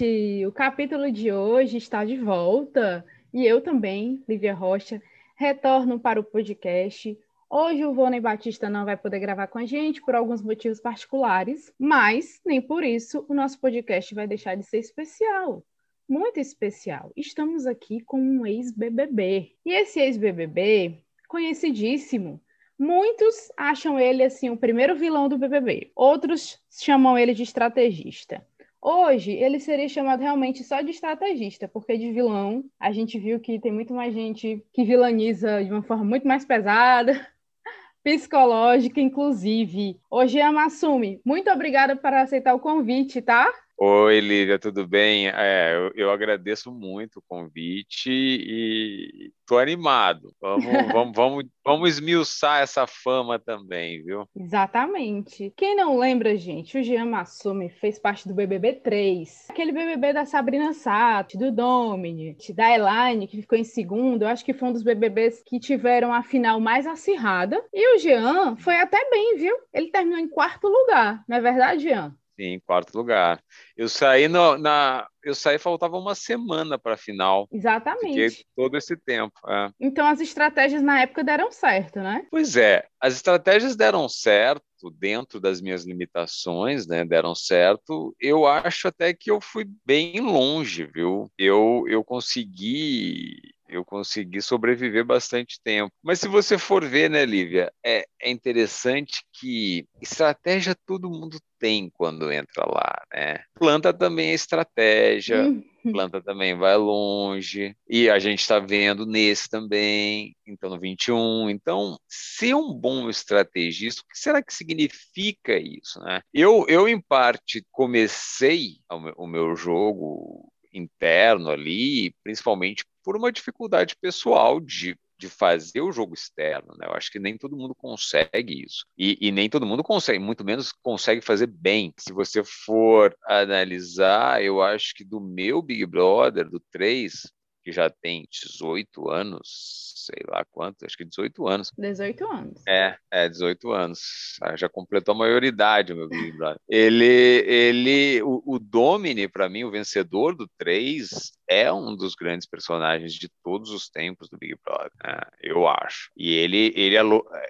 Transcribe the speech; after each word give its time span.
gente! 0.00 0.46
O 0.46 0.52
capítulo 0.52 1.12
de 1.12 1.30
hoje 1.30 1.76
está 1.76 2.04
de 2.04 2.16
volta 2.16 3.04
e 3.32 3.44
eu 3.44 3.60
também, 3.60 4.22
Lívia 4.26 4.54
Rocha, 4.54 5.00
retorno 5.36 6.00
para 6.00 6.18
o 6.18 6.24
podcast. 6.24 7.18
Hoje 7.50 7.84
o 7.84 7.92
Vônei 7.92 8.20
Batista 8.20 8.70
não 8.70 8.86
vai 8.86 8.96
poder 8.96 9.18
gravar 9.18 9.48
com 9.48 9.58
a 9.58 9.66
gente 9.66 10.00
por 10.00 10.14
alguns 10.14 10.40
motivos 10.42 10.80
particulares, 10.80 11.72
mas 11.78 12.40
nem 12.46 12.62
por 12.62 12.82
isso 12.82 13.26
o 13.28 13.34
nosso 13.34 13.60
podcast 13.60 14.14
vai 14.14 14.26
deixar 14.26 14.54
de 14.54 14.64
ser 14.64 14.78
especial. 14.78 15.62
Muito 16.08 16.40
especial. 16.40 17.12
Estamos 17.14 17.66
aqui 17.66 18.00
com 18.00 18.20
um 18.20 18.46
ex-BBB. 18.46 19.52
E 19.66 19.72
esse 19.72 20.00
ex-BBB, 20.00 20.98
conhecidíssimo, 21.28 22.40
Muitos 22.82 23.52
acham 23.58 24.00
ele 24.00 24.22
assim 24.22 24.48
o 24.48 24.56
primeiro 24.56 24.96
vilão 24.96 25.28
do 25.28 25.36
BBB. 25.36 25.92
Outros 25.94 26.58
chamam 26.70 27.18
ele 27.18 27.34
de 27.34 27.42
estrategista. 27.42 28.42
Hoje, 28.82 29.32
ele 29.32 29.60
seria 29.60 29.88
chamado 29.88 30.20
realmente 30.20 30.64
só 30.64 30.80
de 30.80 30.90
estrategista, 30.90 31.68
porque 31.68 31.98
de 31.98 32.12
vilão, 32.12 32.64
a 32.78 32.90
gente 32.92 33.18
viu 33.18 33.38
que 33.38 33.60
tem 33.60 33.70
muito 33.70 33.92
mais 33.92 34.14
gente 34.14 34.64
que 34.72 34.84
vilaniza 34.84 35.62
de 35.62 35.70
uma 35.70 35.82
forma 35.82 36.04
muito 36.04 36.26
mais 36.26 36.46
pesada, 36.46 37.12
psicológica, 38.02 38.98
inclusive. 38.98 40.00
Hoje 40.10 40.38
é 40.38 40.50
Masumi. 40.50 41.20
Muito 41.24 41.50
obrigada 41.50 41.94
por 41.94 42.12
aceitar 42.14 42.54
o 42.54 42.60
convite, 42.60 43.20
tá? 43.20 43.52
Oi, 43.82 44.20
Lívia, 44.20 44.58
tudo 44.58 44.86
bem? 44.86 45.28
É, 45.28 45.74
eu, 45.74 45.92
eu, 45.94 46.10
agradeço 46.10 46.70
muito 46.70 47.18
o 47.18 47.22
convite 47.26 48.10
e 48.10 49.32
estou 49.40 49.58
animado. 49.58 50.34
Vamos, 50.38 50.66
vamos, 50.92 51.16
vamos, 51.16 51.44
vamos 51.64 51.88
esmiuçar 51.88 52.60
essa 52.60 52.86
fama 52.86 53.38
também, 53.38 54.04
viu? 54.04 54.28
Exatamente. 54.36 55.50
Quem 55.56 55.74
não 55.74 55.96
lembra, 55.96 56.36
gente, 56.36 56.76
o 56.76 56.82
Jean 56.82 57.06
Massumi 57.06 57.70
fez 57.70 57.98
parte 57.98 58.28
do 58.28 58.34
BBB 58.34 58.74
3, 58.74 59.46
aquele 59.48 59.72
BBB 59.72 60.12
da 60.12 60.26
Sabrina 60.26 60.74
Sato, 60.74 61.38
do 61.38 61.50
Dominic, 61.50 62.52
da 62.52 62.70
Elaine, 62.70 63.26
que 63.26 63.40
ficou 63.40 63.56
em 63.56 63.64
segundo. 63.64 64.24
Eu 64.24 64.28
acho 64.28 64.44
que 64.44 64.52
foi 64.52 64.68
um 64.68 64.72
dos 64.72 64.82
BBBs 64.82 65.42
que 65.42 65.58
tiveram 65.58 66.12
a 66.12 66.22
final 66.22 66.60
mais 66.60 66.86
acirrada. 66.86 67.64
E 67.72 67.96
o 67.96 67.98
Jean 67.98 68.56
foi 68.56 68.74
até 68.74 69.08
bem, 69.08 69.38
viu? 69.38 69.56
Ele 69.72 69.90
terminou 69.90 70.18
em 70.18 70.28
quarto 70.28 70.68
lugar, 70.68 71.24
não 71.26 71.38
é 71.38 71.40
verdade, 71.40 71.84
Jean? 71.84 72.14
Sim, 72.40 72.54
em 72.54 72.60
quarto 72.60 72.96
lugar. 72.96 73.38
Eu 73.76 73.86
saí 73.86 74.26
no, 74.26 74.56
na. 74.56 75.06
Eu 75.22 75.34
saí 75.34 75.58
faltava 75.58 75.98
uma 75.98 76.14
semana 76.14 76.78
para 76.78 76.94
a 76.94 76.96
final. 76.96 77.46
Exatamente. 77.52 78.30
Fiquei 78.30 78.44
todo 78.56 78.78
esse 78.78 78.96
tempo. 78.96 79.38
É. 79.46 79.70
Então 79.78 80.06
as 80.06 80.20
estratégias 80.20 80.80
na 80.80 81.02
época 81.02 81.22
deram 81.22 81.52
certo, 81.52 82.00
né? 82.00 82.26
Pois 82.30 82.56
é, 82.56 82.86
as 82.98 83.12
estratégias 83.12 83.76
deram 83.76 84.08
certo 84.08 84.62
dentro 84.98 85.38
das 85.38 85.60
minhas 85.60 85.84
limitações, 85.84 86.86
né? 86.86 87.04
Deram 87.04 87.34
certo. 87.34 88.16
Eu 88.18 88.46
acho 88.46 88.88
até 88.88 89.12
que 89.12 89.30
eu 89.30 89.38
fui 89.38 89.66
bem 89.84 90.18
longe, 90.20 90.86
viu? 90.86 91.30
Eu, 91.36 91.84
eu 91.88 92.02
consegui 92.02 93.36
eu 93.70 93.84
consegui 93.84 94.42
sobreviver 94.42 95.04
bastante 95.04 95.60
tempo. 95.62 95.92
Mas 96.02 96.20
se 96.20 96.28
você 96.28 96.58
for 96.58 96.84
ver, 96.84 97.08
né, 97.08 97.24
Lívia, 97.24 97.72
é, 97.84 98.04
é 98.20 98.30
interessante 98.30 99.22
que 99.32 99.86
estratégia 100.00 100.74
todo 100.86 101.10
mundo 101.10 101.38
tem 101.58 101.90
quando 101.90 102.32
entra 102.32 102.64
lá, 102.66 103.02
né? 103.12 103.44
Planta 103.54 103.92
também 103.92 104.30
é 104.30 104.34
estratégia, 104.34 105.42
uhum. 105.42 105.62
planta 105.92 106.22
também 106.22 106.56
vai 106.56 106.76
longe, 106.76 107.76
e 107.88 108.08
a 108.08 108.18
gente 108.18 108.40
está 108.40 108.58
vendo 108.58 109.04
nesse 109.04 109.48
também, 109.48 110.34
então 110.46 110.70
no 110.70 110.80
21. 110.80 111.50
Então, 111.50 111.98
ser 112.08 112.54
um 112.54 112.72
bom 112.72 113.10
estrategista, 113.10 114.00
o 114.00 114.08
que 114.08 114.18
será 114.18 114.42
que 114.42 114.54
significa 114.54 115.58
isso, 115.58 116.00
né? 116.00 116.22
Eu, 116.32 116.64
eu 116.66 116.88
em 116.88 117.00
parte, 117.00 117.62
comecei 117.70 118.78
o 118.90 118.98
meu, 118.98 119.14
o 119.18 119.26
meu 119.26 119.54
jogo 119.54 120.50
interno 120.72 121.50
ali, 121.50 122.14
principalmente 122.22 122.84
por 123.02 123.16
uma 123.16 123.32
dificuldade 123.32 123.96
pessoal 124.00 124.60
de, 124.60 124.96
de 125.18 125.28
fazer 125.28 125.80
o 125.80 125.92
jogo 125.92 126.14
externo. 126.14 126.74
Né? 126.78 126.86
Eu 126.86 126.92
acho 126.92 127.10
que 127.10 127.18
nem 127.18 127.36
todo 127.36 127.56
mundo 127.56 127.74
consegue 127.74 128.64
isso. 128.64 128.84
E, 128.96 129.16
e, 129.20 129.32
nem 129.32 129.48
todo 129.48 129.66
mundo 129.66 129.82
consegue, 129.82 130.18
muito 130.18 130.44
menos 130.44 130.72
consegue 130.72 131.20
fazer 131.20 131.46
bem. 131.46 131.92
Se 131.98 132.12
você 132.12 132.42
for 132.44 133.16
analisar, 133.26 134.42
eu 134.42 134.62
acho 134.62 134.94
que 134.94 135.04
do 135.04 135.20
meu 135.20 135.62
Big 135.62 135.84
Brother, 135.86 136.48
do 136.48 136.60
3, 136.70 137.30
que 137.62 137.72
já 137.72 137.90
tem 137.90 138.26
18 138.30 139.10
anos, 139.10 139.92
sei 140.06 140.24
lá 140.28 140.44
quanto, 140.50 140.84
acho 140.84 140.96
que 140.96 141.04
18 141.04 141.46
anos. 141.46 141.72
18 141.76 142.26
anos. 142.26 142.62
É, 142.66 142.96
é 143.10 143.28
18 143.28 143.70
anos. 143.72 144.38
Ah, 144.42 144.56
já 144.56 144.68
completou 144.68 145.14
a 145.14 145.18
maioridade, 145.18 145.94
meu 145.94 146.08
Big 146.08 146.32
Brother. 146.32 146.60
Ele, 146.68 147.04
ele, 147.46 148.22
o, 148.22 148.42
o 148.46 148.58
Domini, 148.58 149.28
para 149.28 149.48
mim, 149.48 149.64
o 149.64 149.70
vencedor 149.70 150.34
do 150.34 150.48
3, 150.58 151.32
é 151.50 151.72
um 151.72 151.96
dos 151.96 152.14
grandes 152.14 152.46
personagens 152.46 153.12
de 153.12 153.28
todos 153.42 153.70
os 153.70 153.90
tempos 153.90 154.28
do 154.28 154.38
Big 154.38 154.54
Brother, 154.64 154.92
né? 155.02 155.20
eu 155.42 155.66
acho. 155.66 156.12
E 156.16 156.32
ele, 156.32 156.72
ele, 156.76 156.94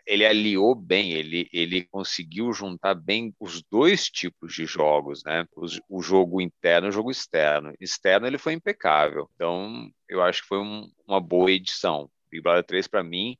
ele 0.07 0.25
aliou 0.25 0.75
bem, 0.75 1.13
ele, 1.13 1.47
ele 1.53 1.85
conseguiu 1.85 2.51
juntar 2.51 2.95
bem 2.95 3.35
os 3.39 3.63
dois 3.71 4.09
tipos 4.09 4.55
de 4.55 4.65
jogos, 4.65 5.23
né? 5.23 5.47
O, 5.89 6.01
jogo 6.01 6.41
interno 6.41 6.89
e 6.89 6.91
o 6.91 6.93
jogo 6.93 7.11
externo. 7.11 7.75
Externo 7.79 8.27
ele 8.27 8.39
foi 8.39 8.55
impecável. 8.55 9.29
Então, 9.35 9.91
eu 10.09 10.23
acho 10.23 10.41
que 10.41 10.49
foi 10.49 10.59
um, 10.59 10.91
uma 11.07 11.21
boa 11.21 11.51
edição. 11.51 12.11
Big 12.31 12.43
Brother 12.43 12.65
3, 12.65 12.89
para 12.89 13.03
mim, 13.03 13.37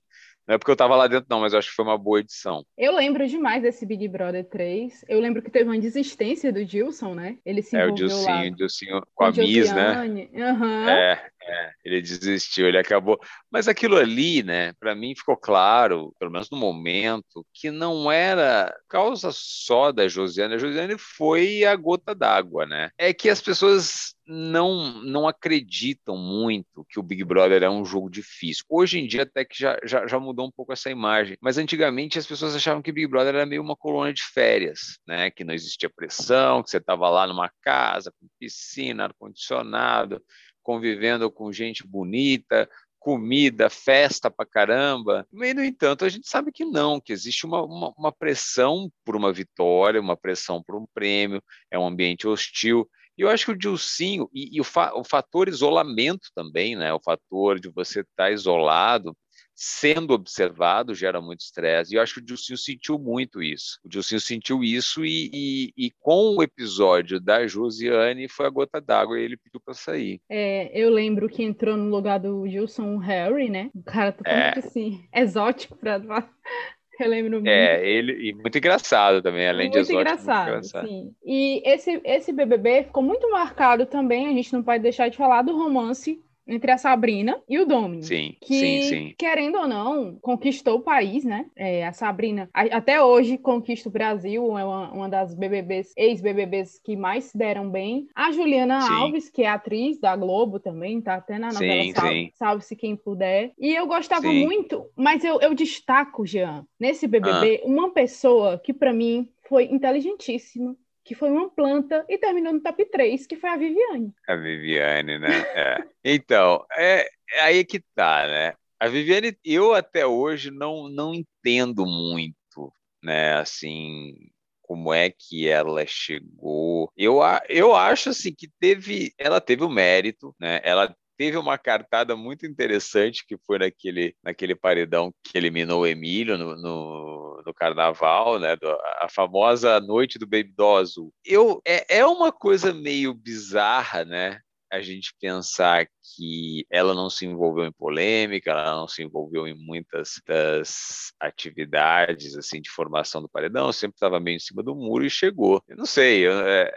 não 0.51 0.57
é 0.57 0.59
porque 0.59 0.73
eu 0.73 0.77
tava 0.77 0.97
lá 0.97 1.07
dentro, 1.07 1.27
não, 1.31 1.39
mas 1.39 1.53
eu 1.53 1.61
acho 1.61 1.71
que 1.71 1.77
foi 1.77 1.85
uma 1.85 1.97
boa 1.97 2.19
edição. 2.19 2.65
Eu 2.77 2.93
lembro 2.93 3.25
demais 3.29 3.63
desse 3.63 3.87
Big 3.87 4.09
Brother 4.09 4.45
3. 4.45 5.05
Eu 5.09 5.21
lembro 5.21 5.41
que 5.41 5.49
teve 5.49 5.71
uma 5.71 5.79
desistência 5.79 6.53
do 6.53 6.65
Gilson, 6.65 7.15
né? 7.15 7.39
Ele 7.47 7.63
se 7.63 7.77
envolveu 7.77 7.91
É, 7.91 7.95
o 7.95 7.97
Gilson, 7.97 8.29
lá 8.29 8.41
o 8.41 8.57
Gilson 8.57 9.01
com 9.15 9.25
a 9.25 9.31
Miss, 9.31 9.73
né? 9.73 10.03
Uhum. 10.03 10.89
É, 10.89 11.31
é, 11.43 11.73
ele 11.85 12.03
desistiu, 12.03 12.69
ele 12.69 12.79
acabou. 12.79 13.19
Mas 13.51 13.67
aquilo 13.67 13.97
ali, 13.97 14.43
né, 14.43 14.73
para 14.75 14.95
mim 14.95 15.15
ficou 15.15 15.37
claro, 15.37 16.15
pelo 16.19 16.31
menos 16.31 16.51
no 16.51 16.57
momento, 16.57 17.47
que 17.53 17.71
não 17.71 18.11
era 18.11 18.75
causa 18.89 19.31
só 19.33 19.91
da 19.91 20.07
Josiane. 20.07 20.55
A 20.55 20.59
Josiane 20.59 20.97
foi 20.99 21.65
a 21.65 21.75
gota 21.75 22.15
d'água, 22.15 22.67
né? 22.67 22.91
É 22.99 23.13
que 23.13 23.29
as 23.29 23.41
pessoas 23.41 24.15
não 24.27 25.03
não 25.03 25.27
acreditam 25.27 26.17
muito 26.17 26.87
que 26.89 27.01
o 27.01 27.03
Big 27.03 27.25
Brother 27.25 27.65
é 27.65 27.71
um 27.71 27.85
jogo 27.85 28.09
difícil. 28.09 28.65
Hoje 28.69 29.01
em 29.01 29.07
dia 29.07 29.25
até 29.25 29.45
que 29.45 29.59
já, 29.59 29.77
já, 29.85 30.07
já 30.07 30.21
mudou 30.21 30.47
um 30.47 30.51
pouco 30.53 30.73
essa 30.73 30.89
imagem, 30.89 31.37
mas 31.41 31.59
antigamente 31.59 32.19
as 32.19 32.27
pessoas 32.27 32.55
achavam 32.55 32.81
que 32.81 32.93
Big 32.93 33.09
Brother 33.09 33.35
era 33.35 33.47
meio 33.47 33.63
uma 33.63 33.75
colônia 33.75 34.13
de 34.13 34.23
férias, 34.23 34.99
né? 35.07 35.31
Que 35.31 35.43
não 35.43 35.55
existia 35.55 35.91
pressão, 35.91 36.63
que 36.63 36.71
você 36.71 36.77
estava 36.77 37.09
lá 37.09 37.27
numa 37.27 37.51
casa 37.61 38.13
com 38.21 38.29
piscina, 38.39 39.05
ar 39.05 39.15
condicionado 39.15 40.23
convivendo 40.63 41.31
com 41.31 41.53
gente 41.53 41.87
bonita, 41.87 42.69
comida, 43.01 43.71
festa 43.71 44.31
pra 44.31 44.47
caramba. 44.47 45.27
E, 45.33 45.55
no 45.55 45.65
entanto, 45.65 46.05
a 46.05 46.09
gente 46.09 46.29
sabe 46.29 46.53
que 46.53 46.65
não, 46.65 47.01
que 47.01 47.13
existe 47.13 47.47
uma, 47.47 47.63
uma, 47.65 47.93
uma 47.97 48.13
pressão 48.13 48.93
por 49.05 49.17
uma 49.17 49.33
vitória, 49.33 50.01
uma 50.01 50.17
pressão 50.17 50.63
por 50.63 50.77
um 50.77 50.87
prêmio, 50.95 51.43
é 51.71 51.79
um 51.79 51.87
ambiente 51.87 52.29
hostil. 52.29 52.89
E 53.17 53.23
eu 53.23 53.29
acho 53.29 53.47
que 53.47 53.53
o 53.53 53.59
Dilcinho, 53.59 54.29
e, 54.33 54.57
e 54.57 54.61
o, 54.61 54.65
fa, 54.65 54.95
o 54.95 55.03
fator 55.03 55.49
isolamento 55.49 56.29
também, 56.35 56.77
né? 56.77 56.93
O 56.93 57.01
fator 57.01 57.59
de 57.59 57.69
você 57.69 58.01
estar 58.01 58.25
tá 58.25 58.31
isolado, 58.31 59.17
sendo 59.63 60.15
observado 60.15 60.95
gera 60.95 61.21
muito 61.21 61.41
estresse. 61.41 61.93
E 61.93 61.99
eu 61.99 62.03
acho 62.03 62.15
que 62.15 62.21
o 62.21 62.25
Dilcinho 62.25 62.57
sentiu 62.57 62.99
muito 62.99 63.43
isso. 63.43 63.79
O 63.85 63.91
Dilcinho 63.91 64.19
sentiu 64.19 64.65
isso 64.65 65.05
e, 65.05 65.31
e, 65.35 65.73
e 65.77 65.91
com 66.01 66.37
o 66.39 66.43
episódio 66.43 67.21
da 67.21 67.47
Josiane 67.47 68.27
foi 68.27 68.47
a 68.47 68.51
gota 68.51 68.81
d'água 68.81 69.21
e 69.21 69.23
ele 69.23 69.37
pediu 69.37 69.61
para 69.61 69.75
sair. 69.75 70.19
É, 70.31 70.71
eu 70.73 70.89
lembro 70.89 71.29
que 71.29 71.43
entrou 71.43 71.77
no 71.77 71.91
lugar 71.91 72.19
do 72.19 72.49
Gilson 72.49 72.97
Harry, 72.97 73.51
né? 73.51 73.71
Um 73.75 73.83
cara 73.83 74.13
totalmente 74.13 74.57
é. 74.57 74.59
assim, 74.61 75.05
exótico 75.15 75.77
para 75.77 76.01
eu 76.99 77.11
lembro 77.11 77.33
muito. 77.33 77.49
É, 77.49 77.87
ele 77.87 78.31
e 78.31 78.33
muito 78.33 78.57
engraçado 78.57 79.21
também, 79.21 79.47
além 79.47 79.69
muito 79.69 79.75
de 79.75 79.81
exótico. 79.81 80.01
Engraçado, 80.01 80.53
muito 80.53 80.69
engraçado, 80.69 80.89
sim. 80.89 81.15
E 81.23 81.63
esse, 81.67 82.01
esse 82.03 82.33
BBB 82.33 82.85
ficou 82.85 83.03
muito 83.03 83.31
marcado 83.31 83.85
também, 83.85 84.27
a 84.27 84.33
gente 84.33 84.55
não 84.55 84.63
pode 84.63 84.83
deixar 84.83 85.11
de 85.11 85.19
falar 85.19 85.43
do 85.43 85.55
romance 85.55 86.19
entre 86.51 86.71
a 86.71 86.79
Sabrina 86.79 87.41
e 87.49 87.59
o 87.59 87.65
Dominic. 87.65 88.07
Sim, 88.07 88.37
que, 88.41 88.61
sim, 88.61 88.83
sim. 88.83 89.15
querendo 89.17 89.59
ou 89.59 89.69
não, 89.69 90.17
conquistou 90.21 90.77
o 90.79 90.83
país, 90.83 91.25
né? 91.25 91.47
É, 91.57 91.87
a 91.87 91.93
Sabrina, 91.93 92.49
a, 92.53 92.63
até 92.77 93.03
hoje, 93.03 93.39
conquista 93.39 93.89
o 93.89 93.93
Brasil, 93.93 94.59
é 94.59 94.65
uma, 94.65 94.93
uma 94.93 95.09
das 95.09 95.35
BBBs, 95.35 95.93
ex-BBBs 95.97 96.81
que 96.85 96.97
mais 96.97 97.25
se 97.25 97.39
deram 97.39 97.71
bem. 97.71 98.09
A 98.15 98.33
Juliana 98.33 98.81
sim. 98.81 98.93
Alves, 98.93 99.31
que 99.31 99.43
é 99.43 99.49
atriz 99.49 99.99
da 99.99 100.17
Globo 100.17 100.59
também, 100.59 101.01
tá 101.01 101.15
até 101.15 101.39
na 101.39 101.53
novela 101.53 101.83
sim, 101.83 101.93
Salve, 101.93 102.33
Salve-se 102.35 102.77
Quem 102.77 102.97
Puder. 102.97 103.53
E 103.59 103.75
eu 103.75 103.87
gostava 103.87 104.23
sim. 104.23 104.45
muito, 104.45 104.87
mas 104.97 105.25
eu, 105.25 105.41
eu 105.41 105.55
destaco, 105.55 106.27
Jean, 106.27 106.65
nesse 106.79 107.07
BBB, 107.07 107.63
ah. 107.63 107.67
uma 107.67 107.91
pessoa 107.91 108.59
que 108.59 108.73
para 108.73 108.93
mim 108.93 109.29
foi 109.49 109.65
inteligentíssima, 109.65 110.77
que 111.05 111.15
foi 111.15 111.31
uma 111.31 111.51
planta, 111.51 112.05
e 112.09 112.19
terminou 112.19 112.53
no 112.53 112.63
top 112.63 112.85
3, 112.87 113.27
que 113.27 113.37
foi 113.37 113.51
a 113.51 113.57
Viviane. 113.57 114.13
A 114.29 114.37
Viviane, 114.37 115.19
né? 115.19 115.29
É. 115.55 115.85
Então, 116.05 116.65
é, 116.77 117.09
é 117.33 117.41
aí 117.41 117.65
que 117.65 117.81
tá, 117.95 118.27
né? 118.27 118.55
A 118.79 118.89
Viviane, 118.89 119.37
eu 119.45 119.75
até 119.75 120.07
hoje 120.07 120.51
não, 120.51 120.89
não 120.89 121.13
entendo 121.15 121.85
muito, 121.85 122.73
né? 123.03 123.35
Assim, 123.35 124.15
como 124.63 124.95
é 124.95 125.11
que 125.11 125.49
ela 125.49 125.85
chegou. 125.85 126.93
Eu, 126.97 127.19
eu 127.49 127.75
acho 127.75 128.11
assim 128.11 128.33
que 128.33 128.49
teve, 128.61 129.13
ela 129.19 129.41
teve 129.41 129.65
o 129.65 129.69
mérito, 129.69 130.35
né? 130.41 130.61
Ela 130.63 130.97
teve 131.21 131.37
uma 131.37 131.59
cartada 131.59 132.17
muito 132.17 132.47
interessante 132.47 133.27
que 133.27 133.37
foi 133.47 133.59
naquele, 133.59 134.17
naquele 134.25 134.55
paredão 134.55 135.13
que 135.23 135.37
eliminou 135.37 135.83
o 135.83 135.87
Emílio 135.87 136.39
no, 136.39 136.57
no, 136.57 137.43
no 137.45 137.53
carnaval, 137.53 138.39
né? 138.39 138.57
Do, 138.57 138.67
a 139.03 139.07
famosa 139.07 139.79
noite 139.81 140.19
do 140.19 140.27
Baby 140.27 140.55
Doll 140.57 140.83
Eu, 141.23 141.61
é, 141.63 141.99
é 141.99 142.07
uma 142.07 142.33
coisa 142.33 142.73
meio 142.73 143.13
bizarra, 143.13 144.03
né? 144.03 144.39
a 144.73 144.81
gente 144.81 145.13
pensar 145.21 145.85
que 145.85 146.65
ela 146.71 146.95
não 146.95 147.11
se 147.11 147.27
envolveu 147.27 147.65
em 147.65 147.73
polêmica, 147.73 148.53
ela 148.53 148.77
não 148.77 148.87
se 148.87 149.03
envolveu 149.03 149.49
em 149.49 149.55
muitas 149.55 150.23
das 150.25 151.13
atividades 151.19 152.37
assim 152.37 152.61
de 152.61 152.71
formação 152.71 153.21
do 153.21 153.29
paredão, 153.29 153.73
sempre 153.73 153.97
estava 153.97 154.21
meio 154.21 154.37
em 154.37 154.39
cima 154.39 154.63
do 154.63 154.77
muro 154.77 155.05
e 155.05 155.11
chegou. 155.11 155.61
Eu 155.69 155.77
não 155.77 155.87
sei, 155.87 156.21
eu, 156.21 156.39
é 156.47 156.73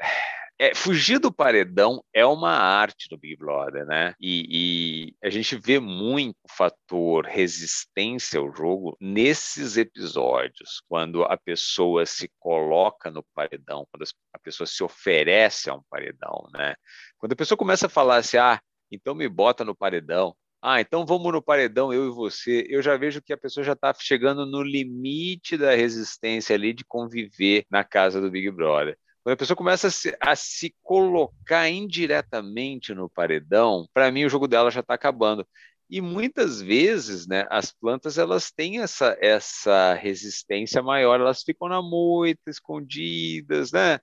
é, 0.64 0.74
fugir 0.74 1.20
do 1.20 1.30
paredão 1.30 2.02
é 2.14 2.26
uma 2.26 2.52
arte 2.52 3.10
do 3.10 3.18
Big 3.18 3.36
Brother, 3.36 3.86
né? 3.86 4.16
E, 4.18 5.10
e, 5.10 5.16
a 5.22 5.30
gente 5.30 5.58
vê 5.58 5.78
muito 5.78 6.38
o 6.42 6.50
fator 6.50 7.26
resistência 7.26 8.40
ao 8.40 8.50
jogo 8.56 8.96
nesses 8.98 9.76
episódios, 9.76 10.82
quando 10.88 11.26
a 11.26 11.36
pessoa 11.36 12.06
se 12.06 12.32
coloca 12.40 13.12
no 13.12 13.22
paredão, 13.36 13.86
quando 13.92 14.06
a 14.34 14.40
pessoa 14.40 14.66
se 14.66 14.82
oferece 14.82 15.70
a 15.70 15.76
um 15.76 15.84
paredão, 15.90 16.48
né? 16.54 16.76
Quando 17.18 17.34
a 17.34 17.36
pessoa 17.36 17.58
começa 17.58 17.88
a 17.88 17.90
falar 17.90 18.18
assim, 18.18 18.38
ah, 18.38 18.58
então 18.90 19.14
me 19.14 19.28
bota 19.28 19.66
no 19.66 19.76
paredão, 19.76 20.34
ah, 20.62 20.80
então 20.80 21.06
vamos 21.06 21.30
no 21.34 21.42
paredão, 21.42 21.92
eu 21.92 22.08
e 22.08 22.10
você. 22.10 22.66
Eu 22.70 22.82
já 22.82 22.96
vejo 22.96 23.22
que 23.22 23.34
a 23.34 23.38
pessoa 23.38 23.66
já 23.66 23.74
está 23.74 23.94
chegando 24.00 24.46
no 24.46 24.64
limite 24.64 25.58
da 25.58 25.76
resistência 25.76 26.56
ali 26.56 26.72
de 26.72 26.86
conviver 26.86 27.66
na 27.70 27.84
casa 27.84 28.22
do 28.22 28.32
Big 28.32 28.50
Brother. 28.50 28.98
Quando 29.24 29.34
a 29.36 29.38
pessoa 29.38 29.56
começa 29.56 29.88
a 29.88 29.92
se, 29.92 30.16
a 30.20 30.36
se 30.36 30.76
colocar 30.84 31.70
indiretamente 31.70 32.94
no 32.94 33.10
paredão, 33.10 33.88
para 33.94 34.12
mim 34.12 34.26
o 34.26 34.30
jogo 34.30 34.48
dela 34.48 34.70
já 34.70 34.82
está 34.82 34.94
acabando. 34.96 35.48
E 35.90 36.02
muitas 36.02 36.62
vezes, 36.62 37.28
né, 37.28 37.46
as 37.50 37.72
plantas 37.72 38.18
elas 38.18 38.52
têm 38.52 38.82
essa, 38.82 39.18
essa 39.22 39.94
resistência 39.94 40.82
maior, 40.82 41.20
elas 41.20 41.44
ficam 41.44 41.70
na 41.70 41.82
moita, 41.82 42.50
escondidas, 42.50 43.72
né? 43.72 44.00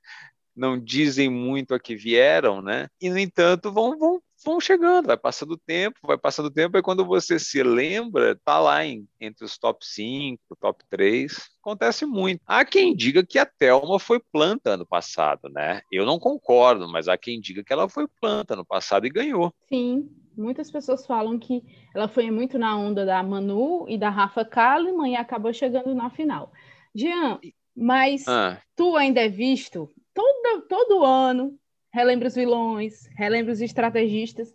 Não 0.57 0.79
dizem 0.79 1.29
muito 1.29 1.75
a 1.75 1.81
que 1.81 1.97
vieram, 1.97 2.63
né? 2.63 2.89
E 3.01 3.11
no 3.11 3.19
entanto 3.19 3.73
vão, 3.73 3.99
vão 3.99 4.23
vão 4.45 4.61
chegando, 4.61 5.07
vai 5.07 5.17
passando 5.17 5.53
o 5.53 5.59
tempo, 5.59 5.99
vai 6.03 6.19
passando 6.19 6.47
o 6.47 6.51
tempo, 6.51 6.77
e 6.79 6.83
quando 6.83 7.05
você 7.05 7.39
se 7.39 7.63
lembra, 7.63 8.39
tá 8.45 8.59
lá 8.59 8.85
em, 8.85 9.07
entre 9.21 9.45
os 9.45 9.59
top 9.59 9.85
5, 9.87 10.43
top 10.61 10.85
3. 10.89 11.51
Acontece 11.61 12.07
muito. 12.07 12.41
Há 12.47 12.65
quem 12.65 12.95
diga 12.95 13.25
que 13.25 13.39
a 13.39 13.47
Thelma 13.47 13.99
foi 13.99 14.21
planta 14.33 14.71
ano 14.71 14.87
passado, 14.87 15.49
né? 15.49 15.83
Eu 15.91 16.07
não 16.07 16.19
concordo, 16.19 16.89
mas 16.89 17.09
há 17.09 17.17
quem 17.17 17.41
diga 17.41 17.63
que 17.63 17.73
ela 17.73 17.89
foi 17.89 18.07
planta 18.21 18.55
ano 18.55 18.65
passado 18.65 19.07
e 19.07 19.11
ganhou. 19.11 19.53
Sim, 19.69 20.09
muitas 20.37 20.71
pessoas 20.71 21.07
falam 21.07 21.39
que 21.39 21.63
ela 21.95 22.09
foi 22.09 22.31
muito 22.31 22.59
na 22.59 22.77
onda 22.77 23.05
da 23.05 23.23
Manu 23.23 23.87
e 23.89 23.99
da 23.99 24.09
Rafa 24.09 24.45
Kalimann 24.45 25.13
e 25.13 25.17
acabou 25.17 25.53
chegando 25.53 25.95
na 25.95 26.11
final. 26.11 26.53
Jean, 26.95 27.39
mas 27.77 28.27
ah. 28.27 28.61
tu 28.75 28.97
ainda 28.97 29.21
é 29.21 29.29
visto 29.29 29.89
todo, 30.15 30.63
todo 30.69 31.05
ano 31.05 31.59
relembra 31.93 32.29
os 32.29 32.35
vilões, 32.35 33.09
relembra 33.17 33.53
os 33.53 33.61
estrategistas, 33.61 34.53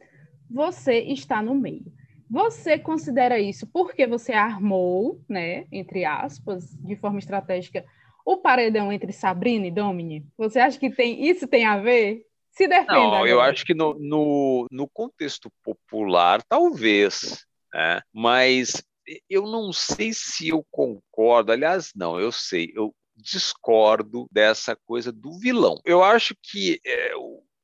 você 0.49 0.99
está 0.99 1.41
no 1.41 1.55
meio. 1.55 1.91
Você 2.29 2.79
considera 2.79 3.39
isso 3.39 3.67
porque 3.67 4.07
você 4.07 4.33
armou, 4.33 5.21
né, 5.29 5.65
entre 5.71 6.05
aspas, 6.05 6.71
de 6.79 6.95
forma 6.95 7.19
estratégica, 7.19 7.85
o 8.25 8.37
paredão 8.37 8.91
entre 8.91 9.11
Sabrina 9.11 9.67
e 9.67 9.71
Domini? 9.71 10.25
Você 10.37 10.59
acha 10.59 10.79
que 10.79 10.89
tem 10.89 11.27
isso 11.27 11.47
tem 11.47 11.65
a 11.65 11.77
ver? 11.77 12.25
Se 12.51 12.67
defenda. 12.67 12.93
Não, 12.93 13.13
agora. 13.13 13.29
eu 13.29 13.41
acho 13.41 13.65
que 13.65 13.73
no, 13.73 13.93
no, 13.99 14.65
no 14.71 14.87
contexto 14.87 15.51
popular, 15.63 16.41
talvez, 16.43 17.45
né? 17.73 18.01
mas 18.11 18.81
eu 19.29 19.43
não 19.43 19.71
sei 19.71 20.11
se 20.13 20.47
eu 20.49 20.65
concordo. 20.71 21.51
Aliás, 21.51 21.91
não, 21.95 22.19
eu 22.19 22.31
sei. 22.31 22.71
Eu, 22.73 22.95
discordo 23.15 24.27
dessa 24.31 24.75
coisa 24.75 25.11
do 25.11 25.37
vilão. 25.39 25.79
Eu 25.85 26.03
acho 26.03 26.35
que 26.41 26.79
é, 26.85 27.13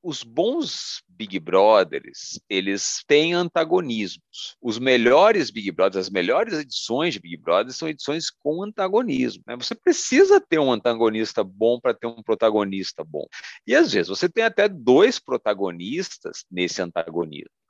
os 0.04 0.24
bons 0.24 1.04
Big 1.08 1.40
Brothers, 1.40 2.40
eles 2.50 3.04
têm 3.08 3.34
antagonismos. 3.34 4.58
Os 4.62 4.80
melhores 4.80 5.52
Big 5.52 5.72
Brothers, 5.72 6.08
as 6.08 6.10
melhores 6.10 6.54
edições 6.54 7.14
de 7.14 7.20
Big 7.20 7.38
Brothers 7.38 7.76
são 7.76 7.88
edições 7.88 8.30
com 8.30 8.64
antagonismo. 8.64 9.44
Né? 9.46 9.56
Você 9.56 9.76
precisa 9.76 10.42
ter 10.42 10.60
um 10.60 10.72
antagonista 10.72 11.44
bom 11.44 11.80
para 11.80 11.94
ter 11.94 12.08
um 12.08 12.24
protagonista 12.24 13.04
bom. 13.04 13.28
E 13.68 13.76
às 13.76 13.92
vezes 13.92 14.10
você 14.10 14.28
tem 14.28 14.44
até 14.44 14.68
dois 14.68 15.20
protagonistas 15.20 16.44
nesse 16.50 16.82
antagonismo. 16.82 17.61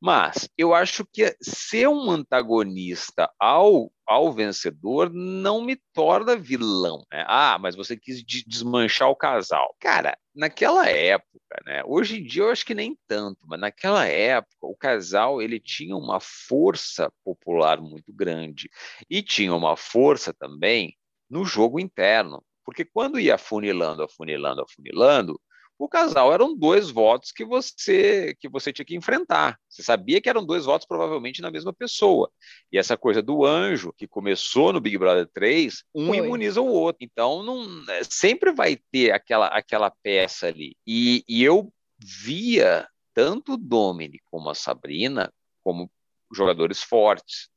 Mas 0.00 0.48
eu 0.56 0.74
acho 0.74 1.04
que 1.04 1.36
ser 1.42 1.86
um 1.86 2.10
antagonista 2.10 3.30
ao, 3.38 3.92
ao 4.06 4.32
vencedor 4.32 5.10
não 5.12 5.62
me 5.62 5.76
torna 5.92 6.34
vilão. 6.36 7.04
Né? 7.12 7.22
Ah, 7.28 7.58
mas 7.60 7.76
você 7.76 7.96
quis 7.98 8.24
desmanchar 8.24 9.10
o 9.10 9.16
casal. 9.16 9.76
Cara, 9.78 10.16
naquela 10.34 10.88
época, 10.88 11.62
né? 11.66 11.82
Hoje 11.84 12.18
em 12.18 12.24
dia 12.24 12.44
eu 12.44 12.50
acho 12.50 12.64
que 12.64 12.74
nem 12.74 12.96
tanto, 13.06 13.40
mas 13.46 13.60
naquela 13.60 14.06
época 14.06 14.56
o 14.62 14.74
casal 14.74 15.42
ele 15.42 15.60
tinha 15.60 15.94
uma 15.94 16.18
força 16.18 17.12
popular 17.22 17.78
muito 17.78 18.10
grande 18.10 18.70
e 19.08 19.22
tinha 19.22 19.54
uma 19.54 19.76
força 19.76 20.32
também 20.32 20.96
no 21.28 21.44
jogo 21.44 21.78
interno. 21.78 22.42
Porque 22.64 22.84
quando 22.86 23.20
ia 23.20 23.34
afunilando, 23.34 24.02
afunilando, 24.02 24.62
afunilando, 24.62 25.40
o 25.80 25.88
casal 25.88 26.30
eram 26.30 26.54
dois 26.54 26.90
votos 26.90 27.32
que 27.32 27.42
você 27.42 28.36
que 28.38 28.50
você 28.50 28.70
tinha 28.70 28.84
que 28.84 28.94
enfrentar. 28.94 29.58
Você 29.66 29.82
sabia 29.82 30.20
que 30.20 30.28
eram 30.28 30.44
dois 30.44 30.66
votos 30.66 30.86
provavelmente 30.86 31.40
na 31.40 31.50
mesma 31.50 31.72
pessoa. 31.72 32.30
E 32.70 32.76
essa 32.76 32.98
coisa 32.98 33.22
do 33.22 33.46
anjo 33.46 33.90
que 33.96 34.06
começou 34.06 34.74
no 34.74 34.80
Big 34.80 34.98
Brother 34.98 35.26
3, 35.32 35.82
um 35.94 36.08
Foi. 36.08 36.18
imuniza 36.18 36.60
o 36.60 36.66
outro. 36.66 37.02
Então 37.02 37.42
não 37.42 37.64
é, 37.90 38.02
sempre 38.04 38.52
vai 38.52 38.76
ter 38.92 39.12
aquela 39.12 39.46
aquela 39.46 39.90
peça 39.90 40.48
ali. 40.48 40.76
E, 40.86 41.24
e 41.26 41.42
eu 41.42 41.72
via 41.98 42.86
tanto 43.14 43.54
o 43.54 43.56
Domini 43.56 44.20
como 44.26 44.50
a 44.50 44.54
Sabrina 44.54 45.32
como 45.64 45.90
jogadores 46.30 46.82
fortes. 46.82 47.48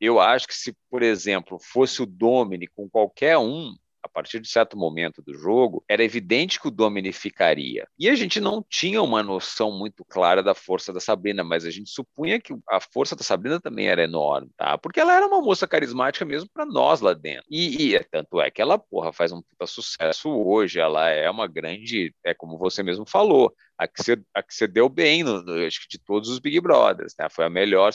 Eu 0.00 0.20
acho 0.20 0.46
que 0.46 0.54
se, 0.54 0.76
por 0.88 1.02
exemplo, 1.02 1.58
fosse 1.60 2.00
o 2.00 2.06
Domini 2.06 2.68
com 2.68 2.88
qualquer 2.88 3.36
um, 3.36 3.74
a 4.08 4.10
partir 4.10 4.40
de 4.40 4.48
certo 4.48 4.76
momento 4.76 5.22
do 5.22 5.34
jogo, 5.34 5.84
era 5.86 6.02
evidente 6.02 6.58
que 6.58 6.68
o 6.68 6.70
Domini 6.70 7.12
ficaria. 7.12 7.86
E 7.98 8.08
a 8.08 8.14
gente 8.14 8.40
não 8.40 8.64
tinha 8.66 9.02
uma 9.02 9.22
noção 9.22 9.70
muito 9.70 10.04
clara 10.04 10.42
da 10.42 10.54
força 10.54 10.92
da 10.92 10.98
Sabrina, 10.98 11.44
mas 11.44 11.66
a 11.66 11.70
gente 11.70 11.90
supunha 11.90 12.40
que 12.40 12.54
a 12.68 12.80
força 12.80 13.14
da 13.14 13.22
Sabrina 13.22 13.60
também 13.60 13.88
era 13.88 14.02
enorme, 14.02 14.50
tá? 14.56 14.78
Porque 14.78 14.98
ela 14.98 15.14
era 15.14 15.26
uma 15.26 15.42
moça 15.42 15.68
carismática 15.68 16.24
mesmo 16.24 16.48
para 16.52 16.64
nós 16.64 17.00
lá 17.00 17.12
dentro. 17.12 17.44
E, 17.50 17.94
e, 17.94 18.04
tanto 18.04 18.40
é 18.40 18.50
que 18.50 18.62
ela, 18.62 18.78
porra, 18.78 19.12
faz 19.12 19.30
um 19.30 19.42
puta 19.42 19.66
sucesso 19.66 20.30
hoje, 20.30 20.80
ela 20.80 21.08
é 21.10 21.30
uma 21.30 21.46
grande, 21.46 22.14
é 22.24 22.32
como 22.32 22.56
você 22.56 22.82
mesmo 22.82 23.04
falou, 23.06 23.52
a 23.76 23.86
que 23.86 24.02
você, 24.02 24.20
a 24.34 24.42
que 24.42 24.54
você 24.54 24.66
deu 24.66 24.88
bem, 24.88 25.22
no, 25.22 25.42
no, 25.42 25.66
acho 25.66 25.82
que 25.82 25.88
de 25.88 25.98
todos 25.98 26.30
os 26.30 26.38
Big 26.38 26.60
Brothers, 26.60 27.14
né? 27.18 27.28
Foi 27.30 27.44
a 27.44 27.50
melhor, 27.50 27.92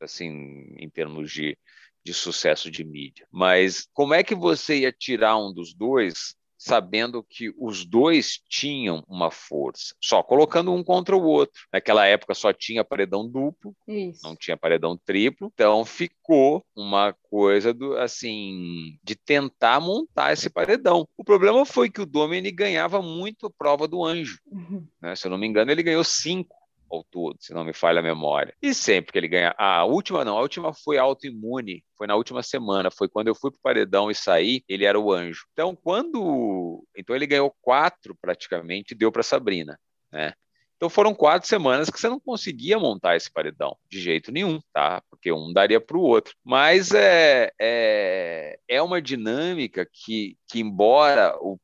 assim, 0.00 0.74
em 0.78 0.88
termos 0.88 1.30
de 1.30 1.56
de 2.06 2.14
sucesso 2.14 2.70
de 2.70 2.84
mídia. 2.84 3.26
Mas 3.32 3.88
como 3.92 4.14
é 4.14 4.22
que 4.22 4.34
você 4.34 4.78
ia 4.82 4.92
tirar 4.92 5.36
um 5.36 5.52
dos 5.52 5.74
dois 5.74 6.36
sabendo 6.56 7.22
que 7.22 7.52
os 7.58 7.84
dois 7.84 8.40
tinham 8.48 9.04
uma 9.06 9.30
força, 9.30 9.94
só 10.02 10.22
colocando 10.22 10.72
um 10.72 10.82
contra 10.82 11.16
o 11.16 11.22
outro. 11.22 11.62
Naquela 11.72 12.06
época 12.06 12.34
só 12.34 12.52
tinha 12.52 12.84
paredão 12.84 13.28
duplo, 13.28 13.74
Isso. 13.86 14.20
não 14.24 14.34
tinha 14.34 14.56
paredão 14.56 14.98
triplo, 15.04 15.52
então 15.54 15.84
ficou 15.84 16.64
uma 16.74 17.14
coisa 17.30 17.72
do 17.72 17.96
assim 17.96 18.98
de 19.04 19.14
tentar 19.14 19.80
montar 19.80 20.32
esse 20.32 20.50
paredão. 20.50 21.06
O 21.16 21.22
problema 21.22 21.64
foi 21.64 21.90
que 21.90 22.00
o 22.00 22.06
Domini 22.06 22.50
ganhava 22.50 23.00
muito 23.00 23.46
a 23.46 23.50
prova 23.50 23.86
do 23.86 24.04
anjo. 24.04 24.40
Uhum. 24.50 24.86
Né? 25.00 25.14
Se 25.14 25.26
eu 25.26 25.30
não 25.30 25.38
me 25.38 25.46
engano, 25.46 25.70
ele 25.70 25.82
ganhou 25.82 26.02
cinco 26.02 26.55
ao 26.90 27.04
todo, 27.04 27.36
se 27.40 27.52
não 27.52 27.64
me 27.64 27.72
falha 27.72 28.00
a 28.00 28.02
memória. 28.02 28.54
E 28.62 28.72
sempre 28.74 29.12
que 29.12 29.18
ele 29.18 29.28
ganha. 29.28 29.54
A 29.58 29.84
última 29.84 30.24
não, 30.24 30.38
a 30.38 30.40
última 30.40 30.72
foi 30.72 30.98
autoimune, 30.98 31.84
foi 31.96 32.06
na 32.06 32.16
última 32.16 32.42
semana, 32.42 32.90
foi 32.90 33.08
quando 33.08 33.28
eu 33.28 33.34
fui 33.34 33.50
pro 33.50 33.60
paredão 33.60 34.10
e 34.10 34.14
saí, 34.14 34.62
ele 34.68 34.84
era 34.84 34.98
o 34.98 35.12
anjo. 35.12 35.46
Então, 35.52 35.76
quando. 35.76 36.84
Então, 36.96 37.14
ele 37.14 37.26
ganhou 37.26 37.54
quatro 37.60 38.16
praticamente 38.20 38.94
e 38.94 38.96
deu 38.96 39.10
para 39.10 39.22
Sabrina, 39.22 39.78
né? 40.12 40.32
Então 40.76 40.90
foram 40.90 41.14
quatro 41.14 41.48
semanas 41.48 41.88
que 41.88 41.98
você 41.98 42.08
não 42.08 42.20
conseguia 42.20 42.78
montar 42.78 43.16
esse 43.16 43.32
paredão 43.32 43.76
de 43.88 43.98
jeito 43.98 44.30
nenhum, 44.30 44.60
tá? 44.74 45.02
Porque 45.08 45.32
um 45.32 45.50
daria 45.50 45.80
para 45.80 45.96
o 45.96 46.02
outro. 46.02 46.34
Mas 46.44 46.92
é, 46.92 47.50
é, 47.58 48.58
é 48.68 48.82
uma 48.82 49.00
dinâmica 49.00 49.88
que, 49.90 50.36
que 50.46 50.60
embora 50.60 51.34
o, 51.40 51.58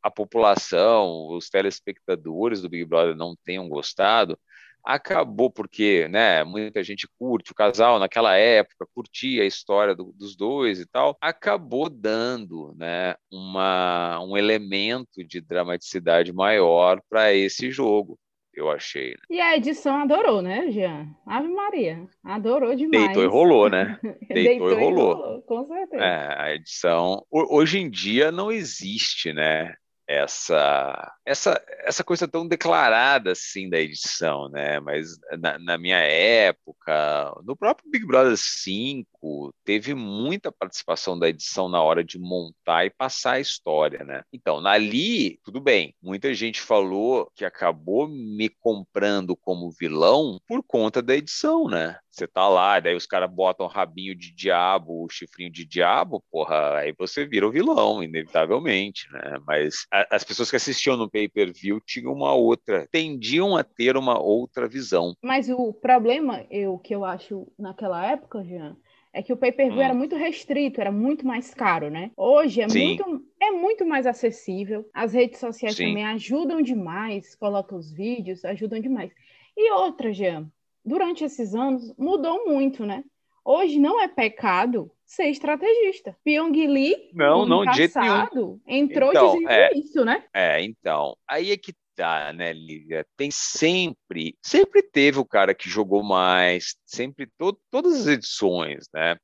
a 0.00 0.10
população, 0.10 1.28
os 1.30 1.48
telespectadores 1.48 2.62
do 2.62 2.68
Big 2.68 2.84
Brother 2.84 3.16
não 3.16 3.34
tenham 3.44 3.68
gostado, 3.68 4.38
acabou 4.84 5.50
porque, 5.50 6.08
né, 6.08 6.44
muita 6.44 6.82
gente 6.82 7.08
curte 7.18 7.52
o 7.52 7.54
casal 7.54 7.98
naquela 7.98 8.36
época, 8.36 8.86
curtia 8.94 9.42
a 9.42 9.46
história 9.46 9.94
do, 9.94 10.12
dos 10.12 10.36
dois 10.36 10.80
e 10.80 10.86
tal, 10.86 11.16
acabou 11.20 11.88
dando, 11.88 12.74
né, 12.76 13.14
uma, 13.30 14.20
um 14.22 14.36
elemento 14.36 15.24
de 15.24 15.40
dramaticidade 15.40 16.32
maior 16.32 17.00
para 17.08 17.32
esse 17.32 17.70
jogo 17.70 18.18
eu 18.54 18.70
achei. 18.70 19.10
Né? 19.10 19.16
E 19.30 19.40
a 19.40 19.56
edição 19.56 19.96
adorou, 19.96 20.42
né, 20.42 20.70
Jean? 20.70 21.08
Ave 21.26 21.48
Maria, 21.48 22.06
adorou 22.22 22.74
demais. 22.74 23.06
Deitou 23.06 23.24
e 23.24 23.26
rolou, 23.26 23.70
né? 23.70 23.98
Deitou, 24.02 24.34
Deitou 24.34 24.70
e, 24.72 24.74
rolou. 24.74 25.10
e 25.10 25.14
rolou. 25.14 25.42
Com 25.42 25.66
certeza. 25.66 26.04
É, 26.04 26.40
a 26.40 26.54
edição. 26.54 27.24
Hoje 27.30 27.78
em 27.78 27.90
dia 27.90 28.30
não 28.30 28.52
existe, 28.52 29.32
né? 29.32 29.74
Essa 30.12 31.12
essa 31.24 31.62
essa 31.84 32.04
coisa 32.04 32.28
tão 32.28 32.46
declarada 32.46 33.32
assim 33.32 33.68
da 33.68 33.78
edição, 33.78 34.48
né? 34.48 34.80
Mas 34.80 35.18
na, 35.38 35.58
na, 35.58 35.78
minha 35.78 35.98
época, 35.98 37.34
no 37.44 37.56
próprio 37.56 37.90
Big 37.90 38.06
Brother 38.06 38.36
5, 38.36 39.54
teve 39.64 39.94
muita 39.94 40.52
participação 40.52 41.18
da 41.18 41.28
edição 41.28 41.68
na 41.68 41.82
hora 41.82 42.04
de 42.04 42.18
montar 42.18 42.84
e 42.84 42.90
passar 42.90 43.34
a 43.34 43.40
história, 43.40 44.04
né? 44.04 44.22
Então, 44.32 44.64
ali, 44.66 45.38
tudo 45.44 45.60
bem. 45.60 45.94
Muita 46.02 46.34
gente 46.34 46.60
falou 46.60 47.30
que 47.34 47.44
acabou 47.44 48.08
me 48.08 48.48
comprando 48.48 49.36
como 49.36 49.70
vilão 49.70 50.40
por 50.46 50.62
conta 50.62 51.02
da 51.02 51.14
edição, 51.14 51.68
né? 51.68 51.98
Você 52.12 52.26
tá 52.26 52.46
lá, 52.46 52.78
daí 52.78 52.94
os 52.94 53.06
caras 53.06 53.30
botam 53.30 53.66
rabinho 53.66 54.14
de 54.14 54.34
diabo, 54.34 55.08
chifrinho 55.10 55.50
de 55.50 55.64
diabo, 55.64 56.22
porra, 56.30 56.76
aí 56.76 56.92
você 56.92 57.24
vira 57.24 57.48
o 57.48 57.50
vilão, 57.50 58.02
inevitavelmente, 58.02 59.10
né? 59.10 59.38
Mas 59.46 59.86
a, 59.90 60.16
as 60.16 60.22
pessoas 60.22 60.50
que 60.50 60.56
assistiam 60.56 60.94
no 60.94 61.10
pay-per-view 61.10 61.80
tinham 61.80 62.12
uma 62.12 62.34
outra, 62.34 62.86
tendiam 62.92 63.56
a 63.56 63.64
ter 63.64 63.96
uma 63.96 64.20
outra 64.20 64.68
visão. 64.68 65.14
Mas 65.22 65.48
o 65.48 65.72
problema, 65.72 66.44
eu 66.50 66.78
que 66.78 66.94
eu 66.94 67.02
acho 67.02 67.50
naquela 67.58 68.04
época, 68.04 68.44
Jean, 68.44 68.76
é 69.10 69.22
que 69.22 69.32
o 69.32 69.36
pay-per-view 69.36 69.80
hum. 69.80 69.84
era 69.84 69.94
muito 69.94 70.14
restrito, 70.14 70.82
era 70.82 70.92
muito 70.92 71.26
mais 71.26 71.54
caro, 71.54 71.88
né? 71.88 72.10
Hoje 72.14 72.60
é 72.60 72.66
muito 72.66 73.24
é 73.40 73.50
muito 73.50 73.86
mais 73.86 74.06
acessível. 74.06 74.86
As 74.92 75.14
redes 75.14 75.40
sociais 75.40 75.76
Sim. 75.76 75.88
também 75.88 76.04
ajudam 76.04 76.60
demais, 76.60 77.34
colocam 77.34 77.78
os 77.78 77.90
vídeos, 77.90 78.44
ajudam 78.44 78.80
demais. 78.80 79.10
E 79.56 79.70
outra, 79.72 80.12
Jean, 80.12 80.50
durante 80.84 81.24
esses 81.24 81.54
anos 81.54 81.94
mudou 81.96 82.46
muito, 82.46 82.84
né? 82.84 83.04
Hoje 83.44 83.78
não 83.78 84.00
é 84.00 84.06
pecado 84.06 84.90
ser 85.04 85.28
estrategista. 85.28 86.16
Pyong 86.24 86.52
Lee, 86.66 87.10
não, 87.12 87.44
no 87.44 87.64
não, 87.64 87.64
passado, 87.64 88.60
entrou 88.66 89.10
então, 89.10 89.32
dizendo 89.32 89.50
é, 89.50 89.70
isso, 89.74 90.04
né? 90.04 90.24
É, 90.32 90.62
então, 90.62 91.16
aí 91.28 91.50
é 91.50 91.56
que 91.56 91.74
tá, 91.94 92.32
né, 92.32 92.52
Lívia? 92.52 93.04
Tem 93.16 93.30
sempre, 93.30 94.36
sempre 94.40 94.82
teve 94.82 95.18
o 95.18 95.24
cara 95.24 95.54
que 95.54 95.68
jogou 95.68 96.02
mais, 96.02 96.76
sempre, 96.86 97.26
to, 97.38 97.58
todas 97.70 97.94
as 97.94 98.06
edições, 98.06 98.86
né? 98.94 99.16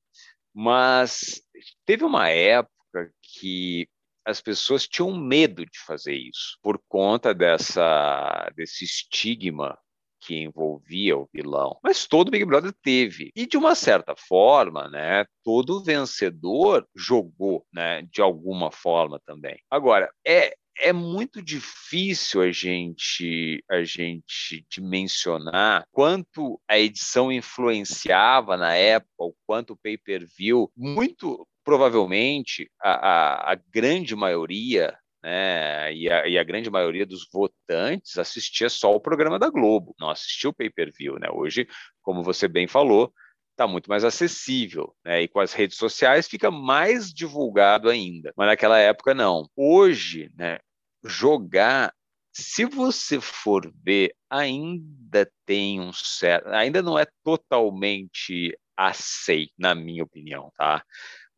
Mas 0.53 1.41
teve 1.87 2.05
uma 2.05 2.29
época 2.29 3.13
que 3.23 3.89
as 4.25 4.43
pessoas 4.43 4.87
tinham 4.87 5.17
medo 5.17 5.65
de 5.65 5.79
fazer 5.87 6.15
isso 6.15 6.59
por 6.63 6.79
conta 6.89 7.33
dessa 7.33 8.51
desse 8.55 8.85
estigma 8.85 9.79
que 10.29 10.43
envolvia 10.43 11.17
o 11.17 11.27
vilão, 11.33 11.79
mas 11.83 12.07
todo 12.07 12.31
Big 12.31 12.45
Brother 12.45 12.75
teve. 12.83 13.33
E 13.35 13.47
de 13.47 13.57
uma 13.57 13.75
certa 13.75 14.15
forma, 14.15 14.87
né, 14.91 15.25
todo 15.43 15.83
vencedor 15.83 16.87
jogou, 16.95 17.65
né, 17.73 18.03
de 18.13 18.21
alguma 18.21 18.71
forma 18.71 19.19
também. 19.25 19.59
Agora, 19.71 20.11
é 20.27 20.55
é 20.81 20.93
muito 20.93 21.43
difícil 21.43 22.41
a 22.41 22.53
gente 22.53 23.65
a 23.69 23.83
gente 23.83 24.65
dimensionar 24.71 25.85
quanto 25.91 26.61
a 26.69 26.79
edição 26.79 27.33
influenciava 27.33 28.57
na 28.57 28.75
época, 28.75 29.11
o 29.19 29.35
quanto 29.45 29.73
o 29.73 29.77
pay-per-view, 29.77 30.71
muito 30.77 31.45
provavelmente 31.65 32.71
a, 32.81 32.91
a, 32.91 33.53
a 33.53 33.55
grande 33.57 34.15
maioria 34.15 34.97
né? 35.29 35.95
E 35.95 36.11
a, 36.11 36.27
e 36.27 36.39
a, 36.39 36.43
grande 36.43 36.71
maioria 36.71 37.05
dos 37.05 37.29
votantes 37.31 38.17
assistia 38.17 38.71
só 38.71 38.95
o 38.95 39.01
programa 39.01 39.39
da 39.39 39.51
Globo, 39.51 39.95
não 40.01 40.09
assistia 40.09 40.49
o 40.49 40.55
pay-per-view, 40.55 41.19
né? 41.19 41.29
Hoje, 41.31 41.69
como 42.01 42.23
você 42.23 42.49
bem 42.49 42.67
falou, 42.67 43.13
está 43.51 43.67
muito 43.67 43.91
mais 43.91 44.05
acessível, 44.05 44.95
né? 45.05 45.23
E 45.23 45.29
com 45.29 45.41
as 45.41 45.53
redes 45.53 45.77
sociais 45.77 46.27
fica 46.27 46.51
mais 46.51 47.13
divulgado 47.13 47.91
ainda. 47.91 48.33
Mas 48.37 48.47
naquela 48.47 48.79
época 48.79 49.13
não. 49.13 49.47
Hoje, 49.55 50.31
né? 50.35 50.59
Jogar 51.05 51.93
se 52.33 52.65
você 52.65 53.21
for 53.21 53.71
ver, 53.85 54.15
ainda 54.31 55.29
tem 55.45 55.81
um 55.81 55.93
certo, 55.93 56.49
ainda 56.51 56.81
não 56.81 56.97
é 56.97 57.05
totalmente 57.25 58.57
aceito, 58.77 59.53
na 59.59 59.75
minha 59.75 60.05
opinião, 60.05 60.53
tá? 60.57 60.85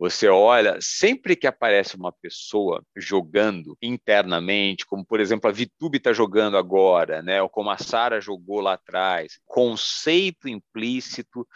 Você 0.00 0.28
olha, 0.28 0.78
sempre 0.80 1.36
que 1.36 1.46
aparece 1.46 1.94
uma 1.94 2.10
pessoa 2.10 2.82
jogando 2.96 3.76
internamente, 3.82 4.86
como 4.86 5.04
por 5.04 5.20
exemplo 5.20 5.50
a 5.50 5.52
Vitube 5.52 5.98
está 5.98 6.10
jogando 6.10 6.56
agora, 6.56 7.20
né? 7.20 7.42
Ou 7.42 7.50
como 7.50 7.68
a 7.68 7.76
Sara 7.76 8.18
jogou 8.18 8.62
lá 8.62 8.72
atrás, 8.72 9.38
conceito 9.44 10.48
implícito 10.48 11.46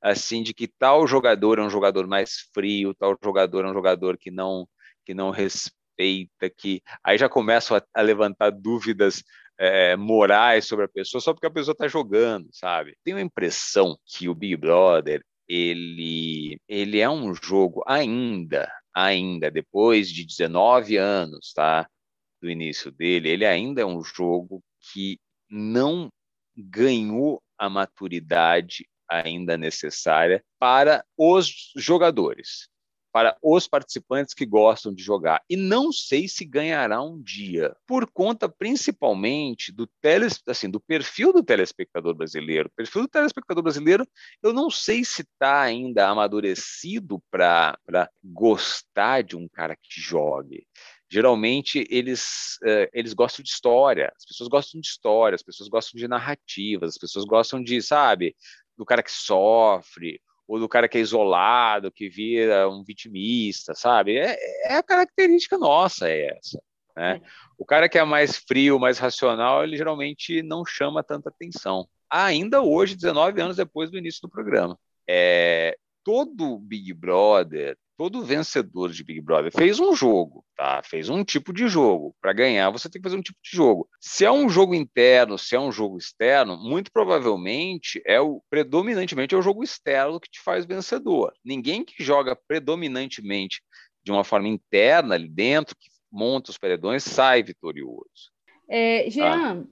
assim 0.00 0.42
de 0.42 0.54
que 0.54 0.66
tal 0.66 1.06
jogador 1.06 1.58
é 1.58 1.62
um 1.62 1.68
jogador 1.68 2.06
mais 2.06 2.48
frio, 2.54 2.94
tal 2.94 3.14
jogador 3.22 3.66
é 3.66 3.68
um 3.68 3.74
jogador 3.74 4.16
que 4.16 4.30
não 4.30 4.66
que 5.04 5.12
não 5.12 5.28
respeita, 5.30 6.48
que 6.56 6.82
aí 7.04 7.18
já 7.18 7.28
começam 7.28 7.76
a, 7.76 7.82
a 7.94 8.00
levantar 8.00 8.48
dúvidas 8.50 9.22
é, 9.58 9.94
morais 9.94 10.64
sobre 10.66 10.86
a 10.86 10.88
pessoa 10.88 11.20
só 11.20 11.34
porque 11.34 11.46
a 11.46 11.50
pessoa 11.50 11.72
está 11.72 11.86
jogando, 11.86 12.48
sabe? 12.50 12.96
Tenho 13.04 13.18
a 13.18 13.20
impressão 13.20 13.94
que 14.06 14.26
o 14.26 14.34
Big 14.34 14.56
Brother 14.56 15.22
ele, 15.50 16.60
ele 16.68 17.00
é 17.00 17.10
um 17.10 17.34
jogo 17.34 17.82
ainda, 17.84 18.72
ainda 18.94 19.50
depois 19.50 20.08
de 20.08 20.24
19 20.24 20.96
anos, 20.96 21.52
tá? 21.52 21.88
Do 22.40 22.48
início 22.48 22.92
dele, 22.92 23.28
ele 23.28 23.44
ainda 23.44 23.82
é 23.82 23.84
um 23.84 24.02
jogo 24.02 24.62
que 24.92 25.18
não 25.50 26.08
ganhou 26.56 27.42
a 27.58 27.68
maturidade 27.68 28.86
ainda 29.08 29.58
necessária 29.58 30.40
para 30.56 31.04
os 31.18 31.72
jogadores 31.76 32.70
para 33.12 33.36
os 33.42 33.66
participantes 33.66 34.34
que 34.34 34.46
gostam 34.46 34.94
de 34.94 35.02
jogar. 35.02 35.42
E 35.48 35.56
não 35.56 35.92
sei 35.92 36.28
se 36.28 36.44
ganhará 36.44 37.02
um 37.02 37.20
dia, 37.20 37.74
por 37.86 38.10
conta 38.10 38.48
principalmente 38.48 39.72
do, 39.72 39.86
teles, 40.00 40.40
assim, 40.46 40.70
do 40.70 40.80
perfil 40.80 41.32
do 41.32 41.42
telespectador 41.42 42.14
brasileiro. 42.14 42.68
O 42.68 42.76
perfil 42.76 43.02
do 43.02 43.08
telespectador 43.08 43.62
brasileiro, 43.62 44.06
eu 44.42 44.52
não 44.52 44.70
sei 44.70 45.04
se 45.04 45.22
está 45.22 45.60
ainda 45.62 46.08
amadurecido 46.08 47.22
para 47.30 47.78
gostar 48.22 49.22
de 49.22 49.36
um 49.36 49.48
cara 49.48 49.76
que 49.76 50.00
jogue 50.00 50.66
geralmente 51.12 51.84
eles, 51.90 52.56
uh, 52.62 52.88
eles 52.92 53.12
gostam 53.12 53.42
de 53.42 53.50
história, 53.50 54.12
as 54.16 54.24
pessoas 54.24 54.48
gostam 54.48 54.80
de 54.80 54.86
história, 54.86 55.34
as 55.34 55.42
pessoas 55.42 55.68
gostam 55.68 55.98
de 55.98 56.06
narrativas, 56.06 56.90
as 56.90 56.98
pessoas 56.98 57.24
gostam 57.24 57.60
de, 57.60 57.82
sabe, 57.82 58.36
do 58.78 58.86
cara 58.86 59.02
que 59.02 59.10
sofre, 59.10 60.20
ou 60.50 60.58
do 60.58 60.68
cara 60.68 60.88
que 60.88 60.98
é 60.98 61.00
isolado, 61.00 61.92
que 61.92 62.08
vira 62.08 62.68
um 62.68 62.82
vitimista, 62.82 63.72
sabe? 63.72 64.18
É, 64.18 64.36
é 64.64 64.74
a 64.74 64.82
característica 64.82 65.56
nossa 65.56 66.08
é 66.08 66.36
essa. 66.36 66.60
Né? 66.96 67.20
O 67.56 67.64
cara 67.64 67.88
que 67.88 67.96
é 67.96 68.02
mais 68.02 68.36
frio, 68.36 68.76
mais 68.76 68.98
racional, 68.98 69.62
ele 69.62 69.76
geralmente 69.76 70.42
não 70.42 70.64
chama 70.66 71.04
tanta 71.04 71.28
atenção. 71.28 71.86
Ainda 72.10 72.62
hoje, 72.62 72.96
19 72.96 73.40
anos 73.40 73.56
depois 73.56 73.92
do 73.92 73.98
início 73.98 74.22
do 74.22 74.28
programa. 74.28 74.76
É, 75.08 75.76
todo 76.02 76.58
Big 76.58 76.92
Brother 76.94 77.78
todo 78.00 78.24
vencedor 78.24 78.90
de 78.90 79.04
Big 79.04 79.20
Brother 79.20 79.52
fez 79.52 79.78
um 79.78 79.94
jogo, 79.94 80.42
tá? 80.56 80.80
Fez 80.82 81.10
um 81.10 81.22
tipo 81.22 81.52
de 81.52 81.68
jogo. 81.68 82.16
Para 82.18 82.32
ganhar, 82.32 82.70
você 82.70 82.88
tem 82.88 82.98
que 82.98 83.06
fazer 83.06 83.18
um 83.18 83.22
tipo 83.22 83.38
de 83.44 83.54
jogo. 83.54 83.86
Se 84.00 84.24
é 84.24 84.32
um 84.32 84.48
jogo 84.48 84.74
interno, 84.74 85.36
se 85.36 85.54
é 85.54 85.60
um 85.60 85.70
jogo 85.70 85.98
externo, 85.98 86.56
muito 86.56 86.90
provavelmente 86.90 88.00
é 88.06 88.18
o 88.18 88.42
predominantemente 88.48 89.34
é 89.34 89.38
o 89.38 89.42
jogo 89.42 89.62
externo 89.62 90.18
que 90.18 90.30
te 90.30 90.40
faz 90.40 90.64
vencedor. 90.64 91.34
Ninguém 91.44 91.84
que 91.84 92.02
joga 92.02 92.34
predominantemente 92.34 93.60
de 94.02 94.10
uma 94.10 94.24
forma 94.24 94.48
interna 94.48 95.14
ali 95.14 95.28
dentro, 95.28 95.76
que 95.78 95.90
monta 96.10 96.50
os 96.50 96.56
paredões, 96.56 97.04
sai 97.04 97.42
vitorioso. 97.42 98.32
É, 98.66 99.10
Jean, 99.10 99.62
tá? 99.62 99.68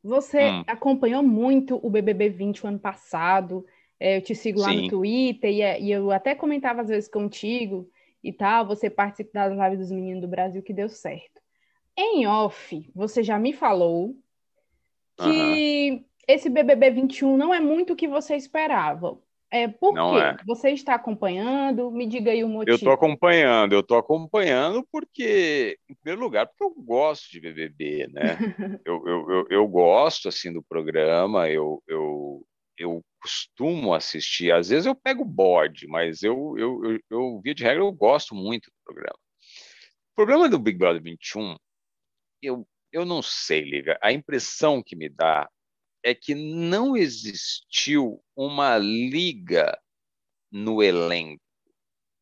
você 0.00 0.48
hum. 0.48 0.64
acompanhou 0.68 1.24
muito 1.24 1.84
o 1.84 1.90
BBB 1.90 2.28
20 2.28 2.64
o 2.64 2.68
ano 2.68 2.78
passado. 2.78 3.66
É, 3.98 4.16
eu 4.16 4.22
te 4.22 4.34
sigo 4.34 4.60
lá 4.60 4.68
Sim. 4.68 4.82
no 4.82 4.88
Twitter 4.88 5.50
e, 5.50 5.62
é, 5.62 5.80
e, 5.80 5.90
eu 5.90 6.10
até 6.10 6.34
comentava 6.34 6.82
às 6.82 6.88
vezes 6.88 7.08
contigo 7.08 7.88
e 8.22 8.32
tal. 8.32 8.66
Você 8.66 8.90
participa 8.90 9.30
das 9.32 9.52
lives 9.52 9.78
dos 9.78 9.92
meninos 9.92 10.22
do 10.22 10.28
Brasil 10.28 10.62
que 10.62 10.72
deu 10.72 10.88
certo. 10.88 11.40
Em 11.96 12.26
off, 12.26 12.90
você 12.94 13.22
já 13.22 13.38
me 13.38 13.52
falou 13.52 14.16
que 15.16 16.04
esse 16.26 16.50
BBB 16.50 16.90
21 16.90 17.36
não 17.36 17.54
é 17.54 17.60
muito 17.60 17.92
o 17.92 17.96
que 17.96 18.08
você 18.08 18.34
esperava. 18.34 19.18
É, 19.54 19.68
por 19.68 19.94
não 19.94 20.14
quê? 20.14 20.20
É. 20.20 20.36
Você 20.44 20.70
está 20.70 20.96
acompanhando? 20.96 21.88
Me 21.88 22.06
diga 22.06 22.32
aí 22.32 22.42
o 22.42 22.48
motivo. 22.48 22.72
Eu 22.72 22.74
estou 22.74 22.92
acompanhando, 22.92 23.72
eu 23.72 23.80
estou 23.80 23.96
acompanhando 23.96 24.84
porque, 24.90 25.78
em 25.88 25.94
primeiro 25.94 26.20
lugar, 26.20 26.48
porque 26.48 26.64
eu 26.64 26.74
gosto 26.82 27.30
de 27.30 27.38
BBB, 27.38 28.08
né? 28.12 28.36
eu, 28.84 29.06
eu, 29.06 29.30
eu, 29.30 29.46
eu, 29.48 29.68
gosto, 29.68 30.28
assim, 30.28 30.52
do 30.52 30.60
programa, 30.60 31.48
eu, 31.48 31.80
eu, 31.86 32.44
eu 32.78 33.04
costumo 33.20 33.94
assistir, 33.94 34.52
às 34.52 34.68
vezes 34.68 34.86
eu 34.86 34.94
pego 34.94 35.24
bode, 35.24 35.86
mas 35.86 36.22
eu, 36.22 36.54
eu, 36.58 36.84
eu, 36.84 37.00
eu, 37.10 37.40
via 37.42 37.54
de 37.54 37.62
regra, 37.62 37.82
eu 37.82 37.92
gosto 37.92 38.34
muito 38.34 38.66
do 38.66 38.76
programa. 38.84 39.18
O 40.12 40.14
problema 40.14 40.48
do 40.48 40.58
Big 40.58 40.78
Brother 40.78 41.02
21, 41.02 41.56
eu, 42.42 42.66
eu 42.92 43.04
não 43.04 43.22
sei, 43.22 43.62
Liga, 43.62 43.98
a 44.02 44.12
impressão 44.12 44.82
que 44.82 44.94
me 44.94 45.08
dá 45.08 45.48
é 46.04 46.14
que 46.14 46.34
não 46.34 46.96
existiu 46.96 48.22
uma 48.36 48.76
liga 48.76 49.76
no 50.52 50.82
elenco, 50.82 51.42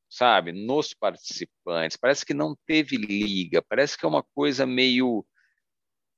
sabe? 0.08 0.52
Nos 0.52 0.94
participantes. 0.94 1.96
Parece 1.96 2.24
que 2.24 2.32
não 2.32 2.56
teve 2.66 2.96
liga, 2.96 3.60
parece 3.60 3.98
que 3.98 4.04
é 4.06 4.08
uma 4.08 4.22
coisa 4.34 4.64
meio 4.64 5.26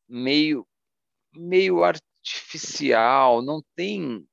meio 0.09 0.67
meio 1.35 1.83
artificial, 2.25 3.43
não 3.43 3.63
tem 3.77 4.27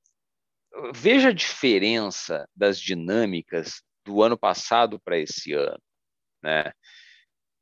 Veja 0.94 1.30
a 1.30 1.34
diferença 1.34 2.48
das 2.56 2.80
dinâmicas 2.80 3.84
do 4.06 4.24
ano 4.24 4.38
passado 4.38 5.00
para 5.00 5.18
esse 5.20 5.54
ano, 5.54 5.82
né? 6.42 6.72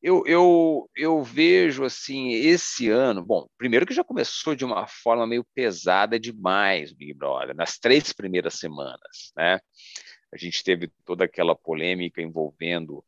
Eu, 0.01 0.24
eu, 0.25 0.89
eu 0.95 1.21
vejo 1.24 1.83
assim 1.83 2.29
esse 2.29 2.89
ano, 2.89 3.25
bom, 3.25 3.48
primeiro 3.57 3.86
que 3.86 3.93
já 3.93 4.03
começou 4.03 4.55
de 4.55 4.63
uma 4.63 4.88
forma 4.88 5.27
meio 5.27 5.45
pesada 5.53 6.17
demais, 6.17 6.93
Big 6.93 7.13
Brother, 7.13 7.53
nas 7.53 7.77
três 7.77 8.13
primeiras 8.13 8.53
semanas, 8.53 9.33
né? 9.36 9.59
A 10.31 10.38
gente 10.38 10.63
teve 10.63 10.89
toda 11.03 11.25
aquela 11.25 11.55
polêmica 11.55 12.21
envolvendo 12.21 13.03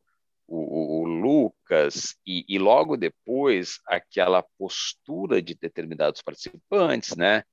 o, 0.54 1.02
o, 1.02 1.06
Lucas 1.06 2.16
e, 2.26 2.44
e, 2.48 2.60
logo 2.60 2.98
depois 2.98 3.80
aquela 3.88 4.44
postura 4.58 5.42
de 5.42 5.56
determinados 5.56 6.22
participantes, 6.22 7.16
né? 7.16 7.44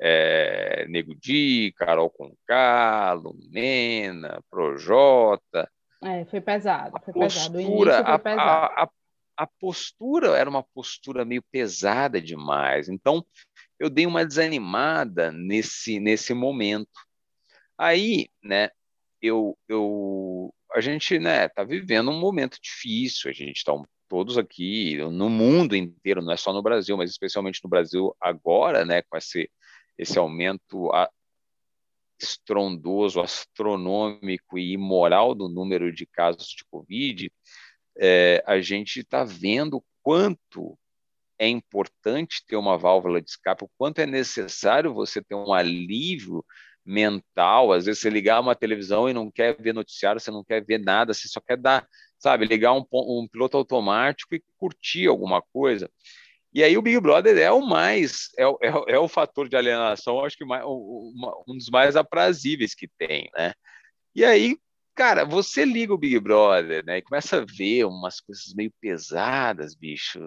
É, 0.00 0.86
Nego 0.88 1.14
Di, 1.14 1.72
Carol 1.76 2.10
Conká, 2.10 3.12
Lumena, 3.12 4.40
Projota, 4.48 5.68
é, 6.02 6.24
foi 6.26 6.40
pesado, 6.40 6.96
foi 7.04 7.12
postura, 7.12 7.96
pesado. 7.98 8.06
foi 8.06 8.18
pesado. 8.18 8.40
A, 8.40 8.82
a, 8.84 8.88
a, 9.36 9.46
postura 9.46 10.36
era 10.36 10.48
uma 10.48 10.62
postura 10.62 11.24
meio 11.24 11.42
pesada 11.50 12.20
demais. 12.20 12.88
Então, 12.88 13.24
eu 13.78 13.90
dei 13.90 14.06
uma 14.06 14.24
desanimada 14.24 15.32
nesse, 15.32 15.98
nesse 15.98 16.32
momento. 16.34 17.00
Aí, 17.76 18.28
né, 18.42 18.70
eu, 19.20 19.58
eu, 19.68 20.54
a 20.74 20.80
gente, 20.80 21.18
né, 21.18 21.48
tá 21.48 21.64
vivendo 21.64 22.10
um 22.10 22.18
momento 22.18 22.58
difícil, 22.60 23.30
a 23.30 23.32
gente 23.32 23.56
está 23.56 23.72
todos 24.08 24.38
aqui, 24.38 24.96
no 24.96 25.28
mundo 25.28 25.76
inteiro, 25.76 26.22
não 26.22 26.32
é 26.32 26.36
só 26.36 26.52
no 26.52 26.62
Brasil, 26.62 26.96
mas 26.96 27.10
especialmente 27.10 27.60
no 27.62 27.68
Brasil 27.68 28.16
agora, 28.20 28.84
né, 28.84 29.02
com 29.02 29.16
esse, 29.16 29.50
esse 29.98 30.18
aumento 30.18 30.90
estrondoso, 32.20 33.20
astronômico 33.20 34.58
e 34.58 34.72
imoral 34.72 35.34
do 35.34 35.48
número 35.48 35.92
de 35.92 36.06
casos 36.06 36.48
de 36.48 36.64
Covid, 36.70 37.30
é, 37.98 38.42
a 38.46 38.60
gente 38.60 39.00
está 39.00 39.24
vendo 39.24 39.84
quanto 40.02 40.78
é 41.38 41.48
importante 41.48 42.44
ter 42.46 42.56
uma 42.56 42.76
válvula 42.76 43.22
de 43.22 43.30
escape, 43.30 43.64
o 43.64 43.70
quanto 43.78 44.00
é 44.00 44.06
necessário 44.06 44.92
você 44.92 45.22
ter 45.22 45.34
um 45.34 45.52
alívio 45.52 46.44
mental. 46.88 47.72
Às 47.72 47.84
vezes 47.84 48.00
você 48.00 48.10
ligar 48.10 48.40
uma 48.40 48.54
televisão 48.54 49.08
e 49.08 49.12
não 49.12 49.30
quer 49.30 49.60
ver 49.60 49.74
noticiário, 49.74 50.20
você 50.20 50.30
não 50.30 50.42
quer 50.42 50.64
ver 50.64 50.78
nada, 50.78 51.12
você 51.12 51.28
só 51.28 51.40
quer 51.40 51.58
dar, 51.58 51.86
sabe, 52.18 52.46
ligar 52.46 52.72
um, 52.72 52.84
um 52.90 53.28
piloto 53.30 53.56
automático 53.58 54.34
e 54.34 54.42
curtir 54.56 55.06
alguma 55.06 55.42
coisa. 55.42 55.90
E 56.52 56.64
aí 56.64 56.78
o 56.78 56.82
Big 56.82 56.98
Brother 56.98 57.36
é 57.36 57.52
o 57.52 57.60
mais, 57.60 58.30
é, 58.38 58.44
é, 58.44 58.94
é 58.94 58.98
o 58.98 59.06
fator 59.06 59.48
de 59.48 59.56
alienação, 59.56 60.24
acho 60.24 60.36
que 60.36 60.46
mais, 60.46 60.64
um 60.64 61.56
dos 61.56 61.68
mais 61.68 61.94
aprazíveis 61.94 62.74
que 62.74 62.88
tem, 62.88 63.30
né? 63.36 63.52
E 64.14 64.24
aí, 64.24 64.56
cara, 64.94 65.24
você 65.24 65.64
liga 65.64 65.92
o 65.92 65.98
Big 65.98 66.18
Brother, 66.18 66.84
né? 66.84 66.98
E 66.98 67.02
começa 67.02 67.36
a 67.36 67.44
ver 67.44 67.84
umas 67.84 68.20
coisas 68.20 68.54
meio 68.54 68.72
pesadas, 68.80 69.74
bicho. 69.74 70.18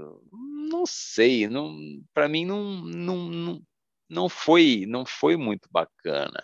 Não 0.69 0.86
sei, 0.86 1.47
não, 1.47 1.76
para 2.13 2.30
mim 2.30 2.45
não, 2.45 2.63
não, 2.82 3.17
não, 3.28 3.62
não 4.08 4.30
foi, 4.30 4.86
não 4.88 5.06
foi 5.06 5.36
muito 5.36 5.67
bacana, 5.71 6.43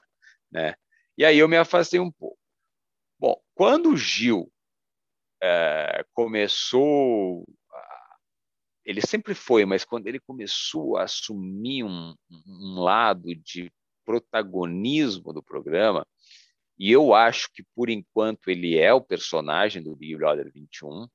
né? 0.52 0.76
E 1.18 1.26
aí 1.26 1.38
eu 1.38 1.48
me 1.48 1.58
afastei 1.58 2.00
um 2.00 2.12
pouco. 2.12 2.38
Bom, 3.20 3.42
quando 3.56 3.92
o 3.92 3.98
Gil 3.98 4.52
é, 5.42 6.06
começou 6.14 7.46
ele 8.88 9.02
sempre 9.06 9.36
foi, 9.36 9.66
mas 9.66 9.84
quando 9.84 10.08
ele 10.08 10.18
começou 10.18 10.96
a 10.96 11.04
assumir 11.04 11.84
um, 11.84 12.16
um 12.48 12.80
lado 12.80 13.36
de 13.36 13.70
protagonismo 14.06 15.34
do 15.34 15.44
programa, 15.44 16.08
e 16.80 16.90
eu 16.90 17.14
acho 17.14 17.52
que 17.52 17.64
por 17.76 17.90
enquanto 17.90 18.48
ele 18.48 18.78
é 18.78 18.94
o 18.94 19.02
personagem 19.02 19.84
do 19.84 19.94
Big 19.94 20.16
Brother 20.16 20.50
21, 20.54 21.06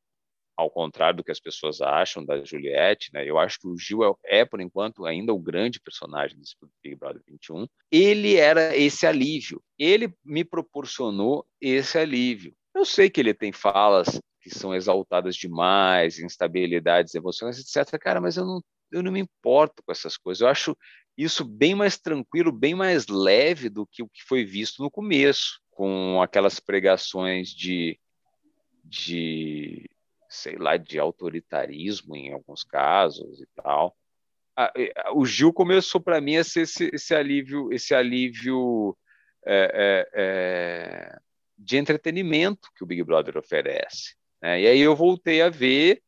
ao 0.56 0.70
contrário 0.70 1.16
do 1.16 1.24
que 1.24 1.30
as 1.30 1.40
pessoas 1.40 1.80
acham 1.80 2.24
da 2.24 2.44
Juliette, 2.44 3.10
né? 3.12 3.28
Eu 3.28 3.38
acho 3.38 3.58
que 3.58 3.66
o 3.66 3.76
Gil 3.76 4.04
é, 4.04 4.40
é 4.40 4.44
por 4.44 4.60
enquanto 4.60 5.06
ainda 5.06 5.32
o 5.32 5.38
grande 5.38 5.80
personagem 5.80 6.38
desse 6.38 6.54
Big 6.82 6.96
Brother 6.96 7.22
21. 7.26 7.66
Ele 7.90 8.36
era 8.36 8.76
esse 8.76 9.06
alívio. 9.06 9.62
Ele 9.78 10.14
me 10.24 10.44
proporcionou 10.44 11.46
esse 11.60 11.98
alívio. 11.98 12.54
Eu 12.74 12.84
sei 12.84 13.10
que 13.10 13.20
ele 13.20 13.34
tem 13.34 13.52
falas 13.52 14.20
que 14.40 14.50
são 14.50 14.74
exaltadas 14.74 15.36
demais, 15.36 16.18
instabilidades 16.18 17.14
emocionais, 17.14 17.58
etc. 17.58 17.98
Cara, 17.98 18.20
mas 18.20 18.36
eu 18.36 18.44
não, 18.44 18.60
eu 18.90 19.02
não 19.02 19.12
me 19.12 19.20
importo 19.20 19.82
com 19.84 19.92
essas 19.92 20.16
coisas. 20.16 20.40
Eu 20.40 20.48
acho 20.48 20.76
isso 21.16 21.44
bem 21.44 21.74
mais 21.74 21.98
tranquilo, 21.98 22.50
bem 22.50 22.74
mais 22.74 23.06
leve 23.06 23.68
do 23.68 23.86
que 23.86 24.02
o 24.02 24.08
que 24.08 24.22
foi 24.26 24.44
visto 24.44 24.82
no 24.82 24.90
começo, 24.90 25.60
com 25.70 26.20
aquelas 26.20 26.58
pregações 26.58 27.50
de, 27.50 27.98
de 28.84 29.88
sei 30.32 30.56
lá, 30.56 30.76
de 30.76 30.98
autoritarismo 30.98 32.16
em 32.16 32.32
alguns 32.32 32.64
casos 32.64 33.40
e 33.40 33.46
tal. 33.54 33.94
O 35.14 35.24
Gil 35.24 35.52
começou 35.52 36.00
para 36.00 36.20
mim 36.20 36.36
a 36.36 36.44
ser 36.44 36.62
esse, 36.62 36.90
esse 36.92 37.14
alívio, 37.14 37.72
esse 37.72 37.94
alívio 37.94 38.96
é, 39.46 39.70
é, 39.74 40.10
é, 40.14 41.18
de 41.56 41.76
entretenimento 41.76 42.68
que 42.74 42.82
o 42.82 42.86
Big 42.86 43.02
Brother 43.02 43.36
oferece. 43.36 44.14
Né? 44.40 44.62
E 44.62 44.66
aí 44.66 44.80
eu 44.80 44.96
voltei 44.96 45.42
a 45.42 45.48
ver 45.48 46.02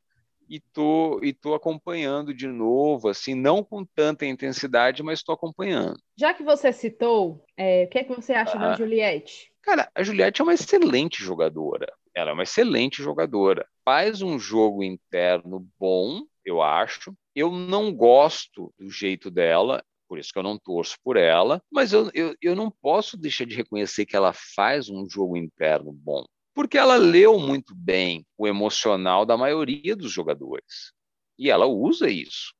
e 0.48 0.60
tô, 0.60 1.20
e 1.22 1.32
tô 1.32 1.54
acompanhando 1.54 2.34
de 2.34 2.46
novo, 2.46 3.08
assim, 3.08 3.34
não 3.34 3.62
com 3.62 3.84
tanta 3.84 4.26
intensidade, 4.26 5.02
mas 5.02 5.18
estou 5.18 5.34
acompanhando. 5.34 5.98
Já 6.16 6.34
que 6.34 6.42
você 6.42 6.72
citou, 6.72 7.44
é, 7.56 7.84
o 7.84 7.88
que 7.88 7.98
é 7.98 8.04
que 8.04 8.14
você 8.14 8.34
acha 8.34 8.56
ah, 8.56 8.70
da 8.70 8.76
Juliette? 8.76 9.50
Cara, 9.62 9.90
a 9.94 10.02
Juliette 10.02 10.40
é 10.40 10.44
uma 10.44 10.54
excelente 10.54 11.22
jogadora. 11.22 11.90
Ela 12.14 12.30
é 12.30 12.32
uma 12.32 12.42
excelente 12.42 13.02
jogadora. 13.02 13.68
Faz 13.84 14.22
um 14.22 14.38
jogo 14.38 14.82
interno 14.82 15.68
bom, 15.78 16.22
eu 16.44 16.62
acho. 16.62 17.14
Eu 17.34 17.50
não 17.50 17.92
gosto 17.92 18.72
do 18.78 18.90
jeito 18.90 19.30
dela, 19.30 19.82
por 20.08 20.18
isso 20.18 20.32
que 20.32 20.38
eu 20.38 20.42
não 20.42 20.58
torço 20.58 20.96
por 21.02 21.16
ela, 21.16 21.60
mas 21.72 21.92
eu, 21.92 22.10
eu, 22.14 22.34
eu 22.40 22.54
não 22.54 22.70
posso 22.70 23.16
deixar 23.16 23.44
de 23.44 23.56
reconhecer 23.56 24.06
que 24.06 24.14
ela 24.14 24.32
faz 24.32 24.88
um 24.88 25.08
jogo 25.08 25.36
interno 25.36 25.92
bom 25.92 26.24
porque 26.54 26.78
ela 26.78 26.96
leu 26.96 27.38
muito 27.38 27.74
bem 27.74 28.24
o 28.38 28.46
emocional 28.46 29.26
da 29.26 29.36
maioria 29.36 29.96
dos 29.96 30.12
jogadores. 30.12 30.92
E 31.36 31.50
ela 31.50 31.66
usa 31.66 32.08
isso. 32.08 32.54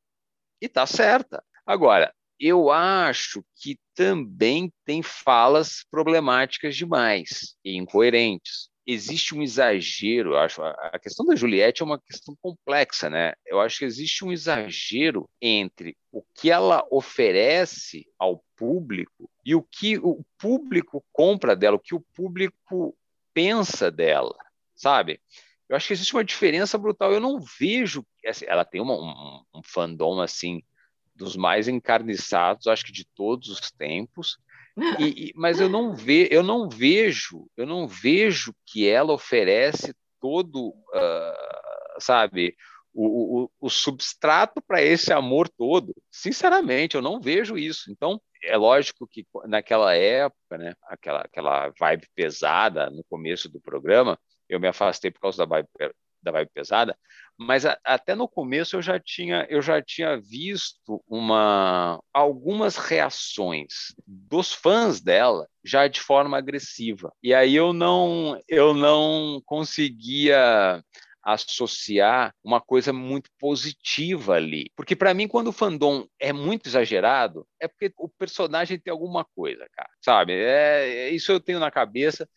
E 0.61 0.67
está 0.67 0.85
certa. 0.85 1.43
Agora, 1.65 2.13
eu 2.39 2.71
acho 2.71 3.45
que 3.55 3.79
também 3.95 4.73
tem 4.85 5.01
falas 5.01 5.85
problemáticas 5.89 6.77
demais 6.77 7.57
e 7.65 7.77
incoerentes. 7.77 8.69
Existe 8.87 9.35
um 9.35 9.43
exagero, 9.43 10.37
acho. 10.37 10.63
A 10.63 10.99
questão 10.99 11.25
da 11.25 11.35
Juliette 11.35 11.83
é 11.83 11.87
uma 11.87 11.99
questão 11.99 12.37
complexa, 12.41 13.09
né? 13.09 13.33
Eu 13.47 13.61
acho 13.61 13.79
que 13.79 13.85
existe 13.85 14.25
um 14.25 14.33
exagero 14.33 15.29
entre 15.41 15.97
o 16.13 16.23
que 16.35 16.51
ela 16.51 16.87
oferece 16.91 18.07
ao 18.19 18.45
público 18.55 19.31
e 19.45 19.55
o 19.55 19.63
que 19.63 19.97
o 19.99 20.23
público 20.39 21.03
compra 21.13 21.57
dela, 21.57 21.77
o 21.77 21.81
que 21.81 21.95
o 21.95 22.05
público 22.15 22.95
pensa 23.33 23.91
dela, 23.91 24.37
sabe? 24.75 25.19
Eu 25.69 25.77
acho 25.77 25.87
que 25.87 25.95
existe 25.95 26.15
uma 26.15 26.25
diferença 26.25 26.77
brutal. 26.77 27.13
Eu 27.13 27.21
não 27.21 27.41
vejo. 27.59 28.05
Assim, 28.27 28.45
ela 28.47 28.65
tem 28.65 28.81
uma, 28.81 28.95
um, 28.95 29.43
um 29.55 29.63
fandom 29.63 30.21
assim 30.21 30.63
dos 31.15 31.37
mais 31.37 31.69
encarniçados, 31.69 32.67
acho 32.67 32.85
que 32.85 32.93
de 32.93 33.07
todos 33.15 33.49
os 33.49 33.71
tempos. 33.71 34.39
E, 34.99 35.29
e, 35.29 35.33
mas 35.37 35.61
eu 35.61 35.69
não, 35.69 35.95
ve, 35.95 36.29
eu 36.31 36.43
não 36.43 36.69
vejo, 36.69 37.47
eu 37.57 37.65
não 37.65 37.87
vejo 37.87 38.53
que 38.67 38.89
ela 38.89 39.13
oferece 39.13 39.95
todo, 40.21 40.71
uh, 40.71 42.01
sabe, 42.01 42.57
o, 42.93 43.45
o, 43.45 43.51
o 43.61 43.71
substrato 43.71 44.63
para 44.63 44.83
esse 44.83 45.13
amor 45.13 45.49
todo. 45.49 45.95
Sinceramente, 46.11 46.95
eu 46.95 47.03
não 47.03 47.21
vejo 47.21 47.59
isso. 47.59 47.91
Então, 47.91 48.21
é 48.43 48.57
lógico 48.57 49.07
que 49.07 49.27
naquela 49.47 49.95
época, 49.95 50.59
né, 50.59 50.75
aquela, 50.85 51.21
aquela 51.21 51.73
vibe 51.79 52.07
pesada 52.15 52.89
no 52.91 53.05
começo 53.05 53.49
do 53.49 53.61
programa, 53.61 54.19
eu 54.49 54.61
me 54.61 54.69
afastei 54.69 55.11
por 55.11 55.21
causa 55.21 55.39
da 55.39 55.45
vibe, 55.45 55.69
da 56.23 56.33
vibe 56.33 56.51
pesada, 56.55 56.97
mas 57.39 57.67
a, 57.67 57.79
até 57.85 58.15
no 58.15 58.29
começo 58.29 58.77
eu 58.77 58.83
já 58.83 58.99
tinha 58.99 59.47
eu 59.51 59.61
já 59.61 59.83
tinha 59.83 60.17
visto 60.21 61.03
uma 61.09 62.01
algumas 62.13 62.77
reações 62.77 63.95
dos 64.07 64.53
fãs 64.53 65.01
dela 65.01 65.47
já 65.65 65.89
de 65.89 66.01
forma 66.01 66.37
agressiva. 66.39 67.13
E 67.23 67.35
aí 67.35 67.55
eu 67.55 67.73
não 67.73 68.41
eu 68.49 68.75
não 68.75 69.41
conseguia 69.45 70.83
associar 71.25 72.35
uma 72.45 72.61
coisa 72.61 72.93
muito 72.93 73.31
positiva 73.39 74.35
ali. 74.35 74.71
Porque 74.77 74.95
para 74.95 75.15
mim, 75.15 75.27
quando 75.27 75.49
o 75.49 75.53
fandom 75.53 76.07
é 76.21 76.33
muito 76.33 76.69
exagerado, 76.69 77.47
é 77.59 77.67
porque 77.67 77.91
o 77.97 78.09
personagem 78.11 78.79
tem 78.79 78.93
alguma 78.93 79.25
coisa, 79.35 79.67
cara. 79.73 79.89
Sabe? 80.05 80.35
É, 80.35 81.09
é, 81.09 81.11
isso 81.11 81.33
eu 81.33 81.41
tenho 81.41 81.59
na 81.59 81.71
cabeça. 81.71 82.29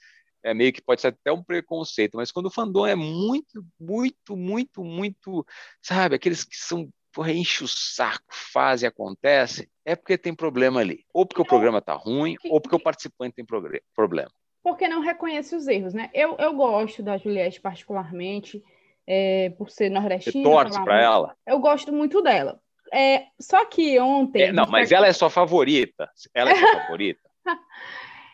É 0.44 0.54
meio 0.54 0.72
que 0.72 0.82
pode 0.82 1.02
ser 1.02 1.08
até 1.08 1.32
um 1.32 1.44
preconceito, 1.44 2.16
mas 2.16 2.32
quando 2.32 2.46
o 2.46 2.52
fandom 2.52 2.86
é 2.86 2.96
muito, 2.96 3.66
muito, 3.80 4.36
muito, 4.36 4.84
muito, 4.84 5.46
sabe, 5.82 6.16
aqueles 6.16 6.44
que 6.44 6.56
são 6.56 6.90
porra, 7.12 7.32
enche 7.32 7.64
o 7.64 7.68
saco, 7.68 8.28
faz 8.30 8.84
e 8.84 8.86
acontece, 8.86 9.68
é 9.84 9.96
porque 9.96 10.18
tem 10.18 10.36
problema 10.36 10.82
ali. 10.82 11.04
Ou 11.12 11.26
porque 11.26 11.42
o 11.42 11.46
programa 11.46 11.82
tá 11.82 11.94
ruim, 11.94 12.36
ou 12.50 12.62
porque 12.62 12.76
o 12.76 12.80
participante 12.80 13.36
tem 13.36 13.46
problema. 13.46 14.32
Porque 14.62 14.88
não 14.88 15.02
reconhece 15.02 15.56
os 15.56 15.68
erros, 15.68 15.94
né? 15.94 16.12
Eu, 16.14 16.36
eu 16.38 16.54
gosto 16.54 17.02
da 17.02 17.18
Juliette 17.18 17.60
particularmente 17.60 18.64
é, 19.08 19.50
por 19.58 19.72
ser 19.72 19.90
nordestina. 19.90 20.44
Você 20.44 20.44
torce 20.44 20.84
para 20.84 21.02
ela? 21.02 21.36
Eu 21.48 21.60
gosto 21.60 21.92
muito 21.92 22.22
dela. 22.22 22.60
É, 22.94 23.26
só 23.40 23.66
que 23.66 24.00
ontem. 24.00 24.44
É, 24.44 24.52
não, 24.52 24.68
mas 24.68 24.92
ela 24.92 25.08
é 25.08 25.14
sua 25.14 25.30
favorita. 25.30 26.10
Ela 26.34 26.52
é 26.52 26.56
sua 26.56 26.82
favorita. 26.84 27.28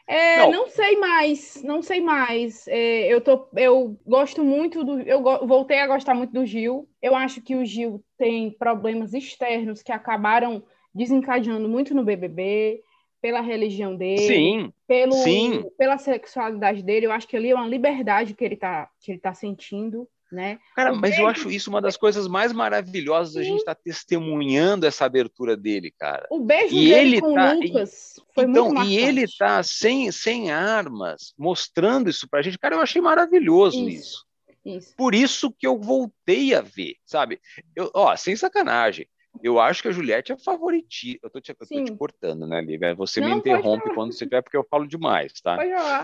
É, 0.05 0.39
não. 0.39 0.51
não. 0.51 0.67
sei 0.67 0.97
mais, 0.97 1.63
não 1.63 1.81
sei 1.81 2.01
mais. 2.01 2.67
É, 2.67 3.07
eu, 3.07 3.21
tô, 3.21 3.47
eu 3.55 3.97
gosto 4.05 4.43
muito 4.43 4.83
do. 4.83 4.99
Eu 5.01 5.21
go, 5.21 5.45
voltei 5.47 5.79
a 5.79 5.87
gostar 5.87 6.13
muito 6.13 6.33
do 6.33 6.45
Gil. 6.45 6.87
Eu 7.01 7.15
acho 7.15 7.41
que 7.41 7.55
o 7.55 7.65
Gil 7.65 8.03
tem 8.17 8.51
problemas 8.51 9.13
externos 9.13 9.81
que 9.81 9.91
acabaram 9.91 10.63
desencadeando 10.93 11.67
muito 11.67 11.95
no 11.95 12.03
BBB, 12.03 12.83
pela 13.23 13.39
religião 13.39 13.95
dele, 13.95 14.17
sim, 14.19 14.73
pelo, 14.85 15.13
sim. 15.13 15.63
pela 15.77 15.97
sexualidade 15.97 16.83
dele. 16.83 17.05
Eu 17.05 17.11
acho 17.13 17.25
que 17.25 17.37
ali 17.37 17.51
é 17.51 17.55
uma 17.55 17.67
liberdade 17.67 18.33
que 18.33 18.43
ele 18.43 18.55
está 18.55 18.89
que 18.99 19.13
ele 19.13 19.19
tá 19.19 19.33
sentindo 19.33 20.05
né? 20.33 20.59
Cara, 20.75 20.91
o 20.91 20.95
mas 20.99 21.17
eu 21.17 21.27
acho 21.27 21.49
isso 21.49 21.69
uma 21.69 21.81
das 21.81 21.95
coisas 21.95 22.27
mais 22.27 22.51
maravilhosas 22.51 23.33
Sim. 23.33 23.39
a 23.39 23.43
gente 23.43 23.59
estar 23.59 23.75
tá 23.75 23.81
testemunhando 23.83 24.85
essa 24.85 25.05
abertura 25.05 25.55
dele, 25.55 25.93
cara. 25.97 26.27
O 26.31 26.39
beijo 26.39 26.75
e 26.75 26.89
dele 26.89 26.93
ele 26.93 27.21
com 27.21 27.33
tá, 27.35 27.53
Lucas 27.53 28.17
e, 28.17 28.33
foi 28.33 28.43
então, 28.45 28.65
muito 28.65 28.75
marcante. 28.75 28.95
E 28.95 28.97
ele 28.97 29.25
tá 29.37 29.61
sem, 29.61 30.11
sem 30.11 30.51
armas, 30.51 31.33
mostrando 31.37 32.09
isso 32.09 32.27
pra 32.27 32.41
gente. 32.41 32.57
Cara, 32.57 32.75
eu 32.75 32.81
achei 32.81 33.01
maravilhoso 33.01 33.77
isso. 33.87 33.89
isso. 33.89 34.33
Isso. 34.65 34.95
Por 34.95 35.13
isso 35.13 35.51
que 35.51 35.67
eu 35.67 35.77
voltei 35.77 36.55
a 36.55 36.61
ver, 36.61 36.95
sabe? 37.05 37.39
Eu, 37.75 37.91
ó, 37.93 38.15
sem 38.15 38.35
sacanagem. 38.35 39.07
Eu 39.41 39.59
acho 39.59 39.81
que 39.81 39.87
a 39.87 39.91
Juliette 39.91 40.31
é 40.31 40.37
favoritinha. 40.37 41.17
Eu 41.21 41.29
tô 41.29 41.41
te, 41.41 41.49
eu 41.49 41.55
tô 41.55 41.65
te 41.65 41.97
cortando, 41.97 42.45
né, 42.45 42.61
Lívia? 42.61 42.93
Você 42.95 43.19
Não, 43.19 43.29
me 43.29 43.35
interrompe 43.35 43.93
quando 43.93 44.13
você 44.13 44.25
tiver, 44.25 44.41
porque 44.41 44.55
eu 44.55 44.65
falo 44.69 44.87
demais, 44.87 45.33
tá? 45.41 45.57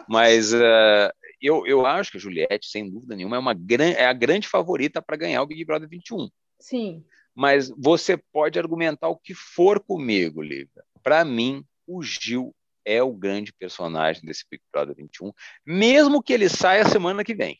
Mas 0.09 0.51
uh, 0.53 1.11
eu, 1.41 1.65
eu 1.65 1.85
acho 1.85 2.11
que 2.11 2.17
a 2.17 2.19
Juliette, 2.19 2.67
sem 2.69 2.89
dúvida 2.89 3.15
nenhuma, 3.15 3.35
é, 3.35 3.39
uma 3.39 3.53
gran, 3.53 3.91
é 3.91 4.05
a 4.05 4.13
grande 4.13 4.47
favorita 4.47 5.01
para 5.01 5.17
ganhar 5.17 5.41
o 5.41 5.45
Big 5.45 5.63
Brother 5.65 5.87
21. 5.87 6.29
Sim. 6.59 7.03
Mas 7.33 7.69
você 7.77 8.17
pode 8.17 8.59
argumentar 8.59 9.07
o 9.07 9.17
que 9.17 9.33
for 9.33 9.79
comigo, 9.79 10.41
Lívia. 10.41 10.83
Para 11.01 11.23
mim, 11.23 11.63
o 11.87 12.03
Gil 12.03 12.53
é 12.83 13.01
o 13.01 13.13
grande 13.13 13.53
personagem 13.53 14.23
desse 14.23 14.45
Big 14.49 14.63
Brother 14.71 14.95
21, 14.95 15.31
mesmo 15.65 16.21
que 16.21 16.33
ele 16.33 16.49
saia 16.49 16.85
semana 16.85 17.23
que 17.23 17.35
vem. 17.35 17.59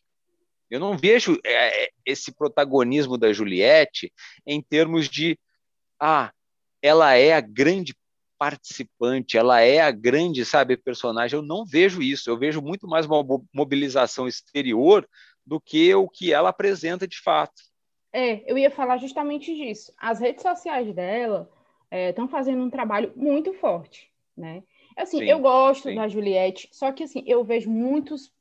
Eu 0.70 0.80
não 0.80 0.98
vejo 0.98 1.40
é, 1.44 1.86
é 1.86 1.90
esse 2.06 2.32
protagonismo 2.32 3.18
da 3.18 3.34
Juliette 3.34 4.12
em 4.46 4.62
termos 4.62 5.10
de 5.10 5.38
ah, 6.00 6.32
ela 6.82 7.16
é 7.16 7.34
a 7.34 7.42
grande 7.42 7.94
participante, 8.40 9.38
ela 9.38 9.60
é 9.60 9.82
a 9.82 9.92
grande, 9.92 10.46
sabe, 10.46 10.78
personagem. 10.78 11.38
Eu 11.38 11.44
não 11.44 11.66
vejo 11.66 12.02
isso. 12.02 12.30
Eu 12.30 12.38
vejo 12.38 12.62
muito 12.62 12.88
mais 12.88 13.06
uma 13.06 13.24
mobilização 13.54 14.28
exterior 14.28 15.08
do 15.46 15.60
que 15.60 15.94
o 15.94 16.08
que 16.08 16.32
ela 16.32 16.50
apresenta 16.50 17.06
de 17.06 17.20
fato. 17.22 17.62
É, 18.14 18.50
eu 18.50 18.58
ia 18.58 18.72
falar 18.72 18.98
justamente 18.98 19.54
disso. 19.54 19.94
As 19.98 20.20
redes 20.20 20.42
sociais 20.42 20.96
dela 20.96 21.50
estão 21.92 22.26
é, 22.26 22.30
fazendo 22.30 22.64
um 22.64 22.70
trabalho 22.70 23.12
muito 23.16 23.54
forte, 23.54 24.10
né? 24.36 24.64
Assim, 24.96 25.20
sim, 25.20 25.26
eu 25.26 25.40
gosto 25.40 25.90
sim. 25.90 25.96
da 25.96 26.08
Juliette, 26.08 26.70
só 26.72 26.92
que 26.92 27.04
assim, 27.04 27.24
eu 27.26 27.44
vejo 27.44 27.70
muitos 27.70 28.32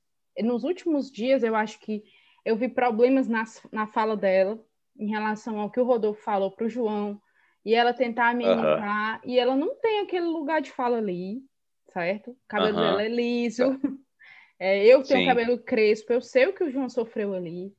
nos 0.41 0.65
últimos 0.65 1.11
dias, 1.11 1.43
eu 1.43 1.55
acho 1.55 1.79
que 1.81 2.03
eu 2.45 2.57
vi 2.57 2.69
problemas 2.69 3.29
nas, 3.29 3.63
na 3.71 3.87
fala 3.87 4.17
dela 4.17 4.59
em 4.99 5.09
relação 5.09 5.61
ao 5.61 5.71
que 5.71 5.81
o 5.81 5.85
Rodolfo 5.85 6.23
falou 6.23 6.51
para 6.51 6.67
o 6.67 6.71
João, 6.71 7.21
e 7.68 7.74
ela 7.74 7.92
tentar 7.92 8.31
amenizar, 8.31 9.20
uhum. 9.22 9.31
e 9.31 9.38
ela 9.38 9.54
não 9.54 9.74
tem 9.74 10.00
aquele 10.00 10.24
lugar 10.24 10.62
de 10.62 10.72
fala 10.72 10.96
ali, 10.96 11.42
certo? 11.92 12.31
O 12.31 12.37
cabelo 12.48 12.78
uhum. 12.78 12.83
dela 12.83 13.02
é 13.02 13.09
liso, 13.09 13.62
é, 14.59 14.87
eu 14.87 15.02
tenho 15.02 15.20
Sim. 15.20 15.26
cabelo 15.26 15.59
crespo, 15.59 16.14
eu 16.14 16.22
sei 16.22 16.46
o 16.46 16.54
que 16.54 16.64
o 16.64 16.70
João 16.70 16.88
sofreu 16.88 17.35
ali, 17.35 17.70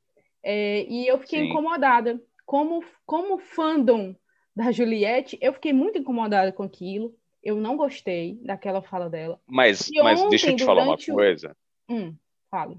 é, 0.43 0.85
e 0.87 1.07
eu 1.07 1.17
fiquei 1.17 1.39
Sim. 1.39 1.49
incomodada. 1.49 2.21
Como, 2.45 2.83
como 3.03 3.39
fandom 3.39 4.15
da 4.55 4.71
Juliette, 4.71 5.39
eu 5.41 5.53
fiquei 5.53 5.73
muito 5.73 5.97
incomodada 5.97 6.51
com 6.51 6.61
aquilo, 6.61 7.15
eu 7.41 7.55
não 7.55 7.75
gostei 7.75 8.39
daquela 8.43 8.83
fala 8.83 9.09
dela. 9.09 9.41
Mas, 9.47 9.89
mas 10.03 10.19
ontem, 10.19 10.29
deixa 10.29 10.51
eu 10.51 10.55
te 10.55 10.65
falar 10.65 10.83
uma 10.83 10.97
coisa. 10.99 11.57
O... 11.89 11.95
Hum, 11.95 12.15
fale. 12.51 12.77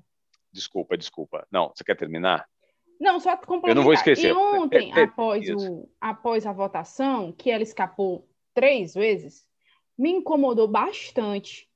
Desculpa, 0.52 0.96
desculpa. 0.96 1.44
Não, 1.50 1.72
você 1.74 1.82
quer 1.82 1.96
terminar? 1.96 2.46
Não, 3.00 3.18
só 3.18 3.34
complementar. 3.36 3.70
Eu 3.70 3.74
não 3.76 3.82
vou 3.82 3.94
esquecer. 3.94 4.28
E 4.28 4.32
ontem, 4.32 4.92
é, 4.94 5.00
é, 5.00 5.02
após, 5.04 5.48
o, 5.48 5.88
após 5.98 6.46
a 6.46 6.52
votação, 6.52 7.32
que 7.32 7.50
ela 7.50 7.62
escapou 7.62 8.28
três 8.52 8.92
vezes, 8.92 9.46
me 9.96 10.10
incomodou 10.10 10.68
bastante 10.68 11.68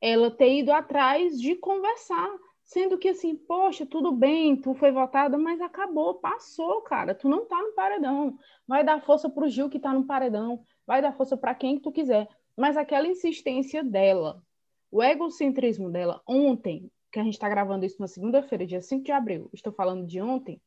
ela 0.00 0.30
ter 0.30 0.58
ido 0.58 0.72
atrás 0.72 1.38
de 1.38 1.54
conversar. 1.54 2.30
Sendo 2.64 2.96
que 2.96 3.08
assim, 3.08 3.34
poxa, 3.34 3.84
tudo 3.84 4.12
bem, 4.12 4.56
tu 4.56 4.74
foi 4.74 4.92
votada, 4.92 5.36
mas 5.36 5.60
acabou, 5.60 6.14
passou, 6.14 6.80
cara. 6.82 7.14
Tu 7.14 7.28
não 7.28 7.44
tá 7.44 7.60
no 7.60 7.72
paredão. 7.72 8.38
Vai 8.66 8.84
dar 8.84 9.02
força 9.02 9.28
pro 9.28 9.48
Gil 9.48 9.68
que 9.68 9.80
tá 9.80 9.92
no 9.92 10.04
paredão. 10.04 10.64
Vai 10.86 11.02
dar 11.02 11.12
força 11.12 11.36
para 11.36 11.54
quem 11.54 11.76
que 11.76 11.82
tu 11.82 11.92
quiser. 11.92 12.28
Mas 12.56 12.76
aquela 12.76 13.08
insistência 13.08 13.82
dela, 13.82 14.42
o 14.90 15.02
egocentrismo 15.02 15.90
dela, 15.90 16.22
ontem, 16.26 16.90
que 17.10 17.18
a 17.18 17.24
gente 17.24 17.34
está 17.34 17.48
gravando 17.48 17.84
isso 17.84 18.00
na 18.00 18.06
segunda-feira, 18.06 18.66
dia 18.66 18.80
5 18.80 19.04
de 19.04 19.12
abril, 19.12 19.50
estou 19.52 19.72
falando 19.72 20.06
de 20.06 20.20
ontem, 20.20 20.60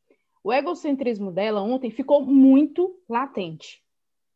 o 0.43 0.51
egocentrismo 0.51 1.31
dela 1.31 1.61
ontem 1.61 1.89
ficou 1.89 2.25
muito 2.25 2.99
latente, 3.07 3.81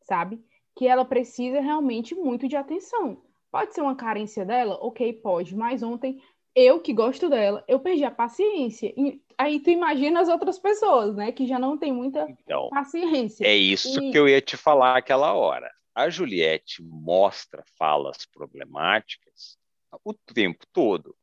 sabe? 0.01 0.41
Que 0.75 0.87
ela 0.87 1.03
precisa 1.03 1.59
realmente 1.59 2.15
muito 2.15 2.47
de 2.47 2.55
atenção. 2.55 3.21
Pode 3.51 3.73
ser 3.73 3.81
uma 3.81 3.95
carência 3.95 4.45
dela? 4.45 4.77
Ok, 4.81 5.11
pode, 5.13 5.55
mas 5.55 5.83
ontem 5.83 6.21
eu 6.55 6.79
que 6.79 6.93
gosto 6.93 7.29
dela, 7.29 7.63
eu 7.67 7.79
perdi 7.79 8.03
a 8.03 8.11
paciência. 8.11 8.93
E 8.97 9.21
aí 9.37 9.59
tu 9.59 9.69
imagina 9.69 10.21
as 10.21 10.29
outras 10.29 10.57
pessoas, 10.57 11.15
né, 11.15 11.31
que 11.31 11.45
já 11.45 11.59
não 11.59 11.77
tem 11.77 11.91
muita 11.91 12.25
então, 12.29 12.69
paciência. 12.69 13.45
É 13.45 13.55
isso 13.55 14.01
e... 14.01 14.11
que 14.11 14.17
eu 14.17 14.27
ia 14.27 14.41
te 14.41 14.57
falar 14.57 14.97
aquela 14.97 15.33
hora. 15.33 15.69
A 15.93 16.09
Juliette 16.09 16.81
mostra 16.83 17.63
falas 17.77 18.25
problemáticas 18.25 19.57
o 20.03 20.13
tempo 20.13 20.65
todo. 20.71 21.15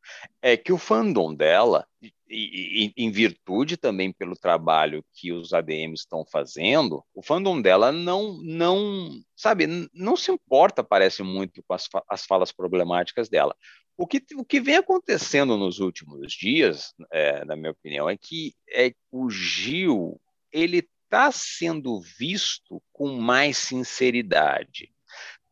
É 0.43 0.57
que 0.57 0.73
o 0.73 0.79
fandom 0.79 1.35
dela, 1.35 1.87
e, 2.03 2.13
e, 2.29 2.93
em 2.97 3.11
virtude 3.11 3.77
também 3.77 4.13
pelo 4.13 4.37
trabalho 4.37 5.05
que 5.13 5.33
os 5.33 5.53
ADMs 5.53 6.01
estão 6.03 6.25
fazendo, 6.25 7.05
o 7.15 7.23
fandom 7.23 7.61
dela 7.61 7.93
não, 7.93 8.39
não, 8.43 9.11
sabe, 9.37 9.89
não 9.93 10.17
se 10.17 10.31
importa, 10.31 10.83
parece 10.83 11.23
muito, 11.23 11.63
com 11.63 11.75
as, 11.75 11.89
as 12.09 12.25
falas 12.25 12.53
problemáticas 12.53 13.29
dela. 13.29 13.55
O 13.97 14.07
que, 14.07 14.21
o 14.35 14.45
que 14.45 14.61
vem 14.61 14.77
acontecendo 14.77 15.57
nos 15.57 15.79
últimos 15.79 16.33
dias, 16.33 16.93
é, 17.13 17.45
na 17.45 17.55
minha 17.55 17.71
opinião, 17.71 18.11
é 18.11 18.17
que 18.17 18.53
é, 18.69 18.93
o 19.11 19.31
Gil 19.31 20.21
ele 20.51 20.79
está 20.79 21.31
sendo 21.31 22.01
visto 22.01 22.83
com 22.93 23.17
mais 23.17 23.57
sinceridade, 23.59 24.93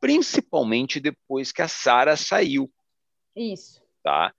principalmente 0.01 0.99
depois 0.99 1.53
que 1.53 1.63
a 1.63 1.69
Sara 1.69 2.17
saiu. 2.17 2.69
Isso. 3.37 3.83
Tá? 4.03 4.35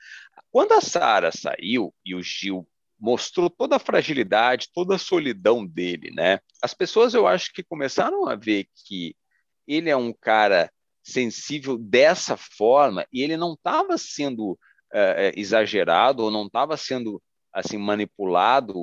Quando 0.51 0.73
a 0.73 0.81
Sara 0.81 1.31
saiu 1.31 1.93
e 2.05 2.13
o 2.13 2.21
Gil 2.21 2.67
mostrou 2.99 3.49
toda 3.49 3.75
a 3.75 3.79
fragilidade, 3.79 4.69
toda 4.73 4.95
a 4.95 4.99
solidão 4.99 5.65
dele, 5.65 6.11
né? 6.11 6.39
As 6.61 6.73
pessoas 6.73 7.13
eu 7.13 7.27
acho 7.27 7.51
que 7.51 7.63
começaram 7.63 8.27
a 8.27 8.35
ver 8.35 8.67
que 8.87 9.15
ele 9.67 9.89
é 9.89 9.95
um 9.95 10.13
cara 10.13 10.71
sensível 11.03 11.77
dessa 11.77 12.37
forma 12.37 13.05
e 13.11 13.21
ele 13.21 13.35
não 13.35 13.53
estava 13.53 13.97
sendo 13.97 14.51
uh, 14.51 15.33
exagerado 15.35 16.23
ou 16.23 16.31
não 16.31 16.45
estava 16.45 16.77
sendo 16.77 17.21
assim 17.53 17.77
manipulado 17.77 18.73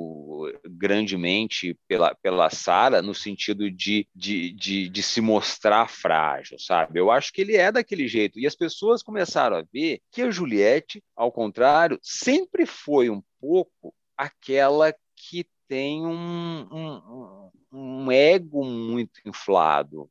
grandemente 0.65 1.77
pela, 1.87 2.15
pela 2.15 2.49
Sara 2.49 3.01
no 3.01 3.13
sentido 3.13 3.69
de, 3.69 4.07
de, 4.15 4.53
de, 4.53 4.87
de, 4.87 5.03
se 5.03 5.19
mostrar 5.19 5.89
frágil, 5.89 6.57
sabe? 6.57 6.99
Eu 6.99 7.11
acho 7.11 7.33
que 7.33 7.41
ele 7.41 7.57
é 7.57 7.71
daquele 7.71 8.07
jeito. 8.07 8.39
E 8.39 8.47
as 8.47 8.55
pessoas 8.55 9.03
começaram 9.03 9.57
a 9.57 9.65
ver 9.73 9.99
que 10.11 10.21
a 10.21 10.31
Juliette, 10.31 11.03
ao 11.15 11.31
contrário, 11.31 11.99
sempre 12.01 12.65
foi 12.65 13.09
um 13.09 13.21
pouco 13.39 13.93
aquela 14.17 14.93
que 15.15 15.45
tem 15.67 16.05
um, 16.05 16.67
um, 16.71 17.51
um 17.71 18.11
ego 18.11 18.63
muito 18.63 19.19
inflado 19.25 20.09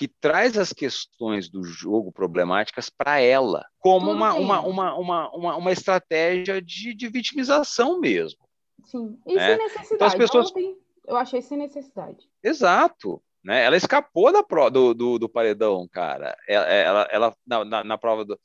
que 0.00 0.08
traz 0.08 0.56
as 0.56 0.72
questões 0.72 1.50
do 1.50 1.62
jogo 1.62 2.10
problemáticas 2.10 2.88
para 2.88 3.20
ela, 3.20 3.66
como 3.78 4.10
uma, 4.10 4.32
uma, 4.32 4.60
uma, 4.62 4.94
uma, 4.94 5.30
uma, 5.30 5.56
uma, 5.58 5.72
estratégia 5.72 6.62
de, 6.62 6.94
de 6.94 7.06
vitimização 7.06 8.00
mesmo. 8.00 8.40
Sim, 8.86 9.18
e 9.26 9.34
né? 9.34 9.46
sem 9.46 9.58
necessidade. 9.58 9.94
Então, 9.94 10.06
as 10.06 10.14
pessoas... 10.14 10.46
Ontem 10.46 10.74
eu 11.06 11.16
achei 11.18 11.42
sem 11.42 11.58
necessidade. 11.58 12.30
Exato. 12.42 13.22
Né? 13.44 13.62
Ela 13.62 13.76
escapou 13.76 14.32
da 14.32 14.42
pro, 14.42 14.70
do, 14.70 14.94
do, 14.94 15.18
do 15.18 15.28
paredão, 15.28 15.86
cara. 15.92 16.34
Ela, 16.48 16.66
ela, 16.66 17.08
ela 17.10 17.36
na, 17.46 17.64
na, 17.66 17.84
na 17.84 17.98
prova 17.98 18.24
do, 18.24 18.40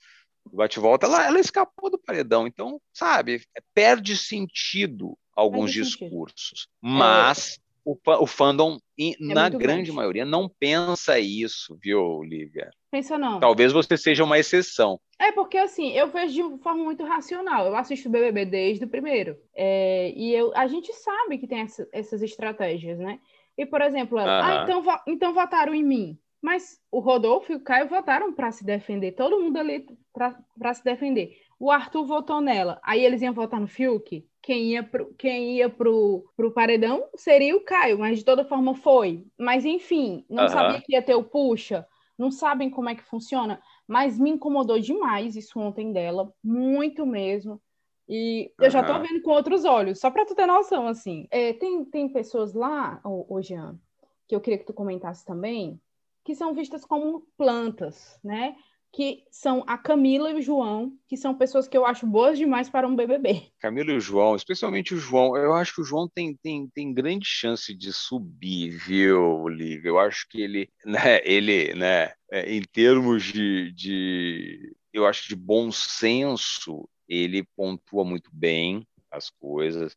do 0.45 0.57
bate-volta, 0.57 1.05
ela, 1.05 1.25
ela 1.25 1.39
escapou 1.39 1.89
do 1.89 1.97
paredão. 1.97 2.45
Então, 2.45 2.81
sabe, 2.93 3.41
perde 3.73 4.17
sentido 4.17 5.17
alguns 5.33 5.71
perde 5.73 5.83
discursos. 5.83 6.67
Sentido. 6.67 6.69
Mas 6.81 7.57
o, 7.85 7.95
o 8.19 8.25
fandom, 8.25 8.79
é 8.99 9.11
na 9.19 9.47
grande, 9.47 9.57
grande 9.57 9.91
maioria, 9.91 10.25
não 10.25 10.49
pensa 10.49 11.19
isso, 11.19 11.77
viu, 11.79 12.23
Lívia? 12.23 12.71
Pensa 12.89 13.17
não. 13.17 13.39
Talvez 13.39 13.71
você 13.71 13.95
seja 13.95 14.23
uma 14.23 14.39
exceção. 14.39 14.99
É 15.19 15.31
porque, 15.31 15.57
assim, 15.57 15.91
eu 15.91 16.07
vejo 16.07 16.57
de 16.57 16.63
forma 16.63 16.83
muito 16.83 17.03
racional. 17.03 17.67
Eu 17.67 17.75
assisto 17.75 18.09
o 18.09 18.11
BBB 18.11 18.45
desde 18.45 18.85
o 18.85 18.89
primeiro. 18.89 19.37
É, 19.53 20.11
e 20.15 20.33
eu, 20.33 20.51
a 20.55 20.65
gente 20.65 20.91
sabe 20.93 21.37
que 21.37 21.47
tem 21.47 21.59
essa, 21.59 21.87
essas 21.93 22.23
estratégias, 22.23 22.97
né? 22.97 23.19
E, 23.57 23.65
por 23.65 23.81
exemplo, 23.81 24.17
ela, 24.17 24.61
ah, 24.61 24.63
então, 24.63 24.83
então 25.07 25.33
votaram 25.33 25.73
em 25.73 25.83
mim. 25.83 26.19
Mas 26.41 26.79
o 26.91 26.99
Rodolfo 26.99 27.51
e 27.51 27.55
o 27.55 27.59
Caio 27.59 27.87
votaram 27.87 28.33
para 28.33 28.51
se 28.51 28.65
defender. 28.65 29.13
Todo 29.13 29.39
mundo 29.39 29.57
ali 29.57 29.85
para 30.13 30.73
se 30.73 30.83
defender. 30.83 31.37
O 31.59 31.71
Arthur 31.71 32.05
votou 32.05 32.41
nela. 32.41 32.79
Aí 32.83 33.03
eles 33.03 33.21
iam 33.21 33.33
votar 33.33 33.59
no 33.59 33.67
Fiuk 33.67 34.27
quem 34.45 34.73
ia 34.73 34.83
pro, 34.83 35.11
quem 35.15 35.55
ia 35.57 35.67
pro, 35.67 36.23
pro 36.37 36.51
paredão 36.51 37.03
seria 37.15 37.57
o 37.57 37.61
Caio, 37.61 37.97
mas 37.97 38.19
de 38.19 38.25
toda 38.25 38.45
forma 38.45 38.75
foi. 38.75 39.25
Mas 39.35 39.65
enfim, 39.65 40.23
não 40.29 40.43
uhum. 40.43 40.49
sabia 40.49 40.81
que 40.81 40.93
ia 40.93 41.01
ter 41.01 41.15
o 41.15 41.23
puxa, 41.23 41.83
não 42.15 42.29
sabem 42.29 42.69
como 42.69 42.87
é 42.87 42.93
que 42.93 43.03
funciona, 43.03 43.59
mas 43.87 44.19
me 44.19 44.29
incomodou 44.29 44.79
demais 44.79 45.35
isso 45.35 45.59
ontem 45.59 45.91
dela, 45.91 46.31
muito 46.43 47.07
mesmo. 47.07 47.59
E 48.07 48.51
eu 48.59 48.65
uhum. 48.65 48.69
já 48.69 48.83
tô 48.83 48.99
vendo 48.99 49.19
com 49.23 49.31
outros 49.31 49.65
olhos, 49.65 49.99
só 49.99 50.11
para 50.11 50.27
tu 50.27 50.35
ter 50.35 50.45
noção, 50.45 50.87
assim. 50.87 51.27
É, 51.31 51.53
tem, 51.53 51.83
tem 51.83 52.07
pessoas 52.07 52.53
lá, 52.53 53.01
ô, 53.03 53.25
ô 53.27 53.41
Jean, 53.41 53.79
que 54.27 54.35
eu 54.35 54.39
queria 54.39 54.59
que 54.59 54.65
tu 54.65 54.73
comentasse 54.73 55.25
também, 55.25 55.81
que 56.23 56.35
são 56.35 56.53
vistas 56.53 56.85
como 56.85 57.25
plantas, 57.35 58.19
né? 58.23 58.55
Que 58.95 59.25
são 59.29 59.61
a 59.67 59.77
Camila 59.77 60.31
e 60.31 60.35
o 60.35 60.41
João, 60.41 60.93
que 61.05 61.17
são 61.17 61.35
pessoas 61.35 61.67
que 61.67 61.75
eu 61.75 61.85
acho 61.85 62.07
boas 62.07 62.37
demais 62.37 62.69
para 62.69 62.87
um 62.87 62.95
BBB. 62.95 63.51
Camila 63.59 63.91
e 63.91 63.97
o 63.97 63.99
João, 63.99 64.37
especialmente 64.37 64.93
o 64.93 64.97
João, 64.97 65.35
eu 65.35 65.53
acho 65.53 65.75
que 65.75 65.81
o 65.81 65.83
João 65.83 66.07
tem, 66.07 66.33
tem, 66.41 66.69
tem 66.69 66.93
grande 66.93 67.27
chance 67.27 67.73
de 67.75 67.91
subir, 67.91 68.69
viu, 68.69 69.41
Olivia? 69.41 69.89
Eu 69.89 69.99
acho 69.99 70.25
que 70.29 70.41
ele, 70.41 70.69
né, 70.85 71.19
ele, 71.25 71.73
né, 71.73 72.13
é, 72.31 72.55
em 72.55 72.61
termos 72.61 73.23
de, 73.23 73.73
de, 73.73 74.73
eu 74.93 75.05
acho 75.05 75.27
de 75.27 75.35
bom 75.35 75.73
senso, 75.73 76.87
ele 77.05 77.43
pontua 77.53 78.05
muito 78.05 78.29
bem 78.31 78.87
as 79.11 79.29
coisas. 79.29 79.93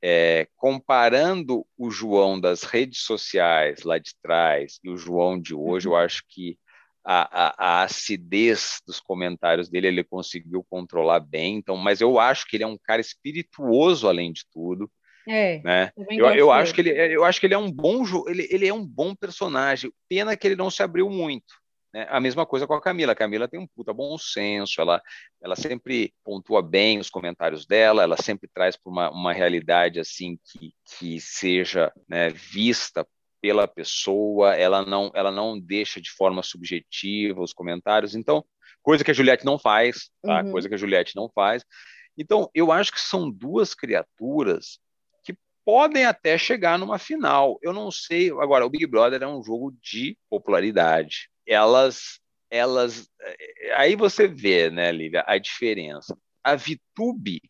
É, 0.00 0.46
comparando 0.54 1.66
o 1.76 1.90
João 1.90 2.40
das 2.40 2.62
redes 2.62 3.00
sociais 3.00 3.82
lá 3.82 3.98
de 3.98 4.14
trás 4.22 4.78
e 4.84 4.88
o 4.88 4.96
João 4.96 5.40
de 5.40 5.56
hoje, 5.56 5.88
uhum. 5.88 5.94
eu 5.94 5.98
acho 5.98 6.22
que 6.28 6.56
a, 7.10 7.46
a, 7.46 7.54
a, 7.56 7.82
acidez 7.84 8.82
dos 8.86 9.00
comentários 9.00 9.70
dele 9.70 9.88
ele 9.88 10.04
conseguiu 10.04 10.62
controlar 10.68 11.20
bem. 11.20 11.56
Então, 11.56 11.74
mas 11.74 12.02
eu 12.02 12.20
acho 12.20 12.46
que 12.46 12.54
ele 12.54 12.64
é 12.64 12.66
um 12.66 12.76
cara 12.76 13.00
espirituoso 13.00 14.06
além 14.06 14.30
de 14.30 14.42
tudo. 14.52 14.90
É, 15.26 15.58
né? 15.62 15.90
eu, 16.10 16.26
eu 16.34 16.52
acho 16.52 16.74
que 16.74 16.82
ele, 16.82 16.90
eu 16.90 17.24
acho 17.24 17.40
que 17.40 17.46
ele 17.46 17.54
é 17.54 17.58
um 17.58 17.72
bom 17.72 18.02
ele, 18.28 18.46
ele 18.50 18.68
é 18.68 18.74
um 18.74 18.86
bom 18.86 19.14
personagem. 19.14 19.90
Pena 20.06 20.36
que 20.36 20.46
ele 20.46 20.56
não 20.56 20.70
se 20.70 20.82
abriu 20.82 21.08
muito. 21.08 21.54
Né? 21.94 22.06
A 22.10 22.20
mesma 22.20 22.44
coisa 22.44 22.66
com 22.66 22.74
a 22.74 22.80
Camila. 22.80 23.12
A 23.12 23.16
Camila 23.16 23.48
tem 23.48 23.58
um 23.58 23.66
puta 23.66 23.94
bom 23.94 24.18
senso, 24.18 24.78
ela, 24.78 25.00
ela 25.40 25.56
sempre 25.56 26.12
pontua 26.22 26.60
bem 26.60 26.98
os 26.98 27.08
comentários 27.08 27.64
dela, 27.64 28.02
ela 28.02 28.18
sempre 28.18 28.50
traz 28.52 28.76
para 28.76 28.90
uma, 28.90 29.10
uma 29.10 29.32
realidade 29.32 29.98
assim 29.98 30.38
que, 30.44 30.74
que 30.84 31.18
seja 31.18 31.90
né, 32.06 32.28
vista 32.28 33.06
pela 33.40 33.68
pessoa, 33.68 34.54
ela 34.54 34.84
não, 34.84 35.10
ela 35.14 35.30
não 35.30 35.58
deixa 35.58 36.00
de 36.00 36.10
forma 36.10 36.42
subjetiva 36.42 37.40
os 37.40 37.52
comentários. 37.52 38.14
Então, 38.14 38.44
coisa 38.82 39.04
que 39.04 39.10
a 39.10 39.14
Juliette 39.14 39.44
não 39.44 39.58
faz, 39.58 40.10
tá? 40.22 40.42
Uhum. 40.42 40.52
Coisa 40.52 40.68
que 40.68 40.74
a 40.74 40.78
Juliette 40.78 41.16
não 41.16 41.30
faz. 41.34 41.64
Então, 42.16 42.50
eu 42.52 42.72
acho 42.72 42.92
que 42.92 43.00
são 43.00 43.30
duas 43.30 43.74
criaturas 43.74 44.80
que 45.22 45.36
podem 45.64 46.04
até 46.04 46.36
chegar 46.36 46.78
numa 46.78 46.98
final. 46.98 47.58
Eu 47.62 47.72
não 47.72 47.90
sei. 47.90 48.30
Agora, 48.30 48.66
o 48.66 48.70
Big 48.70 48.86
Brother 48.86 49.22
é 49.22 49.26
um 49.26 49.42
jogo 49.42 49.72
de 49.80 50.18
popularidade. 50.28 51.30
Elas, 51.46 52.18
elas, 52.50 53.08
eh, 53.20 53.74
aí 53.76 53.94
você 53.94 54.26
vê, 54.26 54.68
né, 54.68 54.90
Lívia, 54.90 55.24
a 55.26 55.38
diferença. 55.38 56.18
A 56.42 56.56
Vitube, 56.56 57.40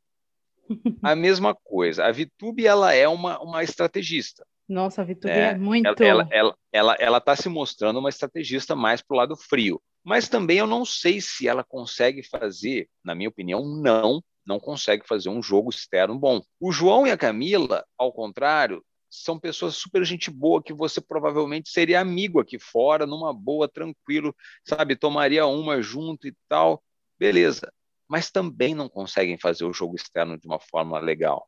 a 1.02 1.16
mesma 1.16 1.54
coisa. 1.54 2.04
A 2.04 2.12
Vitube, 2.12 2.66
ela 2.66 2.92
é 2.92 3.08
uma, 3.08 3.40
uma 3.40 3.64
estrategista. 3.64 4.46
Nossa, 4.68 5.00
a 5.00 5.04
Vitube 5.04 5.32
é, 5.32 5.52
é 5.52 5.58
muito. 5.58 5.86
Ela, 6.02 6.28
ela, 6.30 6.54
ela, 6.70 6.96
ela 6.98 7.20
tá 7.20 7.34
se 7.34 7.48
mostrando 7.48 7.98
uma 7.98 8.10
estrategista 8.10 8.76
mais 8.76 9.00
para 9.00 9.14
o 9.14 9.18
lado 9.18 9.36
frio. 9.36 9.80
Mas 10.04 10.28
também 10.28 10.58
eu 10.58 10.66
não 10.66 10.84
sei 10.84 11.20
se 11.20 11.48
ela 11.48 11.64
consegue 11.64 12.22
fazer, 12.22 12.88
na 13.02 13.14
minha 13.14 13.28
opinião, 13.28 13.64
não, 13.64 14.22
não 14.46 14.60
consegue 14.60 15.06
fazer 15.06 15.28
um 15.28 15.42
jogo 15.42 15.70
externo 15.70 16.18
bom. 16.18 16.42
O 16.60 16.70
João 16.70 17.06
e 17.06 17.10
a 17.10 17.16
Camila, 17.16 17.84
ao 17.96 18.12
contrário, 18.12 18.84
são 19.10 19.38
pessoas 19.38 19.76
super 19.76 20.04
gente 20.04 20.30
boa 20.30 20.62
que 20.62 20.72
você 20.72 21.00
provavelmente 21.00 21.70
seria 21.70 22.00
amigo 22.00 22.40
aqui 22.40 22.58
fora, 22.58 23.06
numa 23.06 23.32
boa, 23.32 23.68
tranquilo, 23.68 24.34
sabe? 24.64 24.96
Tomaria 24.96 25.46
uma 25.46 25.80
junto 25.80 26.26
e 26.28 26.34
tal, 26.48 26.82
beleza. 27.18 27.72
Mas 28.06 28.30
também 28.30 28.74
não 28.74 28.88
conseguem 28.88 29.38
fazer 29.38 29.64
o 29.64 29.72
jogo 29.72 29.96
externo 29.96 30.38
de 30.38 30.46
uma 30.46 30.60
forma 30.60 30.98
legal. 30.98 31.46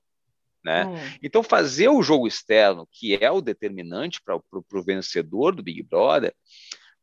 Né? 0.64 0.82
É. 0.82 1.18
Então, 1.22 1.42
fazer 1.42 1.88
o 1.88 2.02
jogo 2.02 2.26
externo, 2.26 2.86
que 2.92 3.16
é 3.16 3.30
o 3.30 3.40
determinante 3.40 4.20
para 4.22 4.36
o 4.36 4.82
vencedor 4.82 5.54
do 5.54 5.62
Big 5.62 5.82
Brother, 5.82 6.34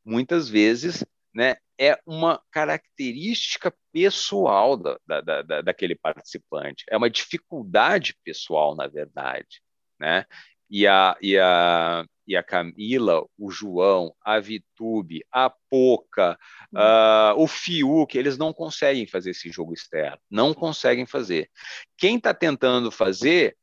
muitas 0.06 0.48
vezes 0.48 1.04
né, 1.34 1.58
é 1.80 2.00
uma 2.06 2.42
característica 2.52 3.74
pessoal 3.92 4.78
da, 4.78 4.98
da, 5.06 5.42
da, 5.42 5.62
daquele 5.62 5.96
participante, 5.96 6.84
é 6.90 6.98
uma 6.98 7.10
dificuldade 7.10 8.16
pessoal, 8.24 8.76
na 8.76 8.88
verdade. 8.88 9.62
Né? 10.00 10.26
E, 10.70 10.88
a, 10.88 11.18
e, 11.22 11.38
a, 11.38 12.06
e 12.28 12.36
a 12.36 12.44
Camila, 12.44 13.26
o 13.38 13.50
João, 13.50 14.14
a 14.22 14.40
Vitube, 14.40 15.24
a 15.32 15.50
Poca, 15.70 16.38
uh, 16.74 17.42
o 17.42 17.48
Fiuk, 17.48 18.18
eles 18.18 18.38
não 18.38 18.52
conseguem 18.52 19.08
fazer 19.08 19.32
esse 19.32 19.50
jogo 19.50 19.74
externo, 19.74 20.20
não 20.30 20.54
conseguem 20.54 21.06
fazer. 21.06 21.50
Quem 21.98 22.18
está 22.18 22.34
tentando 22.34 22.92
fazer 22.92 23.56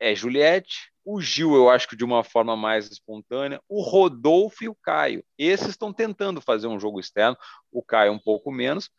é 0.00 0.14
Juliette, 0.14 0.90
o 1.04 1.20
Gil, 1.20 1.54
eu 1.54 1.70
acho 1.70 1.88
que 1.88 1.96
de 1.96 2.04
uma 2.04 2.22
forma 2.22 2.54
mais 2.54 2.90
espontânea, 2.90 3.60
o 3.68 3.80
Rodolfo 3.82 4.62
e 4.62 4.68
o 4.68 4.74
Caio. 4.74 5.24
Esses 5.38 5.68
estão 5.68 5.90
tentando 5.92 6.40
fazer 6.40 6.66
um 6.66 6.78
jogo 6.78 7.00
externo, 7.00 7.36
o 7.72 7.82
Caio 7.82 8.12
um 8.12 8.18
pouco 8.18 8.52
menos, 8.52 8.90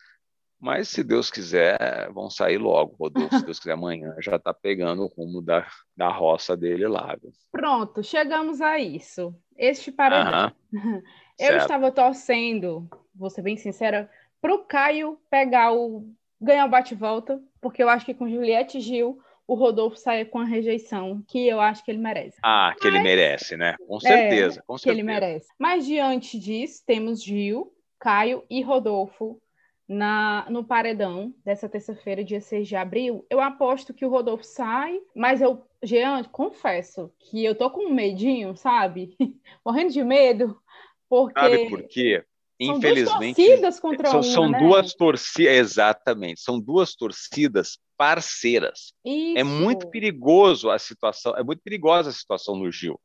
mas 0.59 0.89
se 0.89 1.03
Deus 1.03 1.31
quiser, 1.31 2.11
vão 2.11 2.29
sair 2.29 2.57
logo. 2.57 2.95
Rodolfo, 2.99 3.37
se 3.37 3.45
Deus 3.45 3.59
quiser, 3.59 3.73
amanhã 3.73 4.13
já 4.19 4.35
está 4.35 4.53
pegando 4.53 5.03
o 5.03 5.07
rumo 5.07 5.41
da, 5.41 5.65
da 5.95 6.09
roça 6.09 6.57
dele 6.57 6.87
lá. 6.87 7.15
Viu? 7.21 7.31
Pronto, 7.51 8.03
chegamos 8.03 8.59
a 8.59 8.77
isso. 8.77 9.33
Este 9.57 9.91
paredão. 9.91 10.51
Eu 11.39 11.47
certo. 11.47 11.61
estava 11.61 11.89
torcendo, 11.89 12.89
vou 13.15 13.29
ser 13.29 13.41
bem 13.41 13.55
sincera, 13.55 14.11
para 14.41 14.53
o 14.53 14.65
Caio 14.65 15.17
pegar 15.29 15.71
o. 15.71 16.05
ganhar 16.39 16.65
o 16.65 16.69
bate-volta, 16.69 17.41
porque 17.61 17.81
eu 17.81 17.87
acho 17.87 18.05
que 18.05 18.13
com 18.13 18.29
Juliette 18.29 18.77
e 18.77 18.81
Gil 18.81 19.21
o 19.47 19.55
Rodolfo 19.55 19.95
saia 19.95 20.25
com 20.25 20.37
a 20.37 20.45
rejeição 20.45 21.23
que 21.27 21.47
eu 21.47 21.59
acho 21.59 21.83
que 21.83 21.89
ele 21.89 21.97
merece. 21.97 22.37
Ah, 22.43 22.75
que 22.77 22.85
Mas, 22.85 22.93
ele 22.93 23.03
merece, 23.03 23.57
né? 23.57 23.75
Com 23.87 23.99
certeza, 23.99 24.59
é, 24.59 24.63
com 24.63 24.77
certeza. 24.77 24.83
Que 24.83 24.89
ele 24.89 25.03
merece. 25.03 25.47
Mas 25.57 25.85
diante 25.85 26.37
disso, 26.37 26.83
temos 26.85 27.23
Gil, 27.23 27.73
Caio 27.97 28.43
e 28.47 28.61
Rodolfo 28.61 29.41
na, 29.89 30.45
no 30.51 30.63
paredão 30.63 31.33
dessa 31.43 31.67
terça-feira, 31.67 32.23
dia 32.23 32.39
6 32.39 32.67
de 32.67 32.75
abril, 32.75 33.25
eu 33.27 33.41
aposto 33.41 33.93
que 33.93 34.05
o 34.05 34.09
Rodolfo 34.09 34.43
sai, 34.43 35.01
mas 35.15 35.41
eu, 35.41 35.65
Jean, 35.81 36.23
confesso 36.25 37.11
que 37.17 37.43
eu 37.43 37.55
tô 37.55 37.71
com 37.71 37.87
um 37.87 37.93
medinho, 37.93 38.55
sabe? 38.55 39.17
Morrendo 39.65 39.91
de 39.91 40.03
medo, 40.03 40.61
porque... 41.09 41.39
Sabe 41.39 41.69
por 41.69 41.83
quê? 41.87 42.23
infelizmente. 42.59 43.35
São 43.35 43.45
duas 43.45 43.55
torcidas 43.55 43.79
contra 43.79 44.09
são, 44.09 44.19
uma, 44.19 44.23
são 44.23 44.49
né? 44.49 44.59
duas 44.59 44.93
torcidas, 44.93 45.53
exatamente, 45.53 46.41
são 46.41 46.59
duas 46.59 46.93
torcidas 46.93 47.79
parceiras. 47.97 48.93
Isso. 49.05 49.37
É 49.37 49.43
muito 49.43 49.89
perigoso 49.89 50.69
a 50.69 50.77
situação, 50.77 51.35
é 51.37 51.43
muito 51.43 51.61
perigosa 51.63 52.09
a 52.09 52.13
situação 52.13 52.57
no 52.57 52.69
Gil. 52.71 52.99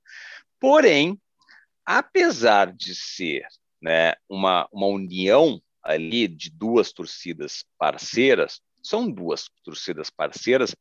Porém, 0.61 1.20
apesar 1.87 2.73
de 2.73 2.94
ser 2.94 3.47
né, 3.81 4.14
uma, 4.29 4.68
uma 4.73 4.87
união 4.87 5.61
ali 5.85 6.27
de 6.27 6.51
duas 6.51 6.92
torcidas 6.92 7.64
parceiras, 7.79 8.61
são 8.83 9.11
duas 9.11 9.49
torcidas 9.62 10.11
parceiras 10.11 10.75